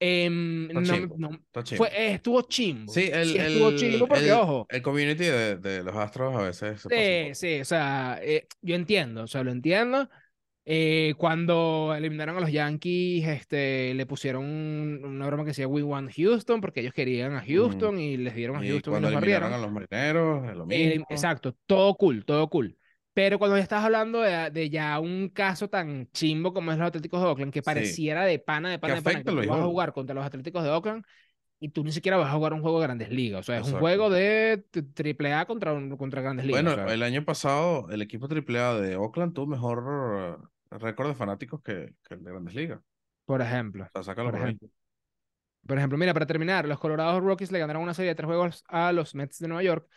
Em, 0.00 0.68
Está 0.68 0.82
no, 0.86 0.98
chimbo, 0.98 1.16
no- 1.16 1.40
fue, 1.72 1.88
eh, 1.88 2.14
estuvo 2.14 2.42
chimbo. 2.42 2.94
Sí, 2.94 3.10
el, 3.12 3.36
estuvo 3.40 3.72
el, 3.72 3.72
chimbo 3.72 4.08
porque, 4.08 4.32
el- 4.32 4.32
ojo, 4.32 4.66
el 4.70 4.82
community 4.82 5.24
de, 5.24 5.56
de 5.56 5.82
los 5.82 5.96
Astros 5.96 6.36
a 6.36 6.42
veces 6.42 6.80
se 6.80 6.90
pasa 6.90 7.16
sí, 7.16 7.30
poco. 7.30 7.34
sí, 7.34 7.60
o 7.60 7.64
sea, 7.64 8.18
eh, 8.22 8.46
yo 8.62 8.74
entiendo, 8.74 9.24
o 9.24 9.26
sea, 9.26 9.42
lo 9.44 9.50
entiendo. 9.52 10.08
Eh, 10.66 11.14
cuando 11.18 11.94
eliminaron 11.94 12.36
a 12.38 12.40
los 12.40 12.50
Yankees, 12.50 13.26
este, 13.28 13.92
le 13.94 14.06
pusieron 14.06 14.44
un- 14.44 15.04
una 15.04 15.26
broma 15.26 15.44
que 15.44 15.48
decía 15.50 15.68
We 15.68 15.82
want 15.82 16.10
Houston, 16.16 16.60
porque 16.62 16.80
ellos 16.80 16.94
querían 16.94 17.34
a 17.34 17.44
Houston 17.44 17.98
y 17.98 18.16
les 18.16 18.34
dieron 18.34 18.56
a 18.56 18.64
Y 18.64 18.70
Houston 18.70 18.94
y 18.94 18.94
cuando 18.94 19.10
los 19.10 19.12
eliminaron 19.12 19.20
barrieron. 19.20 19.52
a 19.52 19.58
los 19.58 19.70
marineros, 19.70 20.56
lo 20.56 20.66
Eh, 20.68 20.88
mismo. 20.88 21.06
exacto, 21.10 21.54
todo 21.66 21.94
cool, 21.96 22.24
todo 22.24 22.48
cool. 22.48 22.78
Pero 23.12 23.38
cuando 23.38 23.56
ya 23.56 23.62
estás 23.62 23.84
hablando 23.84 24.20
de, 24.22 24.50
de 24.50 24.70
ya 24.70 24.98
un 25.00 25.28
caso 25.28 25.68
tan 25.68 26.08
chimbo 26.12 26.52
como 26.52 26.72
es 26.72 26.78
los 26.78 26.88
Atléticos 26.88 27.20
de 27.20 27.26
Oakland, 27.28 27.52
que 27.52 27.60
Sí. 27.60 27.64
pareciera 27.64 28.24
de 28.24 28.38
pana, 28.38 28.70
de 28.70 28.78
pana, 28.78 28.94
de 28.96 29.02
pana, 29.02 29.18
que 29.22 29.24
tú 29.24 29.36
vas 29.46 29.60
a 29.60 29.64
jugar 29.64 29.92
contra 29.92 30.14
los 30.14 30.24
Atléticos 30.24 30.64
de 30.64 30.70
Oakland 30.70 31.04
y 31.60 31.70
tú 31.70 31.84
ni 31.84 31.92
siquiera 31.92 32.16
vas 32.18 32.28
a 32.30 32.34
jugar 32.36 32.54
un 32.54 32.62
juego 32.62 32.80
de 32.80 32.86
Grandes 32.86 33.10
Ligas. 33.10 33.40
O 33.40 33.42
sea, 33.44 33.56
es 33.56 33.62
un 33.62 33.68
Exacto. 33.68 33.80
juego 33.80 34.10
de 34.10 34.64
t- 34.70 34.82
triple 34.82 35.32
A 35.34 35.46
contra, 35.46 35.72
un- 35.74 35.96
contra 35.96 36.22
Grandes 36.22 36.46
Ligas. 36.46 36.62
Bueno, 36.62 36.82
o 36.82 36.86
sea, 36.86 36.94
el 36.94 37.02
año 37.02 37.24
pasado 37.24 37.88
el 37.90 38.02
equipo 38.02 38.28
AAA 38.28 38.80
de 38.80 38.96
Oakland 38.96 39.34
tuvo 39.34 39.46
mejor 39.46 40.38
eh, 40.42 40.46
récord 40.78 41.08
de 41.08 41.14
fanáticos 41.14 41.62
que, 41.62 41.94
que 42.02 42.14
el 42.14 42.24
de 42.24 42.30
Grandes 42.30 42.54
Ligas. 42.54 42.80
por 43.24 43.40
ejemplo. 43.42 43.84
O 43.84 43.88
sea, 43.92 44.02
sácalo 44.02 44.30
Por 44.30 44.38
por 44.38 44.40
ejemplo. 44.40 44.68
Por 45.66 45.78
ejemplo, 45.78 45.96
mira, 45.98 46.12
para 46.12 46.26
terminar, 46.26 46.66
los 46.68 46.78
Colorado 46.78 47.20
Rockies 47.20 47.50
le 47.50 47.58
ganaron 47.58 47.82
una 47.82 47.94
serie 47.94 48.10
de 48.10 48.14
tres 48.14 48.26
juegos 48.26 48.64
a 48.68 48.92
los 48.92 49.14
Mets 49.14 49.38
de 49.38 49.48
Nueva 49.48 49.62
York, 49.62 49.88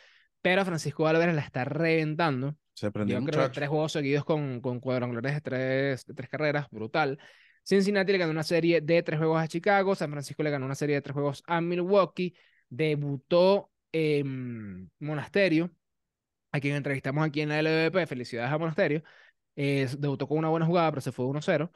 pero 0.41 0.63
Francisco 0.63 1.07
Álvarez 1.07 1.35
la 1.35 1.41
está 1.41 1.65
reventando. 1.65 2.55
Se 2.73 2.89
prendió 2.91 3.15
Yo 3.15 3.17
el 3.17 3.25
creo 3.25 3.39
que 3.41 3.47
muchacho. 3.47 3.51
tres 3.51 3.67
juegos 3.69 3.91
seguidos 3.91 4.23
con, 4.23 4.61
con 4.61 4.79
cuadrangulares 4.79 5.33
de 5.35 5.41
tres, 5.41 6.05
de 6.05 6.13
tres 6.13 6.29
carreras, 6.29 6.67
brutal. 6.71 7.19
Cincinnati 7.63 8.13
le 8.13 8.17
ganó 8.19 8.31
una 8.31 8.43
serie 8.43 8.79
de 8.79 9.03
tres 9.03 9.17
juegos 9.19 9.41
a 9.41 9.47
Chicago, 9.47 9.93
San 9.95 10.09
Francisco 10.11 10.41
le 10.43 10.51
ganó 10.51 10.65
una 10.65 10.75
serie 10.75 10.95
de 10.95 11.01
tres 11.01 11.13
juegos 11.13 11.43
a 11.47 11.59
Milwaukee, 11.59 12.33
debutó 12.69 13.69
en 13.91 14.89
Monasterio, 14.99 15.71
a 16.53 16.59
quien 16.61 16.75
entrevistamos 16.77 17.25
aquí 17.27 17.41
en 17.41 17.49
la 17.49 17.59
LVP, 17.59 18.07
felicidades 18.07 18.51
a 18.51 18.57
Monasterio, 18.57 19.03
eh, 19.57 19.89
debutó 19.99 20.25
con 20.27 20.37
una 20.37 20.47
buena 20.47 20.65
jugada, 20.65 20.89
pero 20.91 21.01
se 21.01 21.11
fue 21.11 21.25
1-0. 21.25 21.69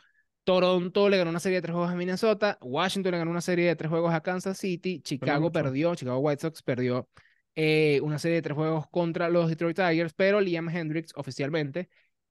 Toronto 0.45 1.09
le 1.09 1.17
ganó 1.17 1.29
una 1.29 1.39
serie 1.41 1.57
de 1.57 1.61
tres 1.63 1.73
juegos 1.73 1.91
a 1.91 1.95
Minnesota, 1.95 2.57
Washington 2.61 3.11
le 3.11 3.17
ganó 3.17 3.31
una 3.31 3.41
serie 3.41 3.67
de 3.67 3.75
tres 3.75 3.89
juegos 3.89 4.13
a 4.13 4.21
Kansas 4.21 4.57
City, 4.57 5.01
Chicago 5.01 5.51
perdió, 5.51 5.93
Chicago 5.93 6.19
White 6.19 6.41
Sox 6.41 6.63
perdió 6.63 7.09
eh, 7.53 7.99
una 8.01 8.17
serie 8.17 8.35
de 8.37 8.41
tres 8.41 8.55
juegos 8.55 8.87
contra 8.89 9.29
los 9.29 9.49
Detroit 9.49 9.75
Tigers, 9.75 10.13
pero 10.13 10.39
Liam 10.41 10.69
Hendricks 10.69 11.11
oficialmente 11.15 11.89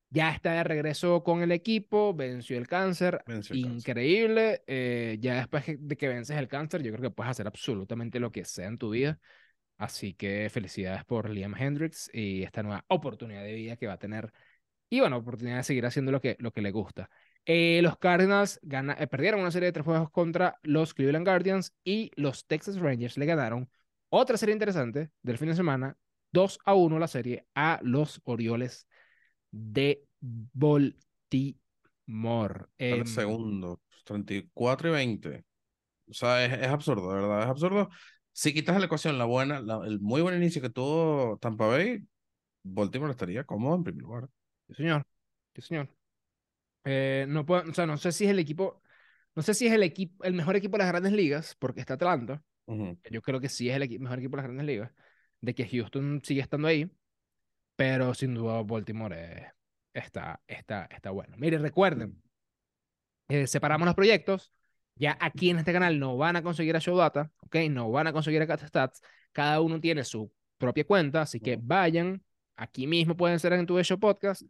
ya 0.09 0.33
está 0.33 0.55
de 0.55 0.65
regreso 0.65 1.23
con 1.23 1.43
el 1.43 1.53
equipo, 1.53 2.15
venció 2.15 2.59
el 2.59 2.67
cáncer, 2.67 3.23
Venció 3.27 3.55
el 3.55 3.61
cáncer. 3.61 3.97
increíble, 3.97 4.63
eh, 4.67 5.19
ya 5.21 5.37
después 5.37 5.65
de 5.79 5.97
que 5.97 6.09
vences 6.09 6.37
el 6.37 6.49
cáncer, 6.49 6.83
yo 6.83 6.91
creo 6.91 7.03
que 7.03 7.15
puedes 7.15 7.31
hacer 7.31 7.47
absolutamente 7.47 8.19
lo 8.19 8.33
que 8.33 8.45
sea 8.45 8.67
en 8.67 8.79
tu 8.79 8.91
vida, 8.91 9.21
así 9.79 10.15
que 10.15 10.49
felicidades 10.51 11.05
por 11.05 11.31
Liam 11.31 11.55
Hendricks 11.57 12.11
y 12.13 12.43
esta 12.43 12.65
nueva 12.65 12.85
oportunidad 12.89 13.45
de 13.45 13.55
vida 13.55 13.77
que 13.77 13.87
va 13.87 13.93
a 13.95 13.99
tener, 13.99 14.33
y 14.91 15.01
bueno, 15.01 15.17
oportunidad 15.17 15.57
de 15.59 15.63
seguir 15.63 15.87
haciendo 15.87 16.13
lo 16.13 16.21
que, 16.21 16.37
lo 16.41 16.53
que 16.53 16.61
le 16.61 16.73
gusta. 16.73 17.09
Eh, 17.47 17.81
los 17.83 17.97
Cardinals 17.97 18.61
gana- 18.63 18.97
eh, 19.01 19.07
perdieron 19.07 19.41
una 19.41 19.51
serie 19.51 19.67
de 19.69 19.73
tres 19.73 19.87
juegos 19.87 20.11
contra 20.11 20.59
los 20.63 20.93
Cleveland 20.93 21.27
Guardians 21.27 21.73
y 21.85 22.11
los 22.17 22.47
Texas 22.47 22.77
Rangers 22.79 23.17
le 23.17 23.25
ganaron 23.27 23.71
otra 24.11 24.37
serie 24.37 24.53
interesante 24.53 25.11
del 25.23 25.39
fin 25.39 25.49
de 25.49 25.55
semana, 25.55 25.97
2 26.33 26.59
a 26.65 26.75
1 26.75 26.99
la 26.99 27.09
serie 27.09 27.47
a 27.55 27.81
los 27.83 28.21
Orioles 28.25 28.87
de 29.51 30.05
Baltimore. 30.21 31.57
El 32.79 33.01
Em, 33.01 33.07
segundo, 33.07 33.81
34 34.05 34.89
y 34.89 34.93
20. 34.93 35.45
O 36.09 36.13
sea, 36.13 36.45
es, 36.45 36.53
es 36.53 36.69
absurdo, 36.69 37.09
verdad, 37.09 37.43
es 37.43 37.49
absurdo. 37.49 37.89
Si 38.33 38.53
quitas 38.53 38.79
la 38.79 38.87
ecuación 38.87 39.19
la 39.19 39.25
buena, 39.25 39.61
la- 39.61 39.81
el 39.87 40.01
muy 40.01 40.23
buen 40.23 40.37
inicio 40.37 40.61
que 40.61 40.71
tuvo 40.71 41.39
Tampa 41.41 41.67
Bay, 41.67 42.01
Baltimore 42.63 43.13
estaría 43.13 43.45
cómodo 43.45 43.77
en 43.77 43.85
primer 43.85 44.03
lugar. 44.03 44.29
Sí, 44.71 44.75
señor. 44.75 45.07
Sí, 45.55 45.63
señor. 45.63 45.89
Eh, 46.85 47.27
no 47.29 47.47
puedo, 47.47 47.71
o 47.71 47.75
sea, 47.75 47.87
no 47.87 47.97
sé 47.99 48.13
si 48.13 48.25
es 48.25 48.31
el 48.31 48.39
equipo, 48.39 48.83
no 49.35 49.43
sé 49.43 49.55
si 49.55 49.67
es 49.67 49.73
el 49.73 49.83
equipo, 49.83 50.25
el 50.25 50.35
mejor 50.35 50.57
equipo 50.57 50.77
de 50.77 50.85
las 50.85 50.93
grandes 50.93 51.13
ligas, 51.13 51.57
porque 51.59 51.81
está 51.81 51.95
Atlanta. 51.95 52.43
Ujú. 52.67 52.99
que 53.03 53.11
Yo 53.13 53.23
creo 53.23 53.41
que 53.41 53.49
sí 53.49 53.69
es 53.71 53.77
el 53.77 53.83
equi- 53.85 53.99
mejor 53.99 54.19
equipo 54.19 54.37
de 54.37 54.43
las 54.43 54.47
grandes 54.47 54.67
ligas. 54.67 54.93
De 55.41 55.55
que 55.55 55.69
Houston 55.69 56.23
sigue 56.25 56.41
estando 56.43 56.69
ahí. 56.69 56.91
Pero 57.77 58.15
sin 58.15 58.35
duda 58.35 58.63
Baltimore 58.63 59.17
eh, 59.17 59.53
está, 59.95 60.43
está, 60.47 60.87
está 60.87 61.11
bueno. 61.11 61.37
Mire, 61.39 61.59
recuerden, 61.59 62.23
eh, 63.29 63.47
separamos 63.47 63.87
los 63.87 63.95
proyectos. 63.95 64.53
Ya 64.97 65.17
aquí 65.21 65.51
en 65.51 65.59
este 65.59 65.73
canal 65.73 65.99
no 65.99 66.17
van 66.17 66.37
a 66.37 66.43
conseguir 66.43 66.77
a 66.77 66.79
Showdata, 66.79 67.33
¿ok? 67.41 67.57
No 67.71 67.91
van 67.91 68.07
a 68.07 68.13
conseguir 68.13 68.43
a 68.43 68.47
CatStats. 68.47 69.01
Cada 69.33 69.61
uno 69.61 69.81
tiene 69.81 70.05
su 70.05 70.33
propia 70.59 70.85
cuenta, 70.85 71.23
así 71.23 71.41
que 71.41 71.57
vayan. 71.61 72.23
Aquí 72.61 72.87
mismo 72.87 73.17
pueden 73.17 73.41
ser 73.41 73.55
en 73.55 73.65
tu 73.65 73.83
Show 73.83 73.99
Podcast. 73.99 74.43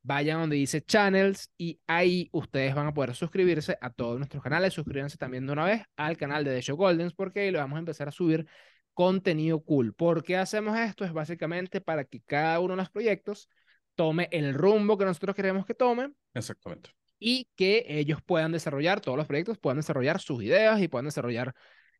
Vayan 0.00 0.38
donde 0.38 0.54
dice 0.54 0.82
Channels 0.82 1.50
y 1.58 1.80
ahí 1.88 2.28
ustedes 2.30 2.72
van 2.76 2.86
a 2.86 2.94
poder 2.94 3.12
suscribirse 3.16 3.76
a 3.80 3.90
todos 3.90 4.18
nuestros 4.18 4.40
canales. 4.40 4.72
Suscríbanse 4.72 5.18
también 5.18 5.46
de 5.46 5.52
una 5.52 5.64
vez 5.64 5.82
al 5.96 6.16
canal 6.16 6.44
de 6.44 6.54
The 6.54 6.62
Show 6.62 6.76
Goldens 6.76 7.12
porque 7.12 7.40
ahí 7.40 7.50
le 7.50 7.58
vamos 7.58 7.74
a 7.74 7.80
empezar 7.80 8.06
a 8.06 8.12
subir 8.12 8.46
contenido 8.94 9.64
cool. 9.64 9.94
¿Por 9.94 10.22
qué 10.22 10.36
hacemos 10.36 10.78
esto? 10.78 11.04
Es 11.04 11.12
básicamente 11.12 11.80
para 11.80 12.04
que 12.04 12.20
cada 12.20 12.60
uno 12.60 12.74
de 12.74 12.82
los 12.82 12.90
proyectos 12.90 13.48
tome 13.96 14.28
el 14.30 14.54
rumbo 14.54 14.96
que 14.96 15.04
nosotros 15.04 15.34
queremos 15.34 15.66
que 15.66 15.74
tome 15.74 16.12
Exactamente. 16.34 16.90
y 17.18 17.48
que 17.56 17.84
ellos 17.88 18.20
puedan 18.24 18.52
desarrollar, 18.52 19.00
todos 19.00 19.18
los 19.18 19.26
proyectos 19.26 19.58
puedan 19.58 19.78
desarrollar 19.78 20.20
sus 20.20 20.40
ideas 20.40 20.80
y 20.80 20.86
puedan 20.86 21.06
desarrollar 21.06 21.52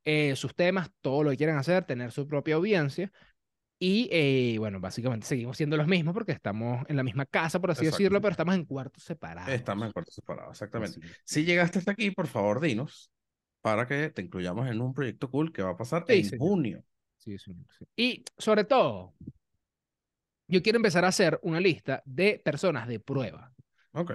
eh, 0.05 0.37
sus 0.37 0.55
temas, 0.55 0.91
todo 1.01 1.25
lo 1.25 1.31
que 1.31 1.39
quieran 1.39 1.59
hacer, 1.59 1.85
tener 1.85 2.13
su 2.13 2.29
propia 2.29 2.55
audiencia. 2.55 3.11
Y 3.79 4.09
eh, 4.11 4.57
bueno, 4.59 4.81
básicamente 4.81 5.27
seguimos 5.27 5.57
siendo 5.57 5.77
los 5.77 5.87
mismos 5.87 6.15
porque 6.15 6.33
estamos 6.33 6.85
en 6.89 6.97
la 6.97 7.03
misma 7.03 7.27
casa, 7.27 7.61
por 7.61 7.71
así 7.71 7.85
decirlo, 7.85 8.21
pero 8.23 8.31
estamos 8.31 8.55
en 8.55 8.65
cuartos 8.65 9.03
separados. 9.03 9.53
Estamos 9.53 9.87
en 9.87 9.93
cuartos 9.93 10.15
separados, 10.15 10.53
exactamente. 10.53 10.99
Así. 11.03 11.15
Si 11.25 11.45
llegaste 11.45 11.79
hasta 11.81 11.93
aquí, 11.93 12.11
por 12.11 12.27
favor, 12.27 12.61
dinos 12.61 13.11
para 13.61 13.87
que 13.87 14.11
te 14.11 14.23
incluyamos 14.23 14.69
en 14.69 14.81
un 14.81 14.95
proyecto 14.95 15.31
cool 15.31 15.53
que 15.53 15.63
va 15.63 15.71
a 15.73 15.77
pasar 15.77 16.05
Sí, 16.07 16.15
en 16.15 16.25
señor. 16.25 16.39
junio. 16.39 16.85
Sí, 17.19 17.37
sí. 17.39 17.53
Y 17.97 18.25
sobre 18.39 18.65
todo, 18.65 19.13
yo 20.49 20.63
quiero 20.63 20.77
empezar 20.77 21.05
a 21.05 21.09
hacer 21.09 21.39
una 21.43 21.61
lista 21.61 22.03
de 22.05 22.41
personas 22.45 22.87
de 22.89 23.01
prueba. 23.01 23.53
Ok. 23.93 24.13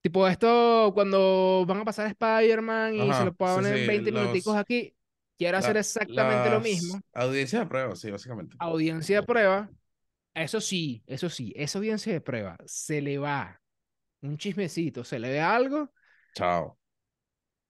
Tipo 0.00 0.28
esto, 0.28 0.90
cuando 0.92 1.64
van 1.66 1.78
a 1.80 1.84
pasar 1.84 2.06
Spider-Man 2.08 2.94
y 2.96 3.00
Ajá, 3.08 3.20
se 3.20 3.24
lo 3.26 3.34
ponen 3.34 3.74
sí, 3.78 3.86
20 3.86 4.10
los- 4.10 4.22
minuticos 4.22 4.56
aquí, 4.56 4.94
quiero 5.36 5.58
hacer 5.58 5.76
exactamente 5.76 6.50
lo 6.50 6.60
mismo. 6.60 7.00
Audiencia 7.12 7.60
de 7.60 7.66
prueba, 7.66 7.96
sí, 7.96 8.10
básicamente. 8.10 8.56
Audiencia 8.58 9.20
de 9.20 9.26
prueba. 9.26 9.70
Eso 10.34 10.60
sí, 10.60 11.02
eso 11.06 11.30
sí, 11.30 11.52
esa 11.56 11.78
audiencia 11.78 12.12
de 12.12 12.20
prueba 12.20 12.56
se 12.66 13.00
le 13.00 13.18
va 13.18 13.60
un 14.20 14.36
chismecito, 14.36 15.04
se 15.04 15.18
le 15.18 15.28
ve 15.28 15.40
algo 15.40 15.92
Chao. 16.34 16.76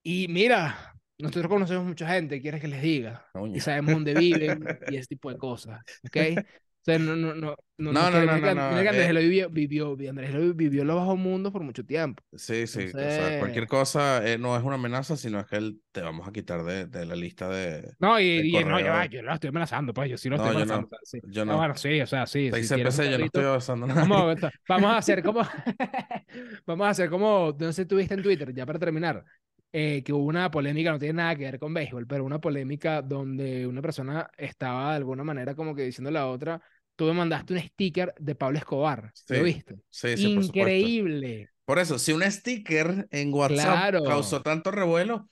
y 0.01 0.27
mira, 0.29 0.95
nosotros 1.19 1.47
conocemos 1.47 1.85
mucha 1.85 2.07
gente, 2.07 2.41
quieres 2.41 2.61
que 2.61 2.67
les 2.67 2.81
diga, 2.81 3.25
y 3.53 3.59
sabemos 3.59 3.93
dónde 3.93 4.15
viven 4.15 4.63
y 4.89 4.97
ese 4.97 5.09
tipo 5.09 5.31
de 5.31 5.37
cosas, 5.37 5.81
¿ok? 6.05 6.45
O 6.85 6.91
sea, 6.91 6.99
no, 6.99 7.15
no, 7.15 7.33
no, 7.33 7.55
no, 7.79 7.91
No, 7.91 8.11
no, 8.11 8.23
no, 8.23 8.37
no, 8.37 8.61
Andrés 8.61 9.09
eh. 9.09 9.13
lo 9.13 9.19
vivió, 9.49 9.97
Andrés 10.07 10.55
vivió 10.55 10.85
los 10.85 10.95
bajos 10.97 11.17
mundos 11.17 11.51
por 11.51 11.63
mucho 11.63 11.83
tiempo. 11.83 12.21
Sí, 12.37 12.67
sí. 12.67 12.85
O 12.85 12.89
sea, 12.91 13.39
cualquier 13.39 13.67
cosa 13.67 14.23
eh, 14.23 14.37
no 14.37 14.55
es 14.55 14.63
una 14.63 14.75
amenaza, 14.75 15.17
sino 15.17 15.39
es 15.39 15.47
que 15.47 15.55
él 15.55 15.81
te 15.91 16.01
vamos 16.01 16.27
a 16.27 16.31
quitar 16.31 16.63
de, 16.63 16.85
de 16.85 17.05
la 17.07 17.15
lista 17.15 17.49
de 17.49 17.95
No, 17.99 18.19
y, 18.19 18.51
no, 18.63 18.79
yo 19.09 19.21
lo 19.23 19.33
estoy 19.33 19.47
amenazando, 19.47 19.95
pues 19.95 20.11
yo 20.11 20.17
sí 20.17 20.29
lo 20.29 20.35
estoy 20.35 20.51
amenazando. 20.51 20.89
Yo 21.23 21.41
Ah, 21.41 21.45
no. 21.45 21.57
bueno, 21.57 21.75
sí, 21.75 21.99
o 22.01 22.05
sea, 22.05 22.27
sí. 22.27 22.51
6 22.51 22.67
si 22.67 22.75
tienes 22.75 22.95
CPC, 22.95 23.05
un 23.07 23.11
yo 23.13 23.17
no 23.17 23.25
estoy 23.25 23.43
avanzando 23.45 23.87
nada. 23.87 24.01
Vamos, 24.67 24.91
a- 24.91 24.97
hacer 24.97 25.23
como 25.23 25.41
vamos 26.65 26.87
a 26.87 26.89
hacer 26.91 27.09
como 27.09 27.55
no 27.59 27.73
sé 27.73 27.85
tuviste 27.85 28.13
en 28.13 28.21
Twitter 28.23 28.53
ya 28.53 28.65
para 28.65 28.79
terminar 28.79 29.23
eh, 29.71 30.03
que 30.03 30.13
hubo 30.13 30.23
una 30.25 30.49
polémica 30.51 30.91
no 30.91 30.99
tiene 30.99 31.13
nada 31.15 31.35
que 31.35 31.43
ver 31.43 31.59
con 31.59 31.73
béisbol 31.73 32.07
pero 32.07 32.23
una 32.23 32.39
polémica 32.39 33.01
donde 33.01 33.67
una 33.67 33.81
persona 33.81 34.29
estaba 34.37 34.91
de 34.91 34.97
alguna 34.97 35.23
manera 35.23 35.55
como 35.55 35.75
que 35.75 35.83
diciendo 35.83 36.09
a 36.09 36.13
la 36.13 36.27
otra 36.27 36.61
tú 36.95 37.05
me 37.05 37.13
mandaste 37.13 37.53
un 37.53 37.59
sticker 37.61 38.13
de 38.19 38.35
Pablo 38.35 38.57
Escobar 38.59 39.13
¿lo 39.29 39.43
Sí, 39.43 39.43
viste? 39.43 39.75
Sí, 39.89 40.17
sí, 40.17 40.33
increíble 40.35 41.51
Por 41.65 41.79
eso, 41.79 41.99
si 41.99 42.13
un 42.13 42.23
sticker 42.31 43.07
en 43.11 43.33
WhatsApp 43.33 43.89
Claro. 43.89 44.01
causó 44.03 44.41
tanto 44.43 44.71
revuelo, 44.71 45.29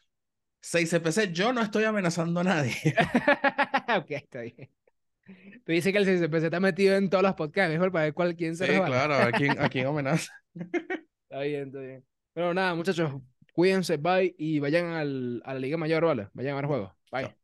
6 0.62 0.92
CPC, 0.92 1.34
yo 1.34 1.54
no 1.54 1.62
estoy 1.62 1.86
amenazando 1.86 2.42
a 2.42 2.44
nadie. 2.46 2.76
ok 3.98 4.12
está 4.12 4.42
bien 4.42 4.70
tú 5.66 5.72
dices 5.72 5.92
que 5.94 6.00
el 6.00 6.06
CCPC 6.06 6.46
está 6.46 6.60
metido 6.60 6.96
en 6.96 7.10
todos 7.10 7.24
los 7.24 7.36
podcasts 7.36 7.70
béisbol 7.70 7.92
para 7.92 8.06
ver 8.06 8.14
cuál 8.14 8.36
quién 8.36 8.56
se 8.56 8.68
Sí, 8.68 8.68
resbala. 8.68 9.08
claro, 9.08 9.16
a 9.16 9.34
quién, 9.34 9.60
a 9.60 9.68
quién 9.70 9.88
amenaza. 9.88 10.32
Está 11.30 11.42
bien, 11.42 11.68
está 11.68 11.80
bien. 11.80 12.06
Pero 12.34 12.54
nada, 12.54 12.76
muchachos, 12.76 13.12
cuídense, 13.54 13.98
bye 13.98 14.36
y 14.38 14.60
vayan 14.60 14.88
al, 14.88 15.42
a 15.46 15.54
la 15.54 15.60
Liga 15.60 15.78
Mayor, 15.78 16.06
¿vale? 16.06 16.30
Vayan 16.34 16.54
a 16.54 16.56
ver 16.58 16.66
juegos. 16.68 16.92
Bye. 17.12 17.36
Chao. 17.36 17.43